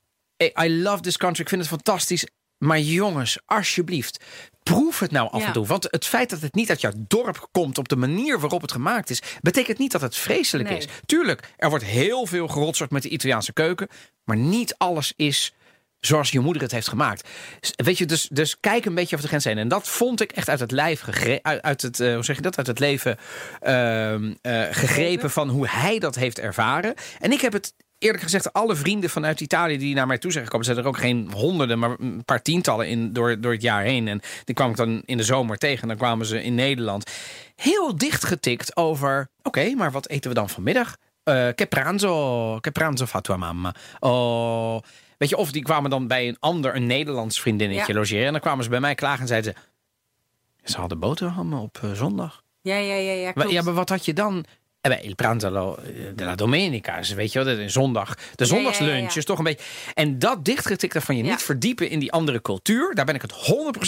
I 0.62 0.82
love 0.82 1.02
this 1.02 1.16
country. 1.16 1.42
Ik 1.42 1.48
vind 1.48 1.60
het 1.60 1.70
fantastisch. 1.70 2.26
Maar 2.58 2.78
jongens, 2.80 3.38
alsjeblieft, 3.44 4.24
proef 4.62 4.98
het 4.98 5.10
nou 5.10 5.30
af 5.30 5.40
Ja. 5.40 5.46
en 5.46 5.52
toe. 5.52 5.66
Want 5.66 5.86
het 5.90 6.06
feit 6.06 6.30
dat 6.30 6.40
het 6.40 6.54
niet 6.54 6.70
uit 6.70 6.80
jouw 6.80 6.92
dorp 6.96 7.48
komt 7.52 7.78
op 7.78 7.88
de 7.88 7.96
manier 7.96 8.40
waarop 8.40 8.60
het 8.62 8.72
gemaakt 8.72 9.10
is, 9.10 9.22
betekent 9.40 9.78
niet 9.78 9.92
dat 9.92 10.00
het 10.00 10.16
vreselijk 10.16 10.68
Nee. 10.68 10.78
is. 10.78 10.86
Tuurlijk, 11.06 11.52
er 11.56 11.68
wordt 11.68 11.84
heel 11.84 12.26
veel 12.26 12.48
gerotzerd 12.48 12.90
met 12.90 13.02
de 13.02 13.08
Italiaanse 13.08 13.52
keuken. 13.52 13.88
Maar 14.24 14.36
niet 14.36 14.74
alles 14.78 15.12
is 15.16 15.54
zoals 16.00 16.30
je 16.30 16.40
moeder 16.40 16.62
het 16.62 16.70
heeft 16.72 16.88
gemaakt. 16.88 17.28
Weet 17.76 17.98
je, 17.98 18.06
dus, 18.06 18.28
dus 18.32 18.60
kijk 18.60 18.84
een 18.84 18.94
beetje 18.94 19.16
over 19.16 19.20
de 19.22 19.28
grens 19.28 19.44
heen. 19.44 19.58
En 19.58 19.68
dat 19.68 19.88
vond 19.88 20.20
ik 20.20 20.32
echt 20.32 20.48
uit 20.48 20.60
het 20.60 20.70
lijf 20.70 21.00
gegrepen. 21.00 21.44
Uit, 21.44 21.62
uit 21.62 21.82
het, 21.82 22.00
eh, 22.00 22.14
hoe 22.14 22.24
zeg 22.24 22.36
je 22.36 22.42
dat? 22.42 22.56
Uit 22.58 22.66
het 22.66 22.78
leven 22.78 23.18
ehm, 23.60 24.34
eh, 24.42 24.62
gegrepen 24.70 25.30
van 25.30 25.48
hoe 25.48 25.68
hij 25.68 25.98
dat 25.98 26.14
heeft 26.14 26.38
ervaren. 26.38 26.94
En 27.20 27.32
ik 27.32 27.40
heb 27.40 27.52
het. 27.52 27.74
Eerlijk 27.98 28.22
gezegd, 28.22 28.52
alle 28.52 28.74
vrienden 28.76 29.10
vanuit 29.10 29.40
Italië 29.40 29.78
die 29.78 29.94
naar 29.94 30.06
mij 30.06 30.18
toe 30.18 30.32
zijn 30.32 30.44
gekomen, 30.44 30.66
zijn 30.66 30.78
er 30.78 30.86
ook 30.86 30.98
geen 30.98 31.30
honderden, 31.32 31.78
maar 31.78 31.96
een 31.98 32.24
paar 32.24 32.42
tientallen 32.42 32.88
in, 32.88 33.12
door, 33.12 33.40
door 33.40 33.52
het 33.52 33.62
jaar 33.62 33.82
heen. 33.82 34.08
En 34.08 34.20
die 34.44 34.54
kwam 34.54 34.70
ik 34.70 34.76
dan 34.76 35.02
in 35.04 35.16
de 35.16 35.22
zomer 35.22 35.56
tegen. 35.58 35.82
En 35.82 35.88
dan 35.88 35.96
kwamen 35.96 36.26
ze 36.26 36.42
in 36.42 36.54
Nederland 36.54 37.10
heel 37.56 37.96
dicht 37.96 38.24
getikt 38.24 38.76
over: 38.76 39.28
oké, 39.42 39.74
maar 39.74 39.90
wat 39.90 40.08
eten 40.08 40.28
we 40.30 40.36
dan 40.36 40.48
vanmiddag? 40.48 40.96
Eh 41.22 41.48
che 41.54 41.66
pranzo, 41.66 42.58
che 42.60 42.70
pranzo 42.70 43.06
fa 43.06 43.20
tua 43.20 43.36
mamma? 43.36 43.74
Oh, 44.00 44.78
weet 45.18 45.28
je, 45.28 45.36
of 45.36 45.52
die 45.52 45.62
kwamen 45.62 45.90
dan 45.90 46.06
bij 46.06 46.28
een 46.28 46.36
ander, 46.40 46.76
een 46.76 46.86
Nederlands 46.86 47.40
vriendinnetje 47.40 47.92
Ja. 47.92 47.98
logeren. 47.98 48.26
En 48.26 48.32
dan 48.32 48.40
kwamen 48.40 48.64
ze 48.64 48.70
bij 48.70 48.80
mij 48.80 48.94
klagen 48.94 49.20
en 49.20 49.26
zeiden 49.26 49.54
ze: 49.54 50.72
ze 50.72 50.78
hadden 50.78 50.98
boterhammen 50.98 51.58
op 51.58 51.78
eh, 51.82 51.92
zondag. 51.92 52.42
Ja, 52.62 52.76
ja, 52.76 52.94
ja, 52.94 53.12
ja. 53.12 53.32
Klopt. 53.32 53.50
ja, 53.50 53.62
maar 53.62 53.74
wat 53.74 53.88
had 53.88 54.04
je 54.04 54.12
dan? 54.12 54.44
Eh, 54.90 54.96
bij 54.96 55.02
Il 55.08 55.14
pranzo 55.14 55.50
lo- 55.50 55.78
della 56.14 56.34
domenica, 56.34 57.00
weet 57.14 57.32
je 57.32 57.44
wel, 57.44 57.56
de 57.56 57.68
zondag. 57.68 58.14
De 58.34 58.44
zondagslunch 58.44 58.90
ja, 58.90 59.08
ja. 59.08 59.14
is 59.16 59.24
toch 59.24 59.38
een 59.38 59.44
beetje... 59.44 59.64
En 59.94 60.18
dat 60.18 60.44
dichtgetikte 60.44 61.00
van 61.00 61.16
je 61.16 61.22
niet 61.22 61.42
verdiepen 61.42 61.88
in 61.90 61.98
die 61.98 62.12
andere 62.12 62.42
cultuur... 62.42 62.94
daar 62.94 63.04
ben 63.04 63.14
ik 63.14 63.22
het 63.22 63.32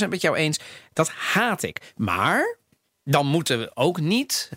100% 0.04 0.08
met 0.08 0.20
jou 0.20 0.36
eens. 0.36 0.58
Dat 0.92 1.08
haat 1.08 1.62
ik. 1.62 1.92
Maar 1.96 2.58
dan 3.04 3.26
moeten 3.26 3.58
we 3.58 3.70
ook 3.74 4.00
niet 4.00 4.50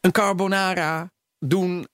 een 0.00 0.12
carbonara 0.12 1.10
doen... 1.38 1.86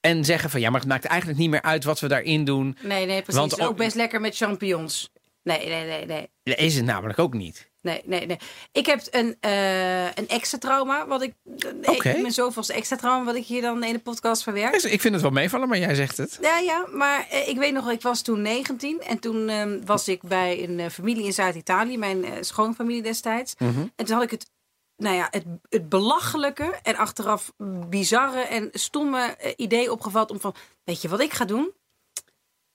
en 0.00 0.24
zeggen 0.24 0.50
van 0.50 0.60
ja, 0.60 0.70
maar 0.70 0.80
het 0.80 0.88
maakt 0.88 1.04
eigenlijk 1.04 1.40
niet 1.40 1.50
meer 1.50 1.62
uit 1.62 1.84
wat 1.84 2.00
we 2.00 2.08
daarin 2.08 2.44
doen. 2.44 2.76
Nee, 2.82 3.06
nee, 3.06 3.22
precies. 3.22 3.40
Want 3.40 3.60
ook- 3.60 3.76
best 3.76 3.94
lekker 3.96 4.20
met 4.20 4.36
champignons. 4.36 5.10
Nee, 5.46 5.68
nee, 5.68 5.84
nee, 5.84 6.06
nee. 6.06 6.28
Dat 6.42 6.58
is 6.58 6.76
het 6.76 6.84
namelijk 6.84 7.18
ook 7.18 7.34
niet. 7.34 7.70
Nee, 7.80 8.02
nee, 8.04 8.26
nee. 8.26 8.38
Ik 8.72 8.86
heb 8.86 9.00
een, 9.10 9.36
eh, 9.40 10.04
een 10.04 10.28
extra 10.28 10.58
trauma. 10.58 11.06
Wat 11.06 11.22
ik, 11.22 11.34
Oké. 11.82 12.08
ik 12.08 12.20
mijn 12.20 12.32
zoveelste 12.32 12.72
extra 12.72 12.96
trauma 12.96 13.24
wat 13.24 13.34
ik 13.34 13.44
hier 13.44 13.62
dan 13.62 13.84
in 13.84 13.92
de 13.92 13.98
podcast 13.98 14.42
verwerk. 14.42 14.74
Ik 14.74 15.00
vind 15.00 15.14
het 15.14 15.22
wel 15.22 15.30
meevallen, 15.30 15.68
maar 15.68 15.78
jij 15.78 15.94
zegt 15.94 16.16
het. 16.16 16.38
Ja, 16.40 16.58
ja, 16.58 16.86
maar 16.92 17.26
eh, 17.30 17.48
ik 17.48 17.56
weet 17.56 17.72
nog, 17.72 17.90
ik 17.90 18.02
was 18.02 18.22
toen 18.22 18.42
19 18.42 19.00
en 19.00 19.18
toen 19.18 19.48
ehm, 19.48 19.80
was 19.84 20.08
ik 20.08 20.22
bij 20.22 20.64
een 20.64 20.80
eh, 20.80 20.88
familie 20.88 21.24
in 21.24 21.32
Zuid-Italië, 21.32 21.98
mijn 21.98 22.24
eh, 22.24 22.32
schoonfamilie 22.40 23.02
destijds. 23.02 23.54
En 23.96 24.06
toen 24.06 24.14
had 24.14 24.22
ik 24.22 24.30
het, 24.30 24.50
nou 24.96 25.16
ja, 25.16 25.28
het, 25.30 25.44
het 25.68 25.88
belachelijke 25.88 26.78
en 26.82 26.96
achteraf 26.96 27.52
bizarre 27.88 28.40
en 28.40 28.68
stomme 28.72 29.20
eh, 29.26 29.52
idee 29.56 29.92
opgevat 29.92 30.30
om 30.30 30.40
van, 30.40 30.54
weet 30.84 31.02
je 31.02 31.08
wat 31.08 31.20
ik 31.20 31.32
ga 31.32 31.44
doen? 31.44 31.72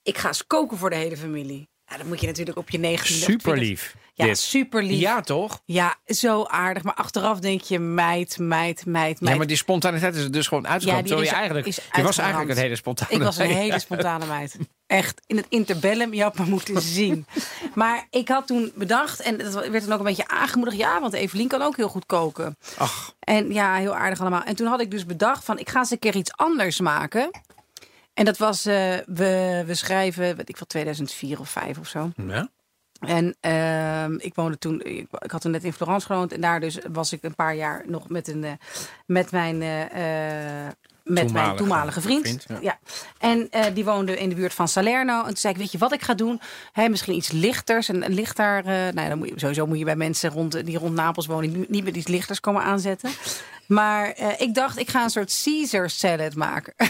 Ik 0.02 0.18
ga 0.18 0.28
eens 0.28 0.46
koken 0.46 0.76
voor 0.78 0.90
de 0.90 0.96
hele 0.96 1.16
familie. 1.16 1.70
Ja, 1.92 1.98
dat 1.98 2.06
moet 2.06 2.20
je 2.20 2.26
natuurlijk 2.26 2.58
op 2.58 2.70
je 2.70 2.78
19 2.78 3.14
Super 3.16 3.58
lief. 3.58 3.96
Ja, 4.14 4.24
dit. 4.24 4.38
super 4.38 4.82
lief. 4.82 5.00
Ja, 5.00 5.20
toch? 5.20 5.60
Ja, 5.64 5.96
zo 6.06 6.44
aardig. 6.44 6.82
Maar 6.82 6.94
achteraf 6.94 7.38
denk 7.38 7.60
je, 7.60 7.78
meid, 7.78 8.38
meid, 8.38 8.86
meid, 8.86 9.20
meid. 9.20 9.32
Ja, 9.32 9.36
maar 9.36 9.46
die 9.46 9.56
spontaniteit 9.56 10.14
is 10.14 10.22
er 10.22 10.30
dus 10.32 10.46
gewoon 10.46 10.68
uitgekomen. 10.68 11.08
Ja, 11.08 11.16
die 11.16 11.24
je 11.24 11.30
eigenlijk, 11.30 11.66
is 11.66 11.78
je 11.92 12.02
was 12.02 12.18
eigenlijk 12.18 12.50
een 12.50 12.56
hele 12.56 12.76
spontane. 12.76 13.10
Ik 13.10 13.22
was 13.22 13.36
een 13.36 13.50
hele 13.50 13.78
spontane 13.88 14.26
meid. 14.26 14.56
Echt, 14.86 15.20
in 15.26 15.36
het 15.36 15.46
interbellum, 15.48 16.14
je 16.14 16.22
had 16.22 16.38
me 16.38 16.44
moeten 16.44 16.80
zien. 16.98 17.26
Maar 17.74 18.06
ik 18.10 18.28
had 18.28 18.46
toen 18.46 18.72
bedacht, 18.74 19.20
en 19.20 19.38
dat 19.38 19.52
werd 19.68 19.84
dan 19.84 19.92
ook 19.92 19.98
een 19.98 20.04
beetje 20.04 20.28
aangemoedigd... 20.28 20.76
ja, 20.76 21.00
want 21.00 21.12
Evelien 21.12 21.48
kan 21.48 21.62
ook 21.62 21.76
heel 21.76 21.88
goed 21.88 22.06
koken. 22.06 22.58
Ach, 22.78 23.14
En 23.20 23.52
ja, 23.52 23.74
heel 23.74 23.94
aardig 23.94 24.20
allemaal. 24.20 24.42
En 24.42 24.56
toen 24.56 24.66
had 24.66 24.80
ik 24.80 24.90
dus 24.90 25.06
bedacht 25.06 25.44
van, 25.44 25.58
ik 25.58 25.68
ga 25.68 25.78
eens 25.78 25.90
een 25.90 25.98
keer 25.98 26.16
iets 26.16 26.32
anders 26.36 26.80
maken. 26.80 27.30
En 28.14 28.24
dat 28.24 28.36
was, 28.38 28.66
eh, 28.66 28.74
we, 29.06 29.62
we 29.66 29.74
schrijven, 29.74 30.36
weet 30.36 30.48
ik 30.48 30.56
veel, 30.56 30.66
2004 30.66 31.40
of 31.40 31.48
5 31.50 31.78
of 31.78 31.86
zo. 31.88 32.10
ja. 32.26 32.48
En 33.02 33.36
ehm, 33.40 34.14
ik 34.18 34.34
woonde 34.34 34.58
toen, 34.58 34.80
ik, 34.82 35.06
ik 35.18 35.30
had 35.30 35.40
toen 35.40 35.50
net 35.50 35.64
in 35.64 35.72
Florence 35.72 36.06
gewoond. 36.06 36.32
En 36.32 36.40
daar 36.40 36.60
dus 36.60 36.78
was 36.92 37.12
ik 37.12 37.22
een 37.22 37.34
paar 37.34 37.54
jaar 37.54 37.82
nog 37.86 38.08
met, 38.08 38.28
een, 38.28 38.44
eh, 38.44 38.52
met 39.06 39.30
mijn... 39.30 39.62
eh, 39.62 40.66
met 41.04 41.14
mijn 41.14 41.26
Toenmalige 41.26 41.56
toenmalige 41.56 42.00
vriend. 42.00 42.22
vriend, 42.22 42.44
ja. 42.48 42.58
ja. 42.60 42.78
En 43.18 43.74
die 43.74 43.84
woonde 43.84 44.18
in 44.18 44.28
de 44.28 44.34
buurt 44.34 44.54
van 44.54 44.68
Salerno. 44.68 45.18
En 45.20 45.26
toen 45.26 45.36
zei 45.36 45.52
ik, 45.52 45.58
weet 45.58 45.72
je 45.72 45.78
wat 45.78 45.92
ik 45.92 46.02
ga 46.02 46.14
doen? 46.14 46.40
Hè, 46.72 46.88
misschien 46.88 47.14
iets 47.14 47.30
lichters. 47.30 47.88
En 47.88 48.04
een 48.04 48.14
lichter, 48.14 48.62
nou, 48.64 49.00
ja, 49.00 49.08
dan 49.08 49.18
moet 49.18 49.28
je, 49.28 49.34
sowieso 49.38 49.66
moet 49.66 49.78
je 49.78 49.84
bij 49.84 49.96
mensen 49.96 50.30
rond, 50.30 50.64
die 50.66 50.78
rond 50.78 50.94
Napels 50.94 51.26
wonen... 51.26 51.52
niet- 51.58 51.68
niet 51.68 51.84
met 51.84 51.96
iets 51.96 52.06
lichters 52.08 52.40
komen 52.40 52.62
aanzetten. 52.62 53.10
Maar 53.66 54.18
ik 54.40 54.54
dacht, 54.54 54.78
ik 54.78 54.88
ga 54.90 55.02
een 55.02 55.10
soort 55.10 55.40
Caesar 55.44 55.90
salad 55.90 56.34
maken. 56.34 56.74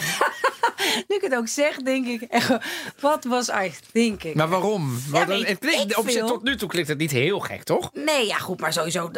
nu 1.07 1.15
ik 1.15 1.21
het 1.21 1.35
ook 1.35 1.47
zeg, 1.47 1.77
denk 1.77 2.07
ik, 2.07 2.21
echt, 2.21 2.57
wat 2.99 3.23
was 3.23 3.49
I 3.49 3.71
thinking? 3.91 4.35
Maar 4.35 4.49
waarom? 4.49 4.99
Want 5.09 5.27
weet 5.27 5.47
het 5.47 5.59
klinkt, 5.59 5.97
op 5.97 6.03
zich, 6.03 6.13
veel. 6.13 6.27
tot 6.27 6.43
nu 6.43 6.55
toe 6.55 6.69
klinkt 6.69 6.89
het 6.89 6.97
niet 6.97 7.11
heel 7.11 7.39
gek, 7.39 7.63
toch? 7.63 7.89
Nee, 7.93 8.25
ja, 8.25 8.37
goed, 8.37 8.59
maar 8.59 8.73
sowieso. 8.73 9.11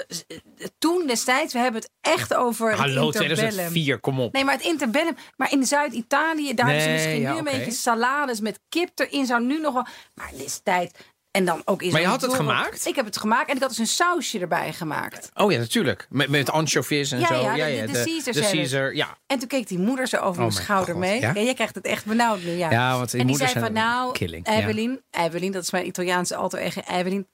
Toen 0.77 1.07
destijds, 1.07 1.53
we 1.53 1.59
hebben 1.59 1.81
het 1.81 1.91
echt 2.01 2.33
over. 2.33 2.69
het 2.69 2.79
Hallo, 2.79 3.05
interbellum. 3.05 3.35
2004, 3.35 3.99
kom 3.99 4.19
op. 4.19 4.33
Nee, 4.33 4.43
maar 4.43 4.53
het 4.55 4.63
interbellum. 4.63 5.15
Maar 5.35 5.51
in 5.51 5.65
Zuid-Italië, 5.65 6.53
daar 6.53 6.65
Nee, 6.65 6.89
misschien 6.91 7.19
ja, 7.19 7.31
nu 7.31 7.39
een 7.39 7.47
oké. 7.47 7.57
beetje 7.57 7.71
salades 7.71 8.39
met 8.39 8.59
kip 8.69 8.99
erin. 8.99 9.25
Zou 9.25 9.43
nu 9.43 9.59
nog 9.59 9.73
wel. 9.73 9.85
Maar 10.13 10.31
destijds. 10.37 10.93
En 11.35 11.45
dan 11.45 11.61
ook 11.65 11.91
Maar 11.91 12.01
je 12.01 12.07
had 12.07 12.21
het 12.21 12.33
gemaakt? 12.33 12.85
Ik 12.85 12.95
heb 12.95 13.05
het 13.05 13.17
gemaakt 13.17 13.49
en 13.49 13.55
ik 13.55 13.61
had 13.61 13.69
dus 13.69 13.77
een 13.79 13.87
sausje 13.87 14.39
erbij 14.39 14.73
gemaakt. 14.73 15.29
Oh 15.33 15.51
ja, 15.51 15.57
natuurlijk. 15.57 16.07
Met, 16.09 16.29
met 16.29 16.49
anchovies 16.49 17.11
en 17.11 17.19
Ja, 17.19 17.27
zo. 17.27 17.33
ja, 17.55 17.55
de- 17.85 17.91
de 17.91 18.03
Caesar 18.03 18.33
de. 18.33 18.39
Caesar, 18.51 18.95
ja. 18.95 19.17
En 19.27 19.39
toen 19.39 19.47
keek 19.47 19.67
die 19.67 19.79
moeder 19.79 20.07
zo 20.07 20.17
over 20.17 20.29
Oh 20.31 20.37
mijn 20.37 20.51
schouder 20.51 20.93
God, 20.93 21.03
mee. 21.03 21.19
ja? 21.19 21.31
Ja? 21.35 21.41
jij 21.41 21.53
krijgt 21.53 21.75
het 21.75 21.85
echt 21.85 22.05
benauwd 22.05 22.43
nu. 22.43 22.51
Ja, 22.51 22.71
Ja, 22.71 22.97
want 22.97 23.11
die 23.11 23.19
en 23.21 23.27
die 23.27 23.37
zei 23.37 23.51
van 23.51 23.73
nou, 23.73 24.11
killing, 24.11 24.47
ja. 24.49 24.53
Evelien, 24.57 25.01
Evelien, 25.11 25.51
dat 25.51 25.63
is 25.63 25.71
mijn 25.71 25.85
Italiaanse 25.87 26.35
alter 26.35 26.59
ego, 26.59 26.81
Evelien. 26.87 27.27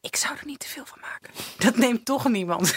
Ik 0.00 0.16
zou 0.16 0.34
er 0.38 0.46
niet 0.46 0.58
te 0.60 0.68
veel 0.68 0.84
van 0.86 0.98
maken. 1.00 1.30
Dat 1.58 1.76
neemt 1.76 2.04
toch 2.04 2.28
niemand. 2.28 2.74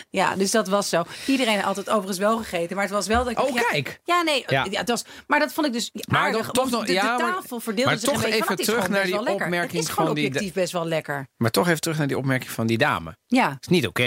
ja, 0.20 0.36
dus 0.36 0.50
dat 0.50 0.68
was 0.68 0.88
zo. 0.88 1.02
Iedereen 1.26 1.60
had 1.60 1.76
het 1.76 1.88
overigens 1.88 2.18
wel 2.18 2.36
gegeten, 2.38 2.74
maar 2.76 2.84
het 2.84 2.94
was 2.94 3.06
wel 3.06 3.24
dat 3.24 3.32
ik 3.32 3.40
Oh, 3.40 3.54
ja, 3.54 3.62
kijk. 3.62 4.00
Ja, 4.04 4.22
nee, 4.22 4.44
Ja. 4.46 4.66
ja. 4.70 4.78
het 4.78 4.88
was, 4.88 5.04
maar 5.26 5.38
dat 5.38 5.52
vond 5.52 5.66
ik 5.66 5.72
dus 5.72 5.90
Maar 6.08 6.20
aardig. 6.20 6.50
toch- 6.50 6.70
nog- 6.70 6.84
de, 6.86 6.92
ja, 6.92 7.16
de 7.16 7.22
tafel 7.22 7.60
verdeelde 7.60 7.90
maar 7.90 8.00
zich 8.00 8.08
toch 8.10 8.24
een 8.24 8.32
even 8.32 8.56
terug 8.56 8.88
naar 8.88 9.02
die 9.04 9.12
wel 9.12 9.22
lekker. 9.22 9.44
opmerking 9.44 9.72
Het 9.72 9.82
is 9.82 9.88
gewoon 9.88 10.06
van 10.06 10.14
die- 10.14 10.26
objectief 10.26 10.52
best 10.52 10.72
wel 10.72 10.86
lekker. 10.86 11.26
Maar 11.36 11.50
toch 11.50 11.68
even 11.68 11.80
terug 11.80 11.98
naar 11.98 12.06
die 12.06 12.16
opmerking 12.18 12.50
van 12.50 12.66
die 12.66 12.78
dame. 12.78 13.16
Ja, 13.26 13.56
is 13.60 13.68
niet 13.68 13.86
oké. 13.86 14.02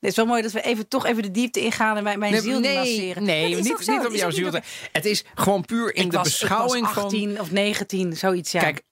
het 0.00 0.10
is 0.10 0.16
wel 0.16 0.26
mooi 0.26 0.42
dat 0.42 0.52
we 0.52 0.60
even, 0.62 0.88
toch 0.88 1.06
even 1.06 1.22
de 1.22 1.30
diepte 1.30 1.60
ingaan 1.60 1.96
en 1.96 2.02
mijn, 2.02 2.18
mijn 2.18 2.40
ziel 2.42 2.60
niet 2.60 2.74
masseren. 2.74 3.22
nee, 3.24 3.46
niet, 3.54 3.64
niet 3.64 3.78
is 4.12 4.20
jouw 4.20 4.30
ziel. 4.30 4.50
te- 4.50 4.62
Het 4.92 5.04
is 5.04 5.24
gewoon 5.34 5.64
puur 5.64 5.94
in 5.94 6.04
ik 6.04 6.10
de 6.10 6.16
was, 6.16 6.24
beschouwing 6.26 6.76
ik 6.76 6.82
was 6.84 6.92
van... 6.94 7.02
18 7.04 7.40
of 7.40 7.50
19, 7.50 8.16
zoiets. 8.16 8.52
Ja. 8.52 8.60
Kijk, 8.60 8.82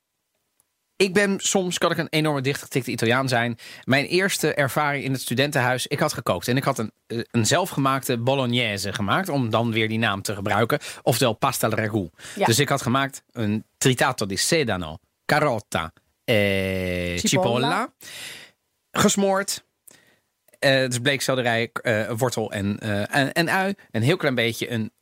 ik 0.96 1.14
ben 1.14 1.40
soms 1.40 1.78
kan 1.78 1.90
ik 1.90 1.98
een 1.98 2.06
enorme 2.10 2.40
dichtgetikte 2.40 2.90
Italiaan 2.90 3.28
zijn. 3.28 3.58
Mijn 3.84 4.04
eerste 4.04 4.54
ervaring 4.54 5.04
in 5.04 5.12
het 5.12 5.20
studentenhuis, 5.20 5.86
ik 5.86 5.98
had 5.98 6.12
gekookt 6.12 6.48
en 6.48 6.56
ik 6.56 6.64
had 6.64 6.78
een, 6.78 6.92
eh, 7.06 7.18
een 7.30 7.46
zelfgemaakte 7.46 8.18
bolognese 8.18 8.92
gemaakt, 8.92 9.28
om 9.28 9.50
dan 9.50 9.72
weer 9.72 9.88
die 9.88 9.98
naam 9.98 10.22
te 10.22 10.34
gebruiken, 10.34 10.78
oftewel 11.02 11.32
pasta 11.32 11.68
al. 11.68 12.10
Ja. 12.34 12.44
Dus 12.44 12.58
ik 12.58 12.68
had 12.68 12.82
gemaakt 12.82 13.22
een 13.32 13.64
tritato 13.78 14.26
di 14.26 14.36
sedano, 14.36 14.98
carota, 15.24 15.92
eh, 16.24 16.34
Cipolla. 16.36 17.18
cipolla, 17.18 17.92
gesmoord. 18.90 19.64
Eh 20.66 20.88
dus 20.88 20.98
bleekselderij, 20.98 21.70
eh, 21.72 22.10
wortel 22.16 22.52
en, 22.52 22.78
eh, 22.78 23.16
en, 23.16 23.32
en 23.32 23.48
ui. 23.48 23.74
Een 23.90 24.02
heel 24.02 24.16
klein 24.16 24.34
beetje 24.34 24.70
een 24.70 24.92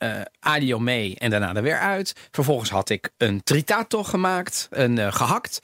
aglio 0.40 0.78
mee 0.78 1.16
en 1.18 1.30
daarna 1.30 1.54
er 1.54 1.62
weer 1.62 1.78
uit. 1.78 2.12
Vervolgens 2.30 2.70
had 2.70 2.90
ik 2.90 3.10
een 3.16 3.42
tritato 3.42 4.02
gemaakt, 4.02 4.68
een 4.70 4.98
eh, 4.98 5.12
gehakt. 5.12 5.60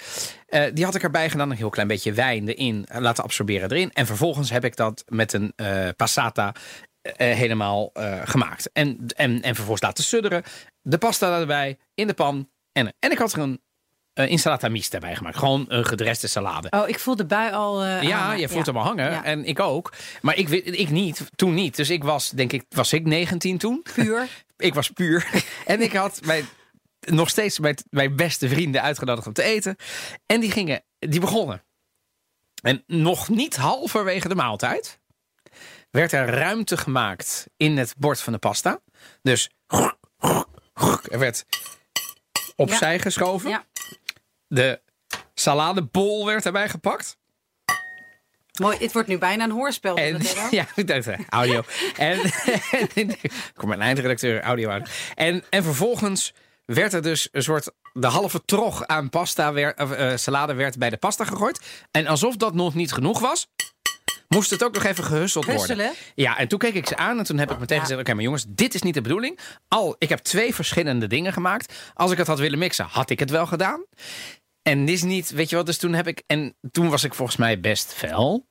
Eh, 0.46 0.64
die 0.74 0.84
had 0.84 0.94
ik 0.94 1.02
erbij 1.02 1.30
gedaan, 1.30 1.50
een 1.50 1.56
heel 1.56 1.70
klein 1.70 1.88
beetje 1.88 2.12
wijn 2.12 2.48
erin, 2.48 2.86
laten 2.92 3.24
absorberen 3.24 3.70
erin. 3.70 3.92
En 3.92 4.06
vervolgens 4.06 4.50
heb 4.50 4.64
ik 4.64 4.76
dat 4.76 5.04
met 5.08 5.32
een 5.32 5.52
eh, 5.56 5.88
passata 5.96 6.54
helemaal 7.16 7.90
gemaakt. 8.24 8.70
En, 8.72 9.06
en, 9.16 9.42
en 9.42 9.54
vervolgens 9.54 9.82
laten 9.82 10.04
sudderen. 10.04 10.42
De 10.82 10.98
pasta 10.98 11.40
erbij, 11.40 11.78
in 11.94 12.06
de 12.06 12.14
pan. 12.14 12.50
En, 12.72 12.94
en 12.98 13.10
ik 13.10 13.18
had 13.18 13.32
er 13.32 13.38
een 13.38 13.60
eh, 14.22 14.30
insalata 14.30 14.68
mista 14.68 14.98
bij 14.98 15.16
gemaakt. 15.16 15.36
Gewoon 15.38 15.64
een 15.68 15.84
gedreste 15.84 16.28
salade. 16.28 16.70
Oh, 16.70 16.88
ik 16.88 16.98
voel 16.98 17.16
de 17.16 17.26
bui 17.26 17.52
al. 17.52 17.82
eh, 17.84 18.02
Ja, 18.02 18.18
hangen. 18.18 18.38
je 18.40 18.48
voelt 18.48 18.66
hem 18.66 18.76
al 18.76 18.82
hangen. 18.84 19.10
Ja. 19.10 19.24
En 19.24 19.44
ik 19.44 19.60
ook. 19.60 19.92
Maar 20.20 20.36
ik, 20.36 20.48
ik 20.48 20.90
niet. 20.90 21.30
Toen 21.36 21.54
niet. 21.54 21.76
Dus 21.76 21.90
ik 21.90 22.04
was, 22.04 22.30
denk 22.30 22.52
ik, 22.52 22.64
was 22.68 22.92
ik 22.92 23.04
19 23.06 23.58
toen? 23.58 23.82
Puur. 23.94 24.28
ik 24.56 24.74
was 24.74 24.90
puur. 24.90 25.44
en 25.66 25.80
ik 25.80 25.92
had 25.92 26.20
mijn, 26.24 26.48
nog 27.00 27.28
steeds 27.28 27.58
mijn, 27.58 27.76
mijn 27.90 28.16
beste 28.16 28.48
vrienden 28.48 28.82
uitgenodigd 28.82 29.26
om 29.26 29.32
te 29.32 29.42
eten. 29.42 29.76
En 30.26 30.40
die 30.40 30.50
gingen, 30.50 30.82
die 30.98 31.20
begonnen. 31.20 31.62
En 32.62 32.82
nog 32.86 33.28
niet 33.28 33.56
halverwege 33.56 34.28
de 34.28 34.34
maaltijd 34.34 34.98
werd 35.90 36.12
er 36.12 36.26
ruimte 36.26 36.76
gemaakt 36.76 37.46
in 37.56 37.76
het 37.78 37.94
bord 37.98 38.20
van 38.20 38.32
de 38.32 38.38
pasta. 38.38 38.80
Dus 39.22 39.50
er 41.10 41.18
werd 41.18 41.44
opzij 42.56 42.98
geschoven. 42.98 43.50
Ja. 43.50 43.64
De 44.52 44.80
saladebol 45.34 46.26
werd 46.26 46.46
erbij 46.46 46.68
gepakt. 46.68 47.16
Mooi, 48.60 48.76
het 48.78 48.92
wordt 48.92 49.08
nu 49.08 49.18
bijna 49.18 49.44
een 49.44 49.50
hoorspel. 49.50 49.96
En, 49.96 50.20
ja, 50.50 50.66
dat, 50.74 51.06
eh, 51.06 51.18
audio. 51.28 51.62
en, 51.96 52.20
en 52.94 53.16
kom 53.58 53.68
mijn 53.68 53.80
eindredacteur 53.80 54.42
audio. 54.42 54.80
En, 55.14 55.44
en 55.50 55.62
vervolgens 55.62 56.32
werd 56.64 56.92
er 56.92 57.02
dus 57.02 57.28
een 57.32 57.42
soort 57.42 57.70
de 57.92 58.06
halve 58.06 58.44
trog 58.44 58.86
aan 58.86 59.08
pasta 59.08 59.52
werd, 59.52 59.78
eh, 59.78 60.16
salade 60.16 60.54
werd 60.54 60.78
bij 60.78 60.90
de 60.90 60.96
pasta 60.96 61.24
gegooid. 61.24 61.60
En 61.90 62.06
alsof 62.06 62.36
dat 62.36 62.54
nog 62.54 62.74
niet 62.74 62.92
genoeg 62.92 63.18
was, 63.20 63.48
moest 64.28 64.50
het 64.50 64.64
ook 64.64 64.74
nog 64.74 64.84
even 64.84 65.04
gehusseld 65.04 65.44
worden. 65.44 65.92
Ja, 66.14 66.38
en 66.38 66.48
toen 66.48 66.58
keek 66.58 66.74
ik 66.74 66.86
ze 66.86 66.96
aan 66.96 67.18
en 67.18 67.24
toen 67.24 67.38
heb 67.38 67.50
ik 67.50 67.58
meteen 67.58 67.76
Ja. 67.76 67.82
gezegd: 67.82 68.00
Oké, 68.00 68.14
maar 68.14 68.22
jongens, 68.22 68.44
dit 68.48 68.74
is 68.74 68.82
niet 68.82 68.94
de 68.94 69.00
bedoeling. 69.00 69.38
Al, 69.68 69.96
ik 69.98 70.08
heb 70.08 70.18
twee 70.18 70.54
verschillende 70.54 71.06
dingen 71.06 71.32
gemaakt. 71.32 71.74
Als 71.94 72.10
ik 72.10 72.18
het 72.18 72.26
had 72.26 72.38
willen 72.38 72.58
mixen, 72.58 72.84
had 72.90 73.10
ik 73.10 73.18
het 73.18 73.30
wel 73.30 73.46
gedaan. 73.46 73.84
En 74.62 74.84
dit 74.84 74.94
is 74.94 75.02
niet, 75.02 75.30
weet 75.30 75.50
je 75.50 75.56
wat, 75.56 75.66
dus 75.66 75.78
toen 75.78 75.92
heb 75.92 76.06
ik, 76.06 76.22
en 76.26 76.54
toen 76.70 76.88
was 76.88 77.04
ik 77.04 77.14
volgens 77.14 77.36
mij 77.36 77.60
best 77.60 77.92
fel. 77.92 78.48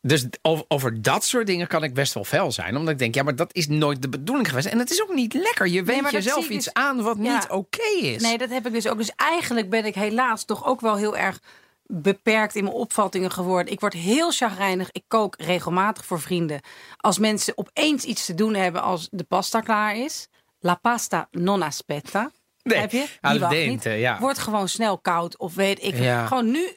Dus 0.00 0.26
over, 0.42 0.64
over 0.68 1.02
dat 1.02 1.24
soort 1.24 1.46
dingen 1.46 1.66
kan 1.66 1.82
ik 1.82 1.94
best 1.94 2.14
wel 2.14 2.24
fel 2.24 2.52
zijn. 2.52 2.76
Omdat 2.76 2.92
ik 2.92 2.98
denk, 2.98 3.14
ja, 3.14 3.22
maar 3.22 3.36
dat 3.36 3.54
is 3.54 3.68
nooit 3.68 4.02
de 4.02 4.08
bedoeling 4.08 4.48
geweest. 4.48 4.66
En 4.66 4.78
het 4.78 4.90
is 4.90 5.02
ook 5.02 5.14
niet 5.14 5.34
lekker. 5.34 5.68
Je 5.68 5.82
dat 5.82 6.10
jezelf 6.10 6.48
iets 6.48 6.64
dus- 6.64 6.74
aan 6.74 7.02
wat 7.02 7.16
Ja. 7.20 7.34
niet 7.34 7.48
oké 7.48 7.88
is. 8.00 8.22
Nee, 8.22 8.38
dat 8.38 8.50
heb 8.50 8.66
ik 8.66 8.72
dus 8.72 8.88
ook. 8.88 8.98
Dus 8.98 9.12
eigenlijk 9.16 9.70
ben 9.70 9.84
ik 9.84 9.94
helaas 9.94 10.44
toch 10.44 10.66
ook 10.66 10.80
wel 10.80 10.96
heel 10.96 11.16
erg 11.16 11.40
beperkt 11.82 12.54
in 12.54 12.64
mijn 12.64 12.76
opvattingen 12.76 13.30
geworden. 13.30 13.72
Ik 13.72 13.80
word 13.80 13.92
heel 13.92 14.30
chagrijnig. 14.30 14.88
Ik 14.92 15.04
kook 15.08 15.34
regelmatig 15.38 16.04
voor 16.04 16.20
vrienden. 16.20 16.60
Als 16.96 17.18
mensen 17.18 17.58
opeens 17.58 18.04
iets 18.04 18.26
te 18.26 18.34
doen 18.34 18.54
hebben 18.54 18.82
als 18.82 19.08
de 19.10 19.24
pasta 19.24 19.60
klaar 19.60 19.96
is. 19.96 20.28
La 20.60 20.74
pasta 20.74 21.28
non 21.30 21.62
aspetta. 21.62 22.30
Nee, 22.68 22.78
heb 22.80 22.92
je? 22.92 23.06
Die 23.30 23.40
wacht 23.40 23.66
niet. 23.66 23.82
ja. 23.82 24.18
Wordt 24.18 24.38
gewoon 24.38 24.68
snel 24.68 24.98
koud 24.98 25.38
of 25.38 25.54
weet 25.54 25.82
ik. 25.84 25.98
Ja. 25.98 26.26
Gewoon 26.26 26.50
nu 26.50 26.76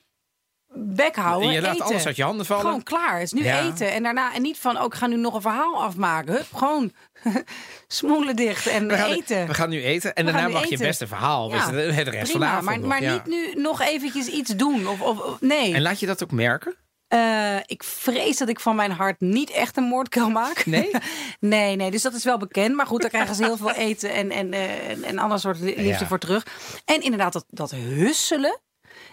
bek 0.74 1.16
houden. 1.16 1.52
je 1.52 1.62
laat 1.62 1.74
eten. 1.74 1.86
alles 1.86 2.06
uit 2.06 2.16
je 2.16 2.24
handen 2.24 2.46
vallen. 2.46 2.64
Gewoon 2.66 2.84
klaar. 2.84 3.14
Het 3.14 3.24
is 3.24 3.32
nu 3.32 3.44
Ja. 3.44 3.60
eten. 3.62 3.92
En 3.92 4.04
daarna 4.04 4.34
en 4.34 4.42
niet 4.42 4.58
van 4.58 4.78
ook 4.78 4.96
ga 4.96 5.08
nu 5.08 5.16
nog 5.18 5.34
een 5.34 5.42
verhaal 5.42 5.84
afmaken. 5.84 6.34
Hup, 6.34 6.46
gewoon 6.56 6.92
smoelen 7.88 8.36
dicht 8.36 8.68
en 8.68 8.88
we, 8.88 8.98
gaan, 8.98 9.12
eten. 9.12 9.48
we 9.48 9.54
gaan 9.54 9.70
nu 9.70 9.84
eten. 9.84 10.14
En 10.16 10.26
We 10.26 10.32
daarna 10.32 10.48
gaan 10.48 10.52
mag 10.58 10.66
je 10.66 10.72
eten. 10.74 10.86
beste 10.86 11.08
verhaal. 11.08 11.50
Ja, 11.50 11.72
het 11.74 12.08
rest 12.08 12.32
van 12.32 12.40
de 12.40 12.46
Prima, 12.46 12.46
avond 12.48 12.66
maar, 12.66 12.78
nog, 12.80 12.88
maar 12.88 13.02
ja. 13.02 13.14
niet 13.14 13.26
nu 13.26 13.62
nog 13.62 13.82
eventjes 13.82 14.28
iets 14.28 14.56
doen. 14.56 14.88
Of, 14.88 15.02
of- 15.02 15.42
nee. 15.42 15.74
En 15.74 15.82
laat 15.82 16.00
je 16.00 16.06
dat 16.06 16.24
ook 16.24 16.32
merken? 16.32 16.76
Eh, 17.12 17.56
ik 17.66 17.84
vrees 17.84 18.38
dat 18.38 18.50
ik 18.50 18.60
van 18.60 18.76
mijn 18.76 18.92
hart 18.92 19.20
niet 19.20 19.50
echt 19.50 19.78
een 19.78 19.84
moordkuil 19.84 20.30
maak. 20.30 20.66
Nee? 20.66 20.92
nee, 21.40 21.76
nee, 21.76 21.92
dus 21.92 22.02
dat 22.02 22.14
is 22.14 22.24
wel 22.24 22.38
bekend. 22.38 22.76
Maar 22.76 22.86
goed, 22.88 23.02
daar 23.02 23.10
krijgen 23.10 23.36
ze 23.36 23.44
heel 23.44 23.58
veel 23.58 23.72
eten 23.72 24.14
en, 24.14 24.32
en, 24.32 24.54
eh, 24.54 24.90
en, 24.90 25.04
en 25.04 25.18
ander 25.20 25.40
soort 25.40 25.60
li- 25.60 25.66
liefde 25.76 26.04
Ja. 26.04 26.08
voor 26.08 26.20
terug. 26.20 26.46
En 26.86 27.02
inderdaad, 27.02 27.34
dat, 27.34 27.46
dat 27.50 27.72
husselen. 27.72 28.60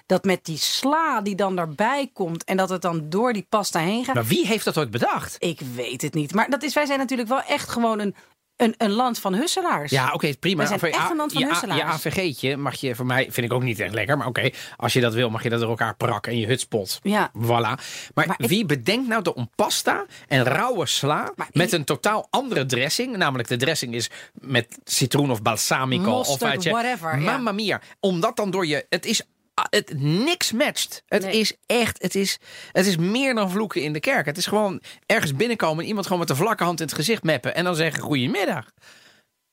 Dat 0.07 0.25
met 0.25 0.45
die 0.45 0.57
sla 0.57 1.21
die 1.21 1.35
dan 1.35 1.57
daarbij 1.57 2.11
komt. 2.13 2.45
En 2.45 2.57
dat 2.57 2.69
het 2.69 2.83
dan 2.83 3.09
door 3.09 3.33
die 3.33 3.47
pasta 3.49 3.81
heen 3.81 4.05
gaat. 4.05 4.15
Maar 4.15 4.25
wie 4.27 4.47
heeft 4.47 4.65
dat 4.65 4.79
ooit 4.79 4.91
bedacht? 4.91 5.37
Ik 5.39 5.61
weet 5.75 6.03
het 6.03 6.15
niet. 6.15 6.35
Maar 6.35 6.51
dat 6.51 6.63
is, 6.63 6.75
wij 6.75 6.87
zijn 6.87 6.99
natuurlijk 6.99 7.29
wel 7.29 7.43
echt 7.43 7.69
gewoon 7.69 7.99
een, 7.99 8.15
een, 8.59 8.75
een 8.79 8.91
land 8.91 9.19
van 9.19 9.35
husselaars. 9.35 9.91
Ja, 9.91 10.13
oké, 10.13 10.35
prima. 10.37 10.57
Wij 10.57 10.67
zijn 10.67 10.79
Of, 10.81 10.87
echt 10.89 10.97
ja, 10.97 11.11
een 11.11 11.17
land 11.17 11.33
van 11.33 11.41
je, 11.41 11.47
husselaars. 11.49 11.81
je 11.81 11.85
AVG'tje 11.87 12.57
mag 12.57 12.75
je 12.75 12.95
voor 12.95 13.07
mij, 13.07 13.23
vind 13.31 13.47
ik 13.47 13.53
ook 13.53 13.63
niet 13.63 13.81
echt 13.81 13.95
lekker. 13.95 14.17
Maar 14.19 14.27
oké, 14.27 14.51
als 14.77 14.93
je 14.93 15.01
dat 15.01 15.15
wil, 15.15 15.31
mag 15.31 15.43
je 15.43 15.49
dat 15.49 15.63
er 15.63 15.69
elkaar 15.69 15.97
prakken 15.97 16.33
en 16.33 16.39
je 16.39 16.47
hutspot. 16.47 16.99
Ja. 17.03 17.31
Voilà. 17.37 17.47
Maar, 17.49 17.79
Maar 18.15 18.37
ik- 18.39 18.49
wie 18.49 18.67
bedenkt 18.67 19.09
nou 19.09 19.23
de 19.23 19.47
pasta 19.55 20.07
en 20.29 20.45
rauwe 20.45 20.87
sla 20.87 21.33
Maar 21.37 21.49
met 21.53 21.67
ik- 21.67 21.79
een 21.79 21.85
totaal 21.85 22.27
andere 22.31 22.67
dressing? 22.67 23.17
Namelijk 23.17 23.49
de 23.49 23.57
dressing 23.57 23.95
is 23.95 24.11
met 24.33 24.79
citroen 24.85 25.31
of 25.31 25.43
balsamico. 25.43 26.11
Mosterd, 26.11 26.57
of 26.57 26.65
je, 26.65 26.71
whatever, 26.71 27.19
ja. 27.19 27.25
Mamma 27.33 27.53
mia. 27.53 27.81
Omdat 28.01 28.37
dan 28.37 28.51
door 28.51 28.67
je, 28.67 28.87
het 28.89 29.07
is... 29.07 29.23
ah, 29.59 29.65
Het 29.71 29.93
niks 30.01 30.53
matcht. 30.53 31.03
Het 31.07 31.23
Nee. 31.23 31.39
is 31.41 31.57
echt, 31.67 32.03
het 32.03 32.15
is, 32.15 32.39
het 32.73 32.87
is 32.87 32.97
meer 32.97 33.35
dan 33.35 33.51
vloeken 33.51 33.83
in 33.83 33.93
de 33.93 34.01
kerk. 34.01 34.27
Het 34.27 34.37
is 34.37 34.47
gewoon 34.47 34.83
ergens 35.07 35.35
binnenkomen 35.37 35.83
en 35.83 35.87
iemand 35.89 36.07
gewoon 36.07 36.21
met 36.21 36.29
de 36.29 36.37
vlakke 36.37 36.65
hand 36.65 36.81
in 36.81 36.87
het 36.87 36.95
gezicht 36.95 37.23
meppen 37.23 37.55
en 37.55 37.65
dan 37.65 37.75
zeggen 37.77 38.03
goedemiddag. 38.03 38.71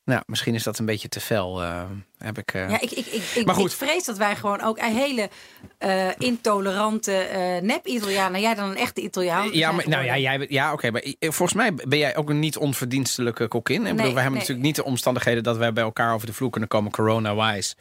Nou, 0.04 0.22
misschien 0.26 0.54
is 0.56 0.64
dat 0.64 0.80
een 0.80 0.86
beetje 0.86 1.08
te 1.08 1.20
fel. 1.20 1.64
eh, 1.64 1.84
heb 2.18 2.38
ik, 2.38 2.54
eh, 2.54 2.70
Ja, 2.70 2.82
ik, 2.82 2.92
ik, 2.92 3.06
ik, 3.06 3.24
ik, 3.36 3.46
Maar 3.46 3.56
goed. 3.56 3.72
ik 3.72 3.78
vrees 3.78 4.04
dat 4.04 4.18
wij 4.18 4.36
gewoon 4.36 4.62
ook 4.62 4.78
een 4.78 4.96
hele 4.96 5.30
eh, 5.78 6.08
intolerante 6.18 7.12
eh 7.12 7.62
nep-Italianen. 7.62 8.42
Jij 8.42 8.56
dan 8.56 8.70
een 8.70 8.78
echte 8.78 9.02
Italiaan. 9.02 9.54
Ja, 9.54 9.72
maar, 9.72 9.90
nou 9.90 10.04
ja, 10.06 10.18
jij, 10.18 10.46
ja 10.50 10.74
oké. 10.74 10.92
maar 10.92 11.04
volgens 11.20 11.54
mij 11.54 11.74
ben 11.74 11.98
jij 11.98 12.16
ook 12.16 12.30
een 12.30 12.40
niet 12.40 12.58
onverdienstelijke 12.58 13.48
kokkin. 13.48 13.86
Ik 13.86 13.96
bedoel, 13.96 14.14
wij 14.14 14.22
hebben 14.22 14.32
nee. 14.32 14.40
natuurlijk 14.40 14.66
niet 14.68 14.76
de 14.76 14.84
omstandigheden 14.84 15.44
dat 15.44 15.58
wij 15.58 15.74
bij 15.74 15.84
elkaar 15.84 16.14
over 16.14 16.28
de 16.28 16.34
vloer 16.34 16.50
kunnen 16.50 16.70
komen, 16.70 16.92
corona-wise. 16.92 17.76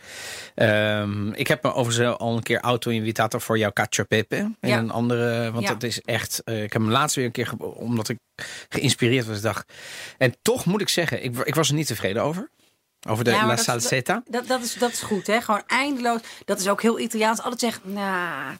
Ehm, 0.55 1.29
ik 1.33 1.47
heb 1.47 1.62
me 1.62 1.75
overigens 1.75 2.18
al 2.18 2.37
een 2.37 2.42
keer 2.42 2.61
auto-invitator 2.61 3.40
voor 3.40 3.59
jouw 3.59 3.73
cacio 3.73 4.05
pepe. 4.05 4.53
Ja. 4.61 4.79
een 4.79 4.90
andere, 4.90 5.51
want 5.53 5.64
Ja. 5.64 5.73
dat 5.73 5.83
is 5.83 6.01
echt... 6.01 6.42
ik 6.44 6.73
heb 6.73 6.73
hem 6.73 6.90
laatst 6.90 7.16
weer 7.16 7.25
een 7.25 7.31
keer, 7.33 7.53
omdat 7.59 8.09
ik 8.09 8.18
geïnspireerd 8.68 9.27
was, 9.27 9.40
dacht. 9.40 9.73
En 10.18 10.35
toch 10.42 10.64
moet 10.64 10.81
ik 10.81 10.88
zeggen, 10.88 11.25
ik, 11.25 11.37
ik 11.38 11.55
was 11.55 11.68
er 11.68 11.75
niet 11.75 11.87
tevreden 11.87 12.23
over. 12.23 12.51
Over 13.09 13.25
de 13.25 13.31
Ja, 13.31 13.47
La 13.47 13.57
Salsetta. 13.57 14.23
Dat, 14.27 14.47
dat, 14.47 14.62
is, 14.62 14.75
dat 14.75 14.93
is 14.93 15.01
goed, 15.01 15.27
hè? 15.27 15.40
Gewoon 15.40 15.62
eindeloos. 15.67 16.21
Dat 16.45 16.61
is 16.61 16.69
ook 16.69 16.83
heel 16.83 16.99
Italiaans. 16.99 17.43
Altijd 17.43 17.61
zeggen, 17.61 17.93
nou, 17.93 18.57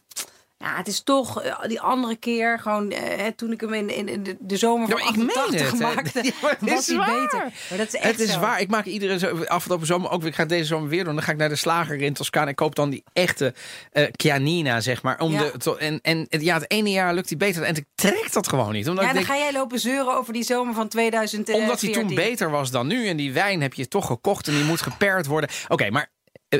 ja, 0.65 0.75
het 0.77 0.87
is 0.87 1.01
toch 1.03 1.41
eh, 1.41 1.61
die 1.67 1.81
andere 1.81 2.15
keer. 2.15 2.59
Gewoon 2.59 2.91
eh, 2.91 3.27
toen 3.35 3.51
ik 3.51 3.61
hem 3.61 3.73
in, 3.73 3.89
in, 4.07 4.23
de, 4.23 4.37
de 4.39 4.57
zomer 4.57 4.87
van 4.89 4.97
Ja, 4.97 5.03
maar 5.03 5.13
ik 5.13 5.19
meen 5.19 5.29
88 5.35 5.71
het, 5.71 5.79
hè. 5.79 5.95
maakte, 5.95 6.23
Ja, 6.25 6.31
maar 6.41 6.57
het 6.59 6.69
was 6.69 6.89
is 6.89 6.95
waar. 6.95 7.21
beter. 7.21 7.39
Maar 7.69 7.77
dat 7.77 7.87
is 7.87 7.93
echt 7.93 8.03
Het 8.05 8.19
is 8.19 8.31
zo. 8.33 8.39
waar. 8.39 8.61
Ik 8.61 8.69
maak 8.69 8.85
iedere 8.85 9.47
afgelopen 9.47 9.87
zomer 9.87 10.09
ook. 10.11 10.19
weer- 10.21 10.29
Ik 10.29 10.35
ga 10.35 10.45
deze 10.45 10.65
zomer 10.65 10.89
weer 10.89 11.03
doen. 11.03 11.13
Dan 11.15 11.23
ga 11.23 11.31
ik 11.31 11.37
naar 11.37 11.49
de 11.49 11.55
slager 11.55 12.01
in 12.01 12.13
Toscane. 12.13 12.49
Ik 12.49 12.55
koop 12.55 12.75
dan 12.75 12.89
die 12.89 13.03
echte 13.13 13.53
eh 13.91 14.07
Chianina, 14.11 14.79
zeg 14.79 15.01
maar. 15.03 15.19
Om 15.19 15.31
Ja. 15.31 15.51
de, 15.57 15.77
en, 15.77 15.99
en 16.01 16.27
ja, 16.29 16.53
het 16.59 16.71
ene 16.71 16.89
jaar 16.89 17.13
lukt 17.13 17.29
hij 17.29 17.37
beter. 17.37 17.63
En 17.63 17.75
ik 17.75 17.85
trek 17.95 18.31
dat 18.33 18.47
gewoon 18.47 18.73
niet. 18.73 18.89
Omdat 18.89 19.03
Ja, 19.03 19.09
ik 19.09 19.15
dan 19.15 19.25
denk, 19.25 19.37
ga 19.39 19.43
jij 19.45 19.53
lopen 19.53 19.79
zeuren 19.79 20.13
over 20.17 20.33
die 20.33 20.43
zomer 20.43 20.73
van 20.73 20.87
2014. 20.87 21.63
omdat 21.63 21.81
hij 21.81 21.91
toen 21.91 22.15
beter 22.15 22.49
was 22.49 22.71
dan 22.71 22.87
nu. 22.87 23.07
En 23.07 23.17
die 23.17 23.33
wijn 23.33 23.61
heb 23.61 23.73
je 23.73 23.87
toch 23.87 24.05
gekocht. 24.05 24.47
En 24.47 24.53
die 24.53 24.63
moet 24.63 24.81
gepaard 24.81 25.25
worden. 25.25 25.49
Oké, 25.67 25.89
maar 25.89 26.11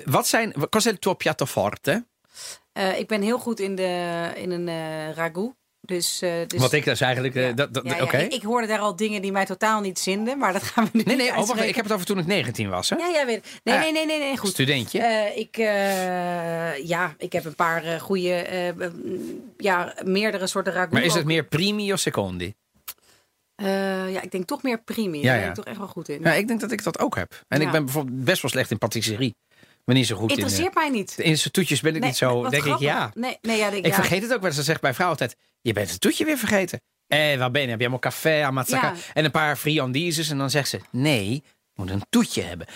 wat 0.05 0.27
zijn... 0.27 0.53
Cos'è 0.69 0.89
il 0.89 0.99
tuo 0.99 1.13
piatto 1.13 1.45
forte? 1.45 2.05
Eh, 2.75 2.99
ik 2.99 3.07
ben 3.07 3.21
heel 3.21 3.39
goed 3.39 3.59
in, 3.59 3.75
de, 3.75 4.31
in 4.35 4.51
een 4.51 4.67
eh 4.67 5.15
ragout. 5.15 5.53
Dus, 5.81 6.21
eh, 6.21 6.31
dus 6.47 6.59
Wat 6.59 6.73
ik 6.73 6.85
dus 6.85 7.01
eigenlijk... 7.01 7.33
ja. 7.33 7.51
dat, 7.51 7.73
dat, 7.73 7.83
Ja, 7.85 7.95
ja, 7.97 8.11
ik, 8.11 8.33
ik 8.33 8.41
hoorde 8.43 8.67
daar 8.67 8.79
al 8.79 8.95
dingen 8.95 9.21
die 9.21 9.31
mij 9.31 9.45
totaal 9.45 9.81
niet 9.81 9.99
zinden. 9.99 10.38
Maar 10.38 10.53
dat 10.53 10.63
gaan 10.73 10.83
we 10.83 10.89
nu 10.93 11.03
Nee, 11.03 11.15
nee, 11.15 11.29
oh, 11.29 11.47
wacht, 11.47 11.61
ik 11.61 11.75
heb 11.75 11.85
het 11.85 11.93
over 11.93 12.05
toen 12.05 12.17
ik 12.17 12.25
19 12.25 12.69
was, 12.69 12.89
hè? 12.89 12.95
Ja, 12.95 13.09
jij 13.11 13.25
weet. 13.25 13.45
Nee, 13.63 13.75
Ah, 13.75 13.81
nee, 13.81 13.91
nee, 13.91 14.05
nee, 14.05 14.19
nee, 14.19 14.38
goed. 14.38 14.49
Studentje. 14.49 14.99
Ik, 15.35 15.55
ja, 16.88 17.15
ik 17.17 17.31
heb 17.33 17.45
een 17.45 17.55
paar 17.55 17.99
goede, 17.99 18.73
ja, 19.57 19.93
meerdere 20.03 20.47
soorten 20.47 20.73
ragout. 20.73 20.91
maar 20.91 21.03
is 21.03 21.13
het 21.13 21.21
ook. 21.21 21.27
meer 21.27 21.43
primi 21.45 21.93
of 21.93 21.99
secondi? 21.99 22.53
Ja, 23.55 24.21
ik 24.21 24.31
denk 24.31 24.45
toch 24.45 24.63
meer 24.63 24.81
primi. 24.81 25.21
Ja, 25.21 25.23
Daar 25.23 25.35
ja. 25.35 25.39
ben 25.39 25.49
ik 25.49 25.55
toch 25.55 25.65
echt 25.65 25.77
wel 25.77 25.88
goed 25.88 26.09
in. 26.09 26.21
Ja, 26.21 26.33
ik 26.33 26.47
denk 26.47 26.59
dat 26.59 26.71
ik 26.71 26.83
dat 26.83 26.99
ook 26.99 27.15
heb. 27.15 27.43
En 27.47 27.59
Ja. 27.59 27.65
ik 27.65 27.71
ben 27.71 27.85
bijvoorbeeld 27.85 28.23
best 28.23 28.41
wel 28.41 28.51
slecht 28.51 28.71
in 28.71 28.77
patisserie. 28.77 29.35
Ben 29.86 29.95
niet 29.95 30.08
zo 30.08 30.15
goed 30.15 30.30
in... 30.32 30.36
Interesseert 30.38 30.74
mij 30.74 30.89
niet. 30.89 31.15
eh, 31.19 31.26
In 31.26 31.38
zijn 31.38 31.52
toetjes 31.52 31.82
ben 31.82 31.93
ik 31.93 32.00
Nee, 32.00 32.10
niet 32.10 32.17
zo. 32.17 32.41
denk 32.50 32.63
grappig. 32.63 32.88
ik, 32.88 32.93
ja. 32.93 33.12
Nee, 33.13 33.38
nee, 33.41 33.58
ja, 33.58 33.69
denk, 33.69 33.86
Ik 33.86 33.91
ja. 33.91 33.98
vergeet 33.98 34.21
het 34.21 34.32
ook 34.34 34.38
wel 34.38 34.46
eens. 34.48 34.56
Dan 34.56 34.65
zegt 34.65 34.81
mijn 34.81 34.96
vrouw 34.96 35.08
altijd: 35.10 35.36
Je 35.62 35.73
bent 35.73 35.92
het 35.92 36.02
toetje 36.02 36.25
weer 36.25 36.38
vergeten. 36.38 36.81
Eh, 37.08 37.38
waar 37.38 37.52
ben 37.52 37.62
je? 37.62 37.67
Heb 37.67 37.77
je 37.77 37.83
allemaal 37.83 38.00
café, 38.12 38.44
amazzacca 38.44 38.88
Ja. 38.88 38.96
en 39.13 39.25
een 39.25 39.31
paar 39.31 39.56
friandises? 39.56 40.29
En 40.29 40.38
dan 40.38 40.50
zegt 40.50 40.69
ze: 40.69 40.79
Nee, 40.92 41.44
moet 41.73 41.90
een 41.90 42.04
toetje 42.10 42.42
hebben. 42.42 42.67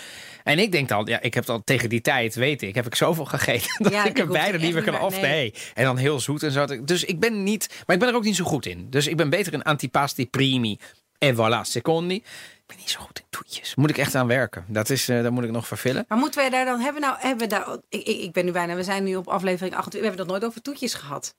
En 0.44 0.58
ik 0.58 0.72
denk 0.72 0.88
dan, 0.88 1.04
ja, 1.06 1.20
ik 1.20 1.34
heb 1.34 1.44
dan 1.44 1.64
tegen 1.64 1.88
die 1.88 2.00
tijd, 2.00 2.34
weet 2.34 2.62
ik, 2.62 2.74
heb 2.74 2.86
ik 2.86 2.94
zoveel 2.94 3.24
gegeten 3.34 3.70
dat 3.82 3.92
Ja, 3.92 4.04
ik 4.04 4.18
er 4.18 4.26
bijna 4.28 4.58
niet 4.58 4.74
meer 4.74 4.82
kan 4.82 4.98
af. 5.00 5.20
nee. 5.20 5.30
Nee. 5.30 5.54
En 5.74 5.84
dan 5.84 5.96
heel 5.96 6.20
zoet 6.20 6.42
en 6.42 6.50
zo. 6.52 6.84
Dus 6.84 7.04
ik 7.04 7.20
ben 7.20 7.42
niet, 7.42 7.68
maar 7.86 7.96
ik 7.96 8.02
ben 8.02 8.08
er 8.10 8.14
ook 8.16 8.24
niet 8.24 8.36
zo 8.36 8.44
goed 8.44 8.66
in. 8.66 8.86
Dus 8.90 9.06
ik 9.06 9.16
ben 9.16 9.30
beter 9.30 9.52
in 9.52 9.62
antipasti 9.62 10.26
primi 10.26 10.78
en 11.20 11.34
voilà 11.34 11.60
secondi. 11.62 12.14
Ik 12.14 12.66
ben 12.66 12.76
niet 12.76 12.90
zo 12.90 13.00
goed 13.00 13.18
in 13.18 13.24
toetjes. 13.30 13.74
Moet 13.74 13.90
ik 13.90 13.98
echt 13.98 14.14
aan 14.14 14.26
werken. 14.26 14.64
Dat 14.68 14.90
is, 14.90 15.08
eh 15.08 15.22
daar 15.22 15.32
moet 15.32 15.44
ik 15.44 15.50
nog 15.50 15.66
vervullen. 15.66 16.04
Maar 16.08 16.18
moeten 16.18 16.40
wij 16.40 16.50
daar 16.50 16.64
dan 16.64 16.80
hebben? 16.80 17.02
Nou, 17.02 17.16
hebben 17.18 17.48
we 17.48 17.54
daar. 17.54 17.78
Ik, 17.88 18.06
ik, 18.06 18.32
ben 18.32 18.44
nu 18.44 18.52
bijna. 18.52 18.74
We 18.74 18.82
zijn 18.82 19.04
nu 19.04 19.16
op 19.16 19.28
aflevering 19.28 19.74
28. 19.74 20.00
We 20.00 20.06
hebben 20.06 20.26
dat 20.26 20.26
nooit 20.26 20.44
over 20.44 20.62
toetjes 20.62 20.94
gehad. 20.94 21.34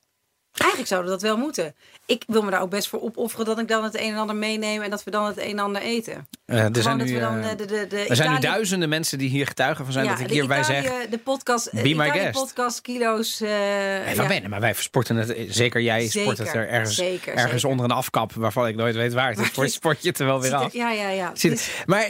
Eigenlijk 0.53 0.87
zouden 0.89 1.11
we 1.11 1.17
dat 1.19 1.27
wel 1.29 1.37
moeten. 1.37 1.75
Ik 2.05 2.23
wil 2.27 2.41
me 2.41 2.51
daar 2.51 2.61
ook 2.61 2.69
best 2.69 2.87
voor 2.87 3.01
opofferen 3.01 3.45
dat 3.45 3.59
ik 3.59 3.67
dan 3.67 3.83
het 3.83 3.95
een 3.99 4.11
en 4.13 4.17
ander 4.17 4.35
meeneem 4.35 4.81
en 4.81 4.89
dat 4.89 5.03
we 5.03 5.11
dan 5.11 5.25
het 5.25 5.37
een 5.37 5.43
en 5.49 5.59
ander 5.59 5.81
eten. 5.81 6.13
Eh, 6.45 6.57
er 6.57 6.61
Gewoon 6.63 6.83
zijn 6.83 6.97
nu, 6.97 7.19
dan 7.19 7.39
eh, 7.41 7.49
de, 7.49 7.55
de, 7.55 7.65
de, 7.65 7.87
de 7.87 8.05
er 8.07 8.15
zijn 8.15 8.31
nu 8.31 8.39
duizenden 8.39 8.89
mensen 8.89 9.17
die 9.17 9.29
hier 9.29 9.47
getuigen 9.47 9.83
van 9.83 9.93
zijn 9.93 10.05
ja, 10.05 10.11
dat 10.11 10.19
ik 10.19 10.29
hierbij 10.29 10.59
Italië- 10.59 10.81
zeg. 10.87 11.07
De 11.09 11.17
podcast, 11.17 11.71
Be 11.71 11.93
my 11.95 12.09
guest. 12.09 12.31
podcast, 12.31 12.81
kilo's. 12.81 13.41
eh 13.41 13.49
Nee, 13.49 14.15
van 14.15 14.23
ja. 14.23 14.29
wennen, 14.29 14.49
maar 14.49 14.59
wij 14.59 14.73
sporten 14.73 15.15
het. 15.15 15.35
Zeker 15.49 15.81
jij 15.81 16.07
sport 16.07 16.37
het 16.37 16.47
Zeker, 16.47 16.61
er 16.61 16.69
ergens, 16.69 16.95
zeker, 16.95 17.33
ergens 17.33 17.51
zeker. 17.53 17.67
onder 17.69 17.85
een 17.85 17.91
afkap 17.91 18.33
waarvan 18.33 18.67
ik 18.67 18.75
nooit 18.75 18.95
weet 18.95 19.13
waar 19.13 19.29
het 19.35 19.39
is. 19.57 19.73
Sport, 19.73 20.01
je 20.01 20.07
het 20.09 20.19
er 20.19 20.25
wel 20.25 20.41
weer 20.41 20.51
er- 20.51 20.57
af. 20.57 20.73
Ja, 20.73 20.91
ja, 20.91 21.09
ja. 21.09 21.31
Je 21.33 21.49
Dus- 21.49 21.69
maar 21.85 22.09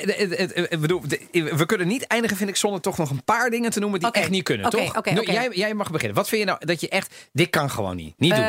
bedoel, 0.80 1.02
we 1.32 1.64
kunnen 1.66 1.88
niet 1.88 2.04
eindigen, 2.08 2.38
vind 2.38 2.50
ik, 2.50 2.56
zonder 2.56 2.82
toch 2.82 2.98
nog 2.98 3.10
een 3.10 3.24
paar 3.24 3.50
dingen 3.50 3.72
te 3.72 3.80
noemen 3.80 4.00
die 4.00 4.08
Oké, 4.08 4.20
echt 4.20 4.30
niet 4.30 4.44
kunnen, 4.44 4.70
toch? 4.70 4.98
oké. 4.98 5.10
Jij, 5.32 5.50
jij 5.54 5.74
mag 5.74 5.92
beginnen. 5.92 6.16
Wat 6.18 6.30
vind 6.30 6.42
je 6.42 6.48
nou 6.48 6.66
dat 6.66 6.82
je 6.82 6.90
echt, 6.90 7.16
dit 7.34 7.50
kan 7.50 7.70
gewoon 7.70 7.96
niet, 7.96 8.14
niet 8.18 8.31
doen? 8.36 8.44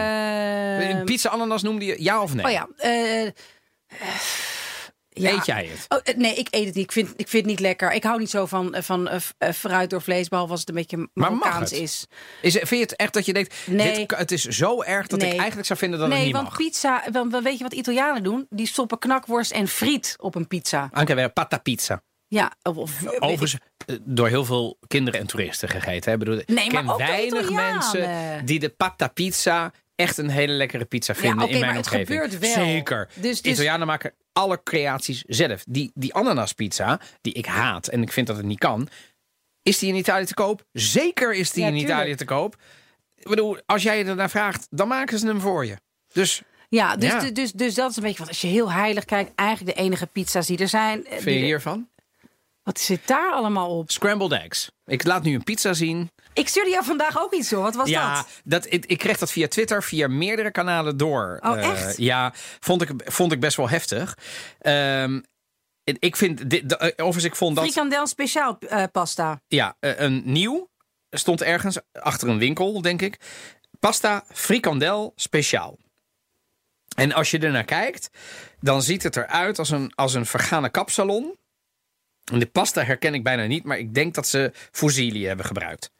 Ehm, 0.96 1.04
Pizza 1.04 1.28
ananas 1.28 1.62
noemde 1.62 1.84
je, 1.84 2.02
ja 2.02 2.22
of 2.22 2.34
nee? 2.34 2.44
Oh 2.44 2.50
ja. 2.50 2.68
eh, 2.76 3.24
ja. 5.14 5.30
Eet 5.32 5.46
jij 5.46 5.68
het? 5.70 5.84
Oh, 5.88 5.98
eh, 6.04 6.16
nee, 6.16 6.34
ik 6.34 6.48
eet 6.50 6.66
het 6.66 6.74
niet. 6.74 6.84
Ik 6.84 6.92
vind, 6.92 7.08
ik 7.08 7.28
vind 7.28 7.42
het 7.42 7.44
niet 7.44 7.60
lekker. 7.60 7.92
Ik 7.92 8.02
hou 8.04 8.18
niet 8.18 8.30
zo 8.30 8.46
van, 8.46 8.74
eh, 8.74 8.82
van 8.82 9.10
fruit 9.54 9.90
door 9.90 10.02
vlees, 10.02 10.28
behalve 10.28 10.50
als 10.50 10.60
het 10.60 10.68
een 10.68 10.74
beetje 10.74 11.08
Marokkaans 11.14 11.70
het? 11.70 11.80
is. 11.80 12.06
Is, 12.40 12.52
vind 12.52 12.68
je 12.70 12.76
het 12.76 12.96
echt 12.96 13.12
dat 13.14 13.26
je 13.26 13.32
denkt, 13.32 13.54
Nee. 13.66 13.94
dit, 13.94 14.16
het 14.16 14.30
is 14.32 14.44
zo 14.44 14.82
erg 14.82 15.06
dat 15.06 15.22
ik 15.22 15.36
eigenlijk 15.36 15.66
zou 15.66 15.78
vinden 15.78 15.98
dat 15.98 16.08
het 16.08 16.16
nee, 16.16 16.26
niet 16.26 16.34
want 16.34 16.48
mag? 16.48 16.56
pizza, 16.56 17.02
want 17.12 17.42
weet 17.42 17.56
je 17.56 17.62
wat 17.62 17.72
Italianen 17.72 18.22
doen? 18.22 18.46
Die 18.50 18.66
stoppen 18.66 18.98
knakworst 18.98 19.52
en 19.52 19.68
friet 19.68 20.14
op 20.18 20.34
een 20.34 20.46
pizza. 20.48 20.88
Anche 20.92 21.14
weer 21.14 21.32
pata 21.32 21.58
pizza. 21.58 22.02
Ja, 22.32 22.52
of, 22.62 23.06
Overigens 23.18 23.56
eh, 23.86 23.96
door 24.02 24.28
heel 24.28 24.44
veel 24.44 24.78
kinderen 24.86 25.20
en 25.20 25.26
toeristen 25.26 25.68
gegeten. 25.68 26.04
Hè? 26.04 26.12
Ik 26.12 26.24
Bedoel, 26.24 26.42
Nee, 26.46 26.64
ik 26.64 26.72
maar 26.72 26.82
ken 26.82 26.92
ook 26.92 26.98
weinig 26.98 27.50
mensen 27.50 28.10
die 28.46 28.58
de 28.58 28.68
pata 28.68 29.08
pizza 29.08 29.72
echt 29.94 30.18
een 30.18 30.28
hele 30.28 30.52
lekkere 30.52 30.84
pizza 30.84 31.14
vinden 31.14 31.48
in 31.48 31.58
mijn 31.60 31.60
maar 31.66 31.74
het 31.74 31.84
omgeving. 31.92 32.08
gebeurt 32.22 32.38
wel. 32.38 32.64
Zeker. 32.64 33.08
Dus- 33.14 33.42
dus- 33.42 33.52
Italianen 33.52 33.86
maken 33.86 34.12
alle 34.32 34.60
creaties 34.62 35.22
zelf. 35.26 35.64
Die, 35.68 35.90
die 35.94 36.14
ananaspizza, 36.14 37.00
die 37.20 37.32
ik 37.32 37.46
haat 37.46 37.86
en 37.86 38.02
ik 38.02 38.12
vind 38.12 38.26
dat 38.26 38.36
het 38.36 38.46
niet 38.46 38.58
kan, 38.58 38.88
is 39.62 39.78
die 39.78 39.88
in 39.88 39.96
Italië 39.96 40.24
te 40.24 40.34
koop? 40.34 40.64
Zeker 40.72 41.34
is 41.34 41.50
die 41.50 41.62
Ja, 41.62 41.68
in 41.68 41.74
tuurlijk. 41.76 41.94
Italië 41.98 42.14
te 42.14 42.24
koop. 42.24 42.56
Ik 43.16 43.28
bedoel, 43.28 43.58
als 43.66 43.82
jij 43.82 44.06
ernaar 44.06 44.30
vraagt, 44.30 44.66
dan 44.70 44.88
maken 44.88 45.18
ze 45.18 45.26
hem 45.26 45.40
voor 45.40 45.66
je. 45.66 45.76
Dus 46.12 46.42
Ja, 46.68 46.96
dus, 46.96 47.10
Ja. 47.10 47.20
Dus, 47.20 47.32
dus, 47.32 47.52
dus 47.52 47.74
dat 47.74 47.90
is 47.90 47.96
een 47.96 48.02
beetje 48.02 48.18
wat. 48.18 48.28
Als 48.28 48.40
je 48.40 48.46
heel 48.46 48.72
heilig 48.72 49.04
kijkt, 49.04 49.32
eigenlijk 49.34 49.76
de 49.76 49.82
enige 49.82 50.06
pizza's 50.06 50.46
die 50.46 50.58
er 50.58 50.68
zijn. 50.68 51.04
eh, 51.06 51.10
vind 51.12 51.24
je 51.24 51.30
er- 51.30 51.36
hiervan? 51.44 51.88
Wat 52.62 52.80
zit 52.80 53.06
daar 53.06 53.32
allemaal 53.32 53.78
op? 53.78 53.90
Scrambled 53.90 54.32
eggs. 54.32 54.70
Ik 54.84 55.04
laat 55.04 55.22
nu 55.22 55.34
een 55.34 55.42
pizza 55.44 55.72
zien. 55.72 56.10
Ik 56.32 56.48
stuurde 56.48 56.70
jou 56.70 56.84
vandaag 56.84 57.18
ook 57.20 57.32
iets 57.34 57.48
door. 57.48 57.62
Wat 57.62 57.74
was 57.74 57.88
ja, 57.88 58.14
dat? 58.14 58.26
dat, 58.44 58.72
ik, 58.72 58.86
ik 58.86 58.98
kreeg 58.98 59.18
dat 59.18 59.30
via 59.32 59.48
Twitter, 59.48 59.82
via 59.82 60.08
meerdere 60.08 60.50
kanalen 60.50 60.96
door. 60.96 61.38
Oh, 61.42 61.58
Eh, 61.58 61.70
echt? 61.70 61.96
ja, 61.96 62.32
vond 62.60 62.82
ik, 62.82 62.90
vond 63.04 63.32
ik 63.32 63.40
best 63.40 63.56
wel 63.56 63.68
heftig. 63.68 64.18
Ehm, 64.58 65.20
ik 65.84 66.16
vind, 66.16 66.50
dit, 66.50 66.76
eh, 66.76 66.88
overigens, 66.88 67.24
ik 67.24 67.36
vond 67.36 67.56
dat 67.56 67.64
Frikandel 67.64 68.06
speciaal 68.06 68.58
eh, 68.58 68.84
pasta. 68.92 69.40
ja, 69.46 69.76
een 69.80 70.22
nieuw 70.24 70.68
stond 71.10 71.42
ergens 71.42 71.78
achter 71.92 72.28
een 72.28 72.38
winkel, 72.38 72.82
denk 72.82 73.02
ik. 73.02 73.20
Pasta 73.78 74.24
frikandel 74.32 75.12
speciaal. 75.16 75.78
En 76.96 77.12
als 77.12 77.30
je 77.30 77.38
er 77.38 77.50
naar 77.50 77.64
kijkt, 77.64 78.10
dan 78.60 78.82
ziet 78.82 79.02
het 79.02 79.16
eruit 79.16 79.58
als 79.58 79.70
een, 79.70 79.92
als 79.94 80.14
een 80.14 80.26
vergane 80.26 80.68
kapsalon. 80.70 81.36
En 82.32 82.38
de 82.38 82.46
pasta 82.46 82.84
herken 82.84 83.14
ik 83.14 83.22
bijna 83.22 83.44
niet, 83.46 83.64
maar 83.64 83.78
ik 83.78 83.94
denk 83.94 84.14
dat 84.14 84.26
ze 84.26 84.50
fusilli 84.72 85.26
hebben 85.26 85.46
gebruikt. 85.46 85.90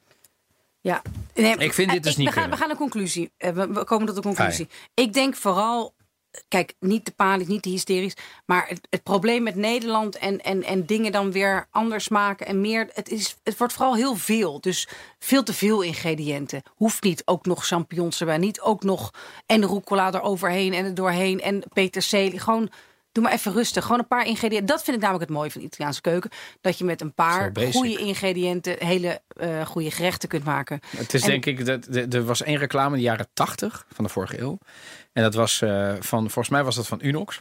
Ja. 0.81 1.03
Nee, 1.35 1.57
Ik 1.57 1.73
vind 1.73 1.89
dit 1.91 1.97
eh, 1.99 2.03
dus 2.03 2.13
ik- 2.13 2.19
niet 2.19 2.29
we 2.29 2.41
gaan, 2.41 2.51
we 2.51 2.57
gaan 2.57 2.71
een 2.71 2.77
conclusie. 2.77 3.31
Eh, 3.37 3.51
We, 3.51 3.73
we 3.73 3.85
komen 3.85 4.07
tot 4.07 4.17
een 4.17 4.23
conclusie. 4.23 4.69
Ik 4.95 5.13
denk 5.13 5.37
vooral. 5.37 5.95
Kijk, 6.49 6.75
niet 6.81 7.05
te 7.05 7.13
panisch, 7.13 7.47
niet 7.47 7.63
te 7.63 7.69
hysterisch. 7.69 8.15
Maar 8.47 8.69
het, 8.69 8.81
het 8.91 9.03
probleem 9.03 9.43
met 9.43 9.55
Nederland 9.55 10.17
en, 10.19 10.41
en, 10.41 10.63
en 10.63 10.87
dingen 10.87 11.13
dan 11.13 11.33
weer 11.33 11.67
anders 11.71 12.09
maken 12.09 12.47
en 12.47 12.61
meer. 12.61 12.89
Het, 12.93 13.09
is, 13.09 13.37
het 13.43 13.57
wordt 13.59 13.73
vooral 13.73 13.95
heel 13.97 14.17
veel. 14.17 14.61
Dus 14.61 14.89
veel 15.19 15.43
te 15.43 15.53
veel 15.53 15.83
ingrediënten. 15.83 16.63
Hoeft 16.75 17.03
niet 17.03 17.23
ook 17.25 17.47
nog 17.47 17.67
champignons 17.67 18.21
erbij. 18.21 18.39
Niet 18.39 18.61
ook 18.61 18.83
nog 18.83 19.11
en 19.47 19.67
rucola 19.67 20.13
eroverheen 20.15 20.73
en 20.73 20.85
er 20.85 20.95
doorheen. 20.95 21.41
En 21.41 21.63
peterselie. 21.73 22.39
Gewoon. 22.39 22.71
Doe 23.13 23.25
maar 23.25 23.33
even 23.33 23.53
rustig. 23.53 23.85
Gewoon 23.85 23.99
een 23.99 24.07
paar 24.07 24.27
ingrediënten. 24.27 24.67
Dat 24.67 24.83
vind 24.85 24.97
ik 24.97 25.03
namelijk 25.03 25.29
het 25.29 25.37
mooie 25.39 25.51
van 25.51 25.61
de 25.61 25.67
Italiaanse 25.67 26.01
keuken. 26.01 26.31
Dat 26.61 26.79
je 26.79 26.85
met 26.85 27.01
een 27.01 27.15
paar 27.15 27.53
goede 27.73 27.99
ingrediënten 27.99 28.77
hele 28.87 29.21
eh 29.37 29.67
goede 29.67 29.91
gerechten 29.91 30.29
kunt 30.29 30.45
maken. 30.45 30.81
Het 30.97 31.15
is 31.15 31.23
En- 31.23 31.29
denk 31.29 31.47
ik, 31.47 31.65
dat 31.67 31.87
er 32.15 32.25
was 32.25 32.43
één 32.43 32.59
reclame 32.59 32.91
in 32.91 32.97
de 32.97 33.07
jaren 33.09 33.29
80 33.33 33.87
van 33.93 34.05
de 34.05 34.11
vorige 34.11 34.41
eeuw. 34.41 34.59
En 35.13 35.23
dat 35.23 35.35
was 35.35 35.63
eh, 35.63 35.93
van, 36.01 36.21
volgens 36.21 36.49
mij 36.49 36.65
was 36.65 36.75
dat 36.77 36.87
van 36.87 36.99
Unox. 37.03 37.41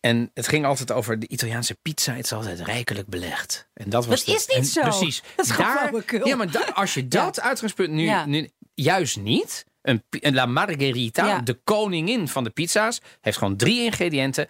En 0.00 0.30
het 0.34 0.48
ging 0.48 0.64
altijd 0.64 0.92
over 0.92 1.18
de 1.18 1.28
Italiaanse 1.28 1.74
pizza. 1.82 2.12
Het 2.14 2.24
is 2.24 2.32
altijd 2.32 2.60
rijkelijk 2.60 3.08
belegd. 3.08 3.68
En 3.74 3.90
dat 3.90 4.06
was 4.06 4.24
Dat 4.24 4.34
is 4.34 4.46
niet 4.46 4.56
en 4.56 4.64
zo. 4.64 4.80
Precies. 4.80 5.22
Dat 5.36 5.46
is 5.46 5.56
Daar, 5.56 5.90
ja, 6.24 6.36
maar 6.36 6.50
daar- 6.50 6.72
als 6.72 6.94
je 6.94 7.08
dat 7.18 7.40
uitgangspunt 7.40 7.90
nu, 7.90 8.02
Ja. 8.04 8.26
nu 8.26 8.48
juist 8.74 9.16
niet. 9.16 9.64
Een, 9.86 10.02
La 10.34 10.46
Margherita, 10.46 11.26
Ja. 11.26 11.40
de 11.40 11.60
koningin 11.64 12.28
van 12.28 12.44
de 12.44 12.50
pizza's, 12.50 13.00
heeft 13.20 13.38
gewoon 13.38 13.56
drie 13.56 13.84
ingrediënten. 13.84 14.46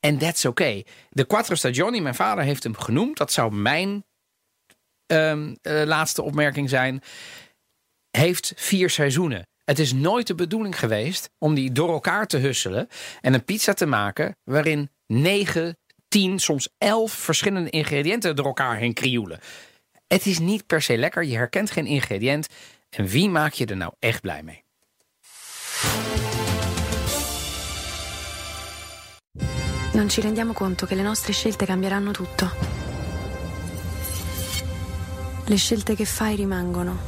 En 0.00 0.18
that's 0.18 0.44
oké. 0.44 0.82
De 1.10 1.24
Quattro 1.24 1.54
Stagioni, 1.54 2.00
mijn 2.00 2.14
vader 2.14 2.44
heeft 2.44 2.62
hem 2.62 2.76
genoemd. 2.76 3.16
Dat 3.16 3.32
zou 3.32 3.54
mijn 3.54 4.04
ehm, 5.06 5.54
eh, 5.62 5.82
laatste 5.84 6.22
opmerking 6.22 6.68
zijn. 6.68 7.02
Heeft 8.10 8.52
vier 8.56 8.90
seizoenen. 8.90 9.48
Het 9.64 9.78
is 9.78 9.92
nooit 9.92 10.26
de 10.26 10.34
bedoeling 10.34 10.78
geweest 10.78 11.30
om 11.38 11.54
die 11.54 11.72
door 11.72 11.92
elkaar 11.92 12.26
te 12.26 12.36
husselen. 12.36 12.88
En 13.20 13.34
een 13.34 13.44
pizza 13.44 13.72
te 13.72 13.86
maken 13.86 14.36
waarin 14.44 14.90
negen, 15.06 15.78
tien, 16.08 16.38
soms 16.38 16.68
elf 16.78 17.12
verschillende 17.12 17.70
ingrediënten 17.70 18.36
door 18.36 18.46
elkaar 18.46 18.76
heen 18.76 18.94
krioelen. 18.94 19.40
Het 20.06 20.26
is 20.26 20.38
niet 20.38 20.66
per 20.66 20.82
se 20.82 20.96
lekker. 20.96 21.24
Je 21.24 21.36
herkent 21.36 21.70
geen 21.70 21.86
ingrediënt. 21.86 22.46
En 22.90 23.06
wie 23.06 23.28
maak 23.28 23.52
je 23.52 23.66
er 23.66 23.76
nou 23.76 23.92
echt 23.98 24.20
blij 24.20 24.42
mee? 24.42 24.64
Non 29.92 30.08
ci 30.10 30.20
rendiamo 30.20 30.52
conto 30.52 30.84
che 30.84 30.94
le 30.94 31.02
nostre 31.02 31.32
scelte 31.32 31.64
cambieranno 31.64 32.10
tutto. 32.10 32.50
Le 35.46 35.56
scelte 35.56 35.94
che 35.94 36.04
fai 36.04 36.36
rimangono. 36.36 36.98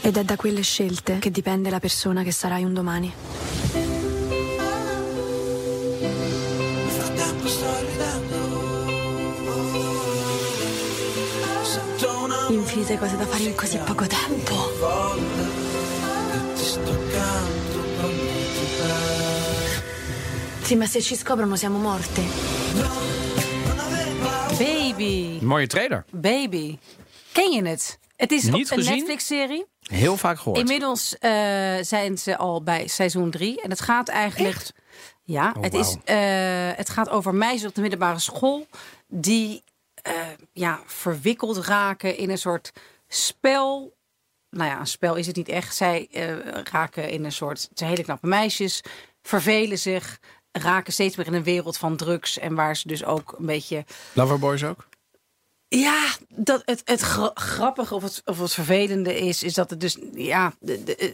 Ed 0.00 0.16
è 0.16 0.24
da 0.24 0.36
quelle 0.36 0.62
scelte 0.62 1.18
che 1.18 1.30
dipende 1.30 1.70
la 1.70 1.78
persona 1.78 2.22
che 2.22 2.32
sarai 2.32 2.64
un 2.64 2.74
domani. 2.74 3.14
Infinite 12.48 12.98
cose 12.98 13.16
da 13.16 13.24
fare 13.24 13.44
in 13.44 13.54
così 13.54 13.78
poco 13.78 14.04
tempo. 14.06 15.73
Sto 16.74 16.90
accanto 16.90 17.78
quando 17.96 18.22
ti 18.56 18.66
perdo 18.76 19.82
Sì, 20.66 20.74
ma 20.76 20.86
se 20.86 21.00
ci 21.02 21.14
scoprono 21.16 21.56
siamo 21.56 21.78
morte. 21.78 22.22
Baby. 24.58 25.38
Mooie 25.42 25.66
trailer. 25.66 26.04
Baby. 26.10 26.78
Ken 27.32 27.50
je 27.52 27.62
het? 27.66 27.98
Het 28.16 28.32
is 28.32 28.42
Niet 28.44 28.70
een 28.70 28.76
gezien? 28.78 28.94
Netflix-serie. 28.96 29.66
Heel 29.80 30.16
vaak 30.16 30.38
gehoord. 30.38 30.58
Inmiddels 30.58 31.18
eh, 31.18 31.30
zijn 31.80 32.18
ze 32.18 32.36
al 32.36 32.62
bij 32.62 32.86
seizoen 32.88 33.30
3. 33.30 33.62
En 33.62 33.70
het 33.70 33.80
gaat 33.80 34.08
eigenlijk. 34.08 34.70
Ja, 35.22 35.52
Oh, 35.56 35.62
het, 35.62 35.74
is, 35.74 35.96
eh, 36.04 36.16
het 36.76 36.88
gaat 36.90 37.08
over 37.08 37.34
meisjes 37.34 37.68
op 37.68 37.74
de 37.74 37.80
middelbare 37.80 38.18
school. 38.18 38.66
die 39.08 39.62
eh, 40.02 40.12
ja, 40.52 40.80
verwikkeld 40.86 41.56
raken 41.66 42.16
in 42.16 42.30
een 42.30 42.38
soort 42.38 42.72
spel. 43.08 43.92
Nou 44.54 44.70
ja, 44.70 44.80
een 44.80 44.86
spel 44.86 45.14
is 45.14 45.26
het 45.26 45.36
niet 45.36 45.48
echt. 45.48 45.76
Zij 45.76 46.08
eh, 46.10 46.38
raken 46.72 47.08
in 47.10 47.24
een 47.24 47.32
soort. 47.32 47.66
Het 47.70 47.80
hele 47.80 48.02
knappe 48.02 48.26
meisjes. 48.26 48.82
Vervelen 49.22 49.78
zich. 49.78 50.18
Raken 50.52 50.92
steeds 50.92 51.16
meer 51.16 51.26
in 51.26 51.34
een 51.34 51.42
wereld 51.42 51.76
van 51.76 51.96
drugs. 51.96 52.38
En 52.38 52.54
waar 52.54 52.76
ze 52.76 52.88
dus 52.88 53.04
ook 53.04 53.34
een 53.38 53.46
beetje. 53.46 53.84
Loverboys 54.12 54.64
ook? 54.64 54.88
Ja, 55.68 56.06
dat 56.28 56.62
het, 56.64 56.82
het 56.84 57.00
gra- 57.00 57.30
grappige 57.34 57.94
of 57.94 58.02
het, 58.02 58.22
of 58.24 58.38
het 58.38 58.54
vervelende 58.54 59.18
is, 59.18 59.42
is 59.42 59.54
dat 59.54 59.70
het 59.70 59.80
dus, 59.80 59.98
ja, 60.14 60.52
de, 60.60 60.84
de, 60.84 60.96
eh, 60.96 61.08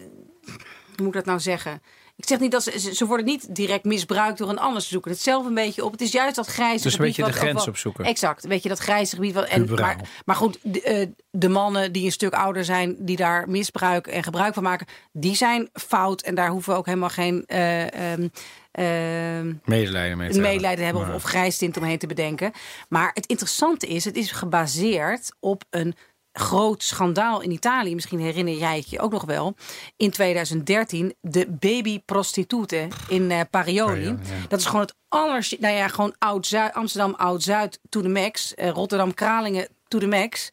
hoe 0.87 0.97
moet 0.97 1.07
ik 1.07 1.13
dat 1.13 1.25
nou 1.25 1.41
zeggen? 1.41 1.83
Ik 2.21 2.29
zeg 2.29 2.39
niet 2.39 2.51
dat 2.51 2.63
ze, 2.63 2.95
ze, 2.95 3.07
worden 3.07 3.27
niet 3.27 3.55
direct 3.55 3.85
misbruikt 3.85 4.39
door 4.39 4.49
een 4.49 4.59
ander. 4.59 4.83
Ze 4.83 4.89
zoeken 4.89 5.11
het 5.11 5.21
zelf 5.21 5.47
een 5.47 5.55
beetje 5.55 5.85
op. 5.85 5.93
Het 5.93 6.01
is 6.01 6.13
juist 6.13 6.37
dat 6.37 6.47
grijze 6.47 6.83
Dus 6.83 6.85
een 6.85 6.91
gebied. 6.91 7.07
beetje 7.07 7.23
de 7.23 7.29
wat 7.29 7.41
ook 7.41 7.49
grens 7.49 7.69
opzoeken. 7.69 8.05
Exact, 8.05 8.47
weet 8.47 8.63
je, 8.63 8.69
dat 8.69 8.79
grijze 8.79 9.15
gebied. 9.15 9.35
Wat, 9.35 9.45
en, 9.45 9.75
maar, 9.75 9.97
maar 10.25 10.37
goed, 10.37 10.59
de, 10.63 10.83
eh, 10.83 11.07
de 11.31 11.49
mannen 11.49 11.93
die 11.93 12.05
een 12.05 12.13
stuk 12.13 12.33
ouder 12.33 12.65
zijn, 12.65 12.97
die 12.99 13.17
daar 13.17 13.49
misbruik 13.49 14.07
en 14.07 14.23
gebruik 14.23 14.55
van 14.55 14.63
maken, 14.63 14.87
die 15.13 15.35
zijn 15.35 15.69
fout. 15.73 16.23
En 16.23 16.35
daar 16.35 16.49
hoeven 16.49 16.73
we 16.73 16.79
ook 16.79 16.87
helemaal 16.87 17.09
geen 17.09 17.45
eh, 17.47 18.13
ehm, 18.13 18.29
ehm, 18.71 19.55
Medelijden 19.65 20.17
mee 20.17 20.29
te 20.29 20.35
een 20.35 20.43
hebben. 20.43 20.43
medelijden 20.43 20.85
hebben 20.85 21.03
of, 21.03 21.15
of 21.15 21.23
grijstint 21.23 21.77
omheen 21.77 21.99
te 21.99 22.07
bedenken. 22.07 22.53
Maar 22.89 23.11
het 23.15 23.27
interessante 23.27 23.87
is, 23.87 24.05
het 24.05 24.17
is 24.17 24.31
gebaseerd 24.31 25.33
op 25.41 25.65
een 25.71 25.95
groot 26.33 26.83
schandaal 26.83 27.41
in 27.41 27.51
Italië. 27.51 27.95
Misschien 27.95 28.21
herinner 28.21 28.55
jij 28.55 28.77
het 28.77 28.91
je 28.91 29.01
ook 29.01 29.13
nog 29.13 29.25
wel. 29.25 29.55
In 29.97 30.11
2013 30.11 31.15
de 31.21 31.47
baby 31.51 32.01
prostitute 32.05 32.89
in 33.09 33.31
eh 33.31 33.41
Parioli. 33.51 34.05
Ja. 34.05 34.17
Dat 34.49 34.59
is 34.61 34.67
gewoon 34.67 34.81
het 34.81 34.95
aller... 35.09 35.49
Nou 35.59 35.75
ja, 35.75 35.89
gewoon 35.89 36.15
Oud-Zuid, 36.19 36.75
Amsterdam 36.75 37.15
Oud-Zuid 37.15 37.81
to 37.89 38.01
the 38.01 38.09
max. 38.09 38.55
eh, 38.55 38.71
Rotterdam 38.71 39.15
Kralingen 39.15 39.69
to 39.89 39.99
the 39.99 40.07
max. 40.07 40.49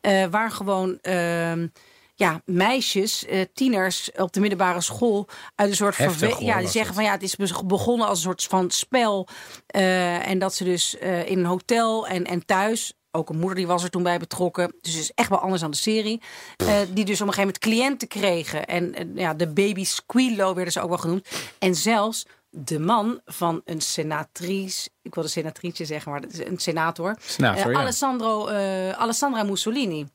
Eh, 0.00 0.24
waar 0.30 0.50
gewoon... 0.50 0.98
ehm, 1.00 1.66
ja, 2.14 2.40
meisjes, 2.44 3.26
tieners 3.54 4.10
op 4.16 4.32
de 4.32 4.40
middelbare 4.40 4.80
school 4.80 5.28
uit 5.54 5.70
een 5.70 5.76
soort 5.76 5.96
Heftig, 5.96 6.32
hoor, 6.32 6.42
Ja, 6.42 6.58
die 6.58 6.68
zeggen 6.68 6.94
van 6.94 7.04
ja, 7.04 7.10
het 7.10 7.22
is 7.22 7.36
begonnen 7.66 8.06
als 8.06 8.18
een 8.18 8.24
soort 8.24 8.44
van 8.44 8.70
spel. 8.70 9.28
en 9.66 10.38
dat 10.38 10.54
ze 10.54 10.64
dus 10.64 10.94
in 11.24 11.38
een 11.38 11.44
hotel 11.44 12.06
en, 12.06 12.24
en 12.24 12.46
thuis. 12.46 12.94
Ook 13.14 13.28
een 13.28 13.38
moeder 13.38 13.56
die 13.56 13.66
was 13.66 13.82
er 13.84 13.90
toen 13.90 14.02
bij 14.02 14.18
betrokken. 14.18 14.74
Dus 14.80 14.92
het 14.92 15.02
is 15.02 15.12
echt 15.14 15.28
wel 15.28 15.38
anders 15.38 15.60
dan 15.60 15.70
de 15.70 15.76
serie. 15.76 16.20
eh, 16.56 16.66
die 16.90 17.04
dus 17.04 17.20
op 17.20 17.26
een 17.26 17.32
gegeven 17.32 17.36
moment 17.40 17.58
cliënten 17.58 18.08
kregen. 18.08 18.66
En 18.66 18.94
eh, 18.94 19.04
ja, 19.14 19.34
de 19.34 19.48
baby 19.48 19.84
squillo 19.84 20.54
werden 20.54 20.72
ze 20.72 20.80
ook 20.80 20.88
wel 20.88 20.98
genoemd. 20.98 21.28
En 21.58 21.74
zelfs 21.74 22.26
de 22.50 22.78
man 22.78 23.20
van 23.24 23.60
een 23.64 23.80
senatrice. 23.80 24.88
Ik 25.02 25.14
wilde 25.14 25.28
senatrice 25.28 25.84
zeggen, 25.84 26.10
maar 26.12 26.20
dat 26.20 26.32
is 26.32 26.38
een 26.38 26.58
senator. 26.58 27.16
Senator, 27.26 27.66
Eh, 27.66 27.72
ja. 27.72 27.78
Alessandro, 27.80 28.46
eh, 28.46 28.90
Alessandra 28.90 29.42
Mussolini. 29.42 30.06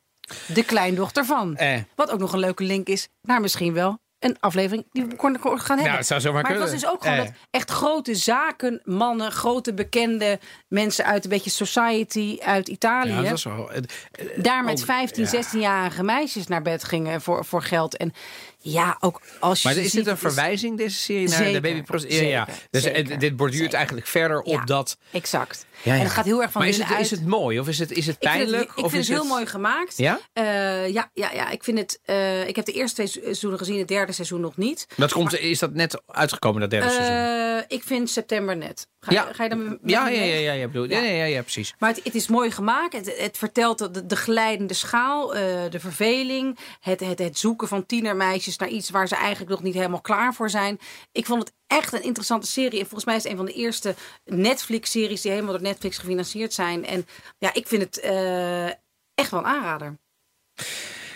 De 0.54 0.64
kleindochter 0.64 1.24
van. 1.24 1.56
Eh. 1.56 1.80
Wat 1.94 2.10
ook 2.10 2.18
nog 2.18 2.32
een 2.32 2.38
leuke 2.38 2.62
link 2.64 2.88
is 2.88 3.08
naar 3.22 3.40
misschien 3.40 3.72
wel 3.72 3.98
een 4.18 4.36
aflevering 4.40 4.86
die 4.92 5.04
we 5.04 5.16
kon- 5.16 5.38
kon- 5.38 5.60
gaan 5.60 5.76
hebben. 5.78 5.96
het 5.96 6.06
zou 6.06 6.20
zomaar 6.20 6.42
maar 6.42 6.50
het 6.50 6.60
was 6.60 6.70
dus 6.70 6.86
ook 6.86 7.02
gewoon 7.02 7.18
Eh. 7.18 7.24
dat 7.24 7.32
echt 7.50 7.70
grote 7.70 8.14
zaken, 8.14 8.80
mannen, 8.84 9.32
grote 9.32 9.74
bekende 9.74 10.38
mensen 10.68 11.04
uit 11.04 11.24
een 11.24 11.30
beetje 11.30 11.50
society 11.50 12.38
uit 12.44 12.68
Italië. 12.68 13.12
Ja, 13.12 13.22
dat 13.22 13.32
is 13.32 13.44
wel... 13.44 13.72
eh, 13.72 13.76
eh, 14.12 14.26
daar 14.42 14.64
met 14.64 14.78
ook- 14.78 14.84
15, 14.84 15.24
ja. 15.24 15.28
16-jarige 15.30 16.02
meisjes 16.02 16.46
naar 16.46 16.62
bed 16.62 16.84
gingen 16.84 17.20
voor, 17.20 17.44
voor 17.44 17.62
geld. 17.62 17.96
En 17.96 18.12
ja, 18.58 18.96
ook 19.00 19.20
als 19.40 19.62
je 19.62 19.68
Maar 19.68 19.76
is 19.76 19.84
ziet, 19.90 20.04
dit 20.04 20.06
een 20.06 20.18
verwijzing, 20.18 20.76
deze 20.76 20.96
serie, 20.96 21.28
naar 21.28 21.38
de 21.38 21.44
Zeker, 21.44 21.60
baby 21.60 22.06
Ja, 22.08 22.22
ja. 22.22 22.46
Dus 22.70 22.84
eh, 22.84 22.94
zeker, 22.94 23.18
dit 23.18 23.36
borduurt 23.36 23.60
zeker. 23.62 23.76
eigenlijk 23.76 24.06
verder 24.06 24.42
Ja. 24.48 24.60
op 24.60 24.66
dat... 24.66 24.98
Exact. 25.10 25.66
Ja, 25.82 25.92
ja. 25.92 25.98
En 25.98 26.04
het 26.04 26.12
gaat 26.14 26.24
heel 26.24 26.42
erg 26.42 26.50
van 26.52 26.60
maar 26.60 26.70
is 26.70 26.78
het, 26.78 26.88
uit. 26.90 27.00
is 27.00 27.10
het 27.10 27.26
mooi 27.26 27.60
of 27.60 27.68
is 27.68 27.78
het, 27.78 27.90
is 27.90 28.06
het 28.06 28.16
Ik 28.20 28.28
vind 28.28 28.40
het- 28.40 28.48
pijnlijk? 28.50 28.70
Ik 28.76 28.84
of 28.84 28.90
vind 28.90 29.02
is 29.02 29.08
het 29.08 29.18
heel 29.18 29.26
mooi 29.28 29.46
gemaakt. 29.46 29.96
Ja? 29.96 30.18
Eh, 30.32 30.88
ja, 30.88 31.10
ja, 31.14 31.30
ja, 31.32 31.50
ik 31.50 31.64
vind 31.64 31.78
het. 31.78 32.00
eh, 32.04 32.48
ik 32.48 32.56
heb 32.56 32.64
de 32.64 32.72
eerste 32.72 32.94
twee 32.94 33.06
seizoenen 33.06 33.58
gezien, 33.58 33.78
het 33.78 33.88
derde 33.88 34.12
seizoen 34.12 34.40
nog 34.40 34.56
niet. 34.56 34.86
Dat 34.96 35.12
komt, 35.12 35.38
is 35.38 35.58
dat 35.58 35.72
net 35.74 36.02
uitgekomen, 36.06 36.60
dat 36.60 36.70
derde 36.70 36.90
seizoen? 36.90 37.16
Eh, 37.16 37.64
ik 37.76 37.82
vind 37.82 38.10
september 38.10 38.56
net. 38.56 38.86
Ga, 39.00 39.12
Ja. 39.12 39.28
ga 39.32 39.42
je 39.42 39.48
dan 39.48 39.78
Ja, 39.84 40.08
ja, 40.08 40.22
ja, 40.22 40.34
ja, 40.34 40.52
ja, 40.52 40.66
bedoel, 40.66 40.84
ja. 40.84 40.98
Ja. 40.98 41.04
Ja, 41.04 41.12
ja, 41.12 41.24
ja, 41.24 41.42
precies. 41.42 41.74
Maar 41.78 41.90
het, 41.94 42.00
het 42.04 42.14
is 42.14 42.28
mooi 42.28 42.50
gemaakt. 42.50 42.92
Het, 42.92 43.14
het 43.18 43.38
vertelt 43.38 43.94
de, 43.94 44.06
de 44.06 44.16
glijdende 44.16 44.74
schaal, 44.74 45.34
eh, 45.34 45.42
de 45.70 45.80
verveling. 45.80 46.58
Het, 46.80 47.00
het, 47.00 47.18
het 47.18 47.38
zoeken 47.38 47.68
van 47.68 47.86
tienermeisjes 47.86 48.56
naar 48.56 48.68
iets 48.68 48.90
waar 48.90 49.08
ze 49.08 49.16
eigenlijk 49.16 49.50
nog 49.50 49.62
niet 49.62 49.74
helemaal 49.74 50.00
klaar 50.00 50.34
voor 50.34 50.50
zijn. 50.50 50.78
Ik 51.12 51.26
vond 51.26 51.42
het 51.42 51.52
echt 51.68 51.92
een 51.92 52.02
interessante 52.02 52.46
serie. 52.46 52.78
En 52.80 52.86
volgens 52.86 53.04
mij 53.04 53.16
is 53.16 53.22
het 53.22 53.32
een 53.32 53.38
van 53.38 53.46
de 53.46 53.52
eerste 53.52 53.94
Netflix-series 54.24 55.20
die 55.20 55.30
helemaal 55.30 55.52
door 55.52 55.62
Netflix 55.62 55.98
gefinancierd 55.98 56.52
zijn. 56.52 56.86
En 56.86 57.06
ja, 57.38 57.54
ik 57.54 57.66
vind 57.66 57.82
het 57.82 58.00
eh, 58.00 58.66
echt 59.14 59.30
wel 59.30 59.40
een 59.40 59.46
aanrader. 59.46 59.98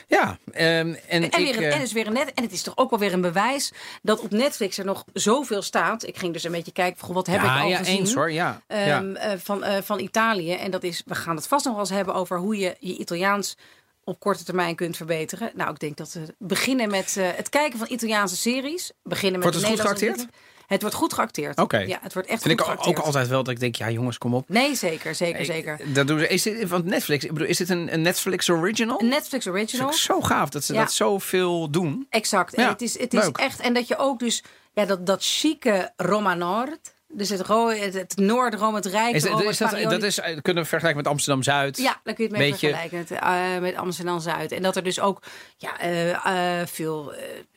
Ja, 0.06 0.38
ehm, 0.52 0.66
en, 0.68 0.96
En, 1.08 1.22
ik... 1.22 1.36
weer 1.36 1.56
een, 1.56 1.62
eh, 1.62 1.74
en, 1.74 1.82
is 1.82 1.92
weer 1.92 2.06
een 2.06 2.12
net, 2.12 2.32
en 2.34 2.42
het 2.42 2.52
is 2.52 2.62
toch 2.62 2.76
ook 2.76 2.90
wel 2.90 2.98
weer 2.98 3.12
een 3.12 3.20
bewijs 3.20 3.72
dat 4.02 4.20
op 4.20 4.30
Netflix 4.30 4.78
er 4.78 4.84
nog 4.84 5.04
zoveel 5.12 5.62
staat. 5.62 6.06
Ik 6.06 6.18
ging 6.18 6.32
dus 6.32 6.44
een 6.44 6.52
beetje 6.52 6.72
kijken, 6.72 6.98
van, 7.06 7.14
wat 7.14 7.26
heb 7.26 7.42
ik 7.42 7.48
al 7.48 7.68
ja, 7.68 7.76
gezien? 7.76 7.98
eens 7.98 8.14
hoor, 8.14 8.32
ja. 8.32 8.62
ja. 8.68 8.76
Ehm, 8.76 9.14
eh, 9.14 9.38
van, 9.38 9.64
van 9.82 10.00
Italië. 10.00 10.52
En 10.52 10.70
dat 10.70 10.82
is, 10.82 11.02
we 11.06 11.14
gaan 11.14 11.36
het 11.36 11.46
vast 11.46 11.64
nog 11.64 11.74
wel 11.74 11.82
eens 11.82 11.92
hebben 11.92 12.14
over 12.14 12.38
hoe 12.38 12.56
je 12.56 12.76
je 12.78 12.96
Italiaans 12.96 13.56
op 14.04 14.20
korte 14.20 14.44
termijn 14.44 14.74
kunt 14.74 14.96
verbeteren. 14.96 15.50
Nou, 15.54 15.70
ik 15.70 15.78
denk 15.78 15.96
dat 15.96 16.12
we 16.12 16.34
beginnen 16.38 16.90
met 16.90 17.16
eh, 17.16 17.28
het 17.34 17.48
kijken 17.48 17.78
van 17.78 17.86
Italiaanse 17.90 18.36
series. 18.36 18.92
Beginnen 19.02 19.40
met 19.40 19.48
Wordt 19.54 19.66
het 19.68 19.78
goed 19.78 19.86
geacteerd? 19.88 20.26
Het 20.66 20.80
wordt 20.80 20.96
goed 20.96 21.12
geacteerd. 21.12 21.58
Oké. 21.58 21.78
Ja, 21.78 21.98
het 22.02 22.12
wordt 22.14 22.28
echt 22.28 22.42
Vind 22.42 22.60
ik 22.60 22.66
ook, 22.68 22.98
altijd 22.98 23.28
wel 23.28 23.42
dat 23.42 23.52
ik 23.54 23.60
denk, 23.60 23.74
ja 23.74 23.90
jongens, 23.90 24.18
kom 24.18 24.34
op. 24.34 24.48
Nee, 24.48 24.74
zeker, 24.74 25.14
zeker, 25.14 25.44
zeker. 25.44 25.80
Dat 25.92 26.06
doen 26.06 26.18
ze. 26.18 26.28
Is 26.28 26.42
dit, 26.42 26.68
want 26.68 26.84
Netflix, 26.84 27.24
ik 27.24 27.32
bedoel, 27.32 27.48
is 27.48 27.56
dit 27.56 27.68
een, 27.68 27.92
een 27.92 28.02
Netflix 28.02 28.50
original? 28.50 29.00
Een 29.00 29.08
Netflix 29.08 29.44
Dat 29.44 29.54
is 29.54 29.60
original. 29.60 29.86
ook 29.86 29.94
zo 29.94 30.20
gaaf 30.20 30.48
dat 30.50 30.64
ze 30.64 30.72
Ja. 30.72 30.80
dat 30.80 30.92
zoveel 30.92 31.70
doen. 31.70 32.06
Exact. 32.10 32.54
En 32.54 32.62
Ja, 32.62 32.68
het 32.68 32.82
is, 32.82 32.98
het 32.98 33.14
is 33.14 33.24
leuk. 33.24 33.36
echt. 33.36 33.60
En 33.60 33.74
dat 33.74 33.88
je 33.88 33.96
ook 33.96 34.18
dus. 34.18 34.42
Ja, 34.74 34.84
dat, 34.84 35.06
dat 35.06 35.24
chique 35.24 35.92
Roma 35.96 36.34
Noord. 36.34 36.91
Dus 37.14 37.28
het, 37.28 37.40
ro- 37.40 37.68
het, 37.68 37.94
het 37.94 38.16
Noord-Rome, 38.16 38.76
het 38.76 38.86
Rijke 38.86 39.16
Is, 39.16 39.24
Rome, 39.24 39.44
is 39.44 39.56
dat, 39.58 39.70
dat 39.82 40.02
is, 40.02 40.18
eh, 40.20 40.36
kunnen 40.42 40.62
we 40.62 40.68
vergelijken 40.68 41.02
met 41.02 41.12
Amsterdam 41.12 41.42
Zuid? 41.42 41.76
Ja, 41.78 42.00
daar 42.04 42.14
kun 42.14 42.24
je 42.24 42.30
het 42.30 42.38
mee 42.40 42.50
Beetje- 42.50 42.68
vergelijken 42.68 42.98
met, 42.98 43.20
eh, 43.20 43.58
met 43.60 43.76
Amsterdam 43.76 44.20
Zuid. 44.20 44.52
En 44.52 44.62
dat 44.62 44.76
er 44.76 44.82
dus 44.82 45.00
ook 45.00 45.22
ja, 45.56 45.78
eh, 45.78 46.66
veel, 46.66 47.12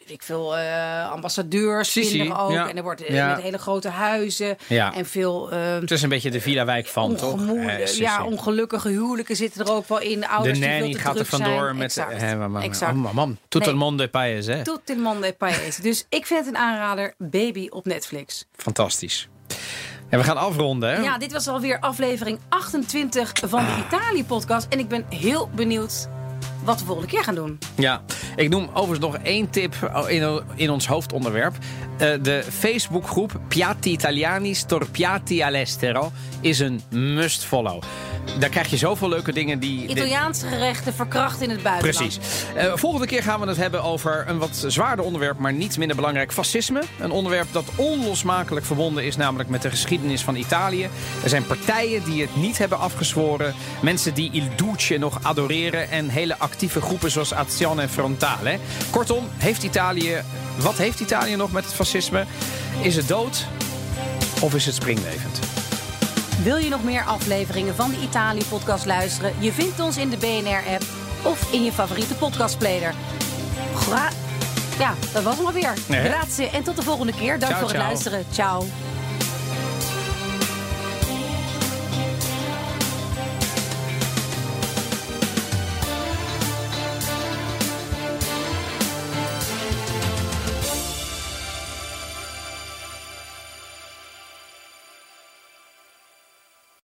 ik 0.06 0.24
veel 0.24 0.56
ambassadeurs 1.12 1.94
kinderen 1.94 2.38
ook. 2.38 2.52
ja. 2.52 2.70
En 2.70 2.78
er 2.78 2.84
wordt 2.84 3.04
Ja. 3.08 3.34
met 3.36 3.42
hele 3.44 3.58
grote 3.58 3.90
huizen 3.90 4.58
Ja. 4.68 4.94
en 4.94 5.06
veel. 5.06 5.52
eh, 5.52 5.74
Het 5.74 5.92
is 5.92 6.02
een 6.02 6.10
beetje 6.10 6.32
de 6.32 6.42
Villa-wijk 6.42 6.88
van, 6.88 7.16
toch? 7.16 7.42
ja, 7.98 8.24
ongelukkige 8.26 8.90
huwelijken 8.90 9.36
zitten 9.36 9.66
er 9.66 9.72
ook 9.72 9.88
wel 9.88 10.00
in. 10.00 10.20
de 10.20 10.28
Ouders 10.28 10.60
die 10.60 10.68
veel 10.68 10.78
nanny 10.78 10.94
te 10.94 11.00
gaat 11.00 11.20
er 11.20 11.26
vandoor 11.26 11.64
zijn. 11.64 11.78
met... 11.78 11.98
Exact. 11.98 12.38
maar- 12.38 12.50
maar- 12.52 12.64
exact. 12.64 12.96
Oh, 12.96 13.14
man, 13.14 13.38
Tout 13.48 13.64
Nee. 13.64 13.74
el 13.74 13.80
monde 13.80 14.10
hè? 14.46 14.62
In 14.86 15.02
monde. 15.02 15.36
Dus 15.82 16.06
ik 16.10 16.26
vind 16.26 16.40
het 16.46 16.48
een 16.56 16.58
aanrader. 16.62 17.14
Baby 17.18 17.68
op 17.70 17.86
Netflix. 17.86 18.46
Fantastisch. 18.56 19.30
En 20.10 20.20
we 20.20 20.26
gaan 20.26 20.38
afronden, 20.38 20.90
hè? 20.90 21.02
Ja, 21.02 21.18
dit 21.18 21.32
was 21.32 21.48
alweer 21.48 21.80
aflevering 21.80 22.40
28 22.50 23.32
van 23.46 23.66
de 23.66 23.84
Italië-podcast. 23.88 24.68
En 24.70 24.80
ik 24.80 24.88
ben 24.88 25.06
heel 25.10 25.50
benieuwd 25.56 26.08
wat 26.64 26.80
we 26.80 26.86
volgende 26.86 27.10
keer 27.12 27.24
gaan 27.24 27.36
doen. 27.36 27.60
Ja, 27.76 28.02
ik 28.36 28.50
noem 28.50 28.70
overigens 28.74 29.00
nog 29.00 29.18
één 29.18 29.50
tip 29.50 29.76
in, 30.08 30.42
in 30.56 30.70
ons 30.70 30.88
hoofdonderwerp. 30.88 31.56
Eh, 31.98 32.10
de 32.22 32.44
Facebookgroep 32.50 33.40
Piatti 33.48 33.92
Italiani 33.92 34.54
Storpiati 34.54 35.44
all'estero 35.44 36.12
is 36.42 36.60
een 36.60 36.82
must-follow. 36.90 37.82
Daar 38.40 38.50
krijg 38.50 38.70
je 38.70 38.78
zoveel 38.78 39.10
leuke 39.10 39.34
dingen 39.34 39.60
die... 39.60 39.88
Italiaanse 39.88 40.48
gerechten 40.48 40.94
verkracht 40.94 41.42
in 41.42 41.50
het 41.50 41.64
buitenland. 41.64 41.98
Precies. 41.98 42.46
Eh, 42.56 42.72
volgende 42.76 43.08
keer 43.08 43.24
gaan 43.24 43.40
we 43.40 43.48
het 43.48 43.58
hebben 43.58 43.84
over 43.84 44.24
een 44.28 44.38
wat 44.38 44.64
zwaarder 44.68 45.06
onderwerp, 45.06 45.38
maar 45.38 45.54
niet 45.54 45.78
minder 45.78 45.96
belangrijk: 45.96 46.32
fascisme. 46.32 46.82
Een 47.00 47.12
onderwerp 47.12 47.48
dat 47.52 47.66
onlosmakelijk 47.76 48.66
verbonden 48.66 49.04
is, 49.04 49.16
namelijk 49.16 49.50
met 49.50 49.62
de 49.62 49.70
geschiedenis 49.70 50.22
van 50.22 50.36
Italië. 50.36 50.90
Er 51.24 51.30
zijn 51.30 51.46
partijen 51.46 52.04
die 52.04 52.22
het 52.22 52.36
niet 52.36 52.58
hebben 52.58 52.80
afgezworen, 52.80 53.56
mensen 53.82 54.14
die 54.14 54.30
Il 54.32 54.48
Duce 54.56 54.98
nog 54.98 55.20
adoreren 55.22 55.90
en 55.90 56.10
hele 56.10 56.38
actieve 56.38 56.82
groepen 56.82 57.12
zoals 57.12 57.34
Azione 57.34 57.88
Frontale. 57.88 58.60
Kortom, 58.90 59.28
heeft 59.38 59.64
Italië, 59.64 60.22
wat 60.58 60.78
heeft 60.78 61.00
Italië 61.00 61.36
nog 61.36 61.52
met 61.52 61.66
het 61.66 61.74
fascisme? 61.74 62.26
Is 62.82 62.96
het 62.96 63.08
dood 63.08 63.46
of 64.42 64.56
is 64.56 64.66
het 64.66 64.76
springlevend? 64.76 65.55
Wil 66.44 66.58
je 66.58 66.70
nog 66.70 66.84
meer 66.84 67.04
afleveringen 67.04 67.76
van 67.76 67.90
de 67.90 67.98
Italië-podcast 68.02 68.86
luisteren? 68.86 69.34
Je 69.40 69.52
vindt 69.52 69.80
ons 69.80 69.98
in 69.98 70.10
de 70.10 70.18
BNR-app 70.18 70.84
of 71.24 71.52
in 71.52 71.64
je 71.64 71.72
favoriete 71.72 72.14
podcastplayer. 72.14 72.94
Gra 73.76 74.10
ja, 74.80 74.94
dat 75.14 75.24
was 75.24 75.38
hem 75.38 75.46
alweer. 75.46 75.74
Nee? 75.88 76.10
Grazie 76.10 76.50
en 76.50 76.64
tot 76.64 76.76
de 76.76 76.82
volgende 76.82 77.14
keer. 77.14 77.40
Dank 77.40 77.52
Ciao, 77.52 77.58
voor 77.60 77.68
het 77.68 77.78
ciao. 77.78 77.88
luisteren. 77.88 78.26
Ciao. 78.32 78.66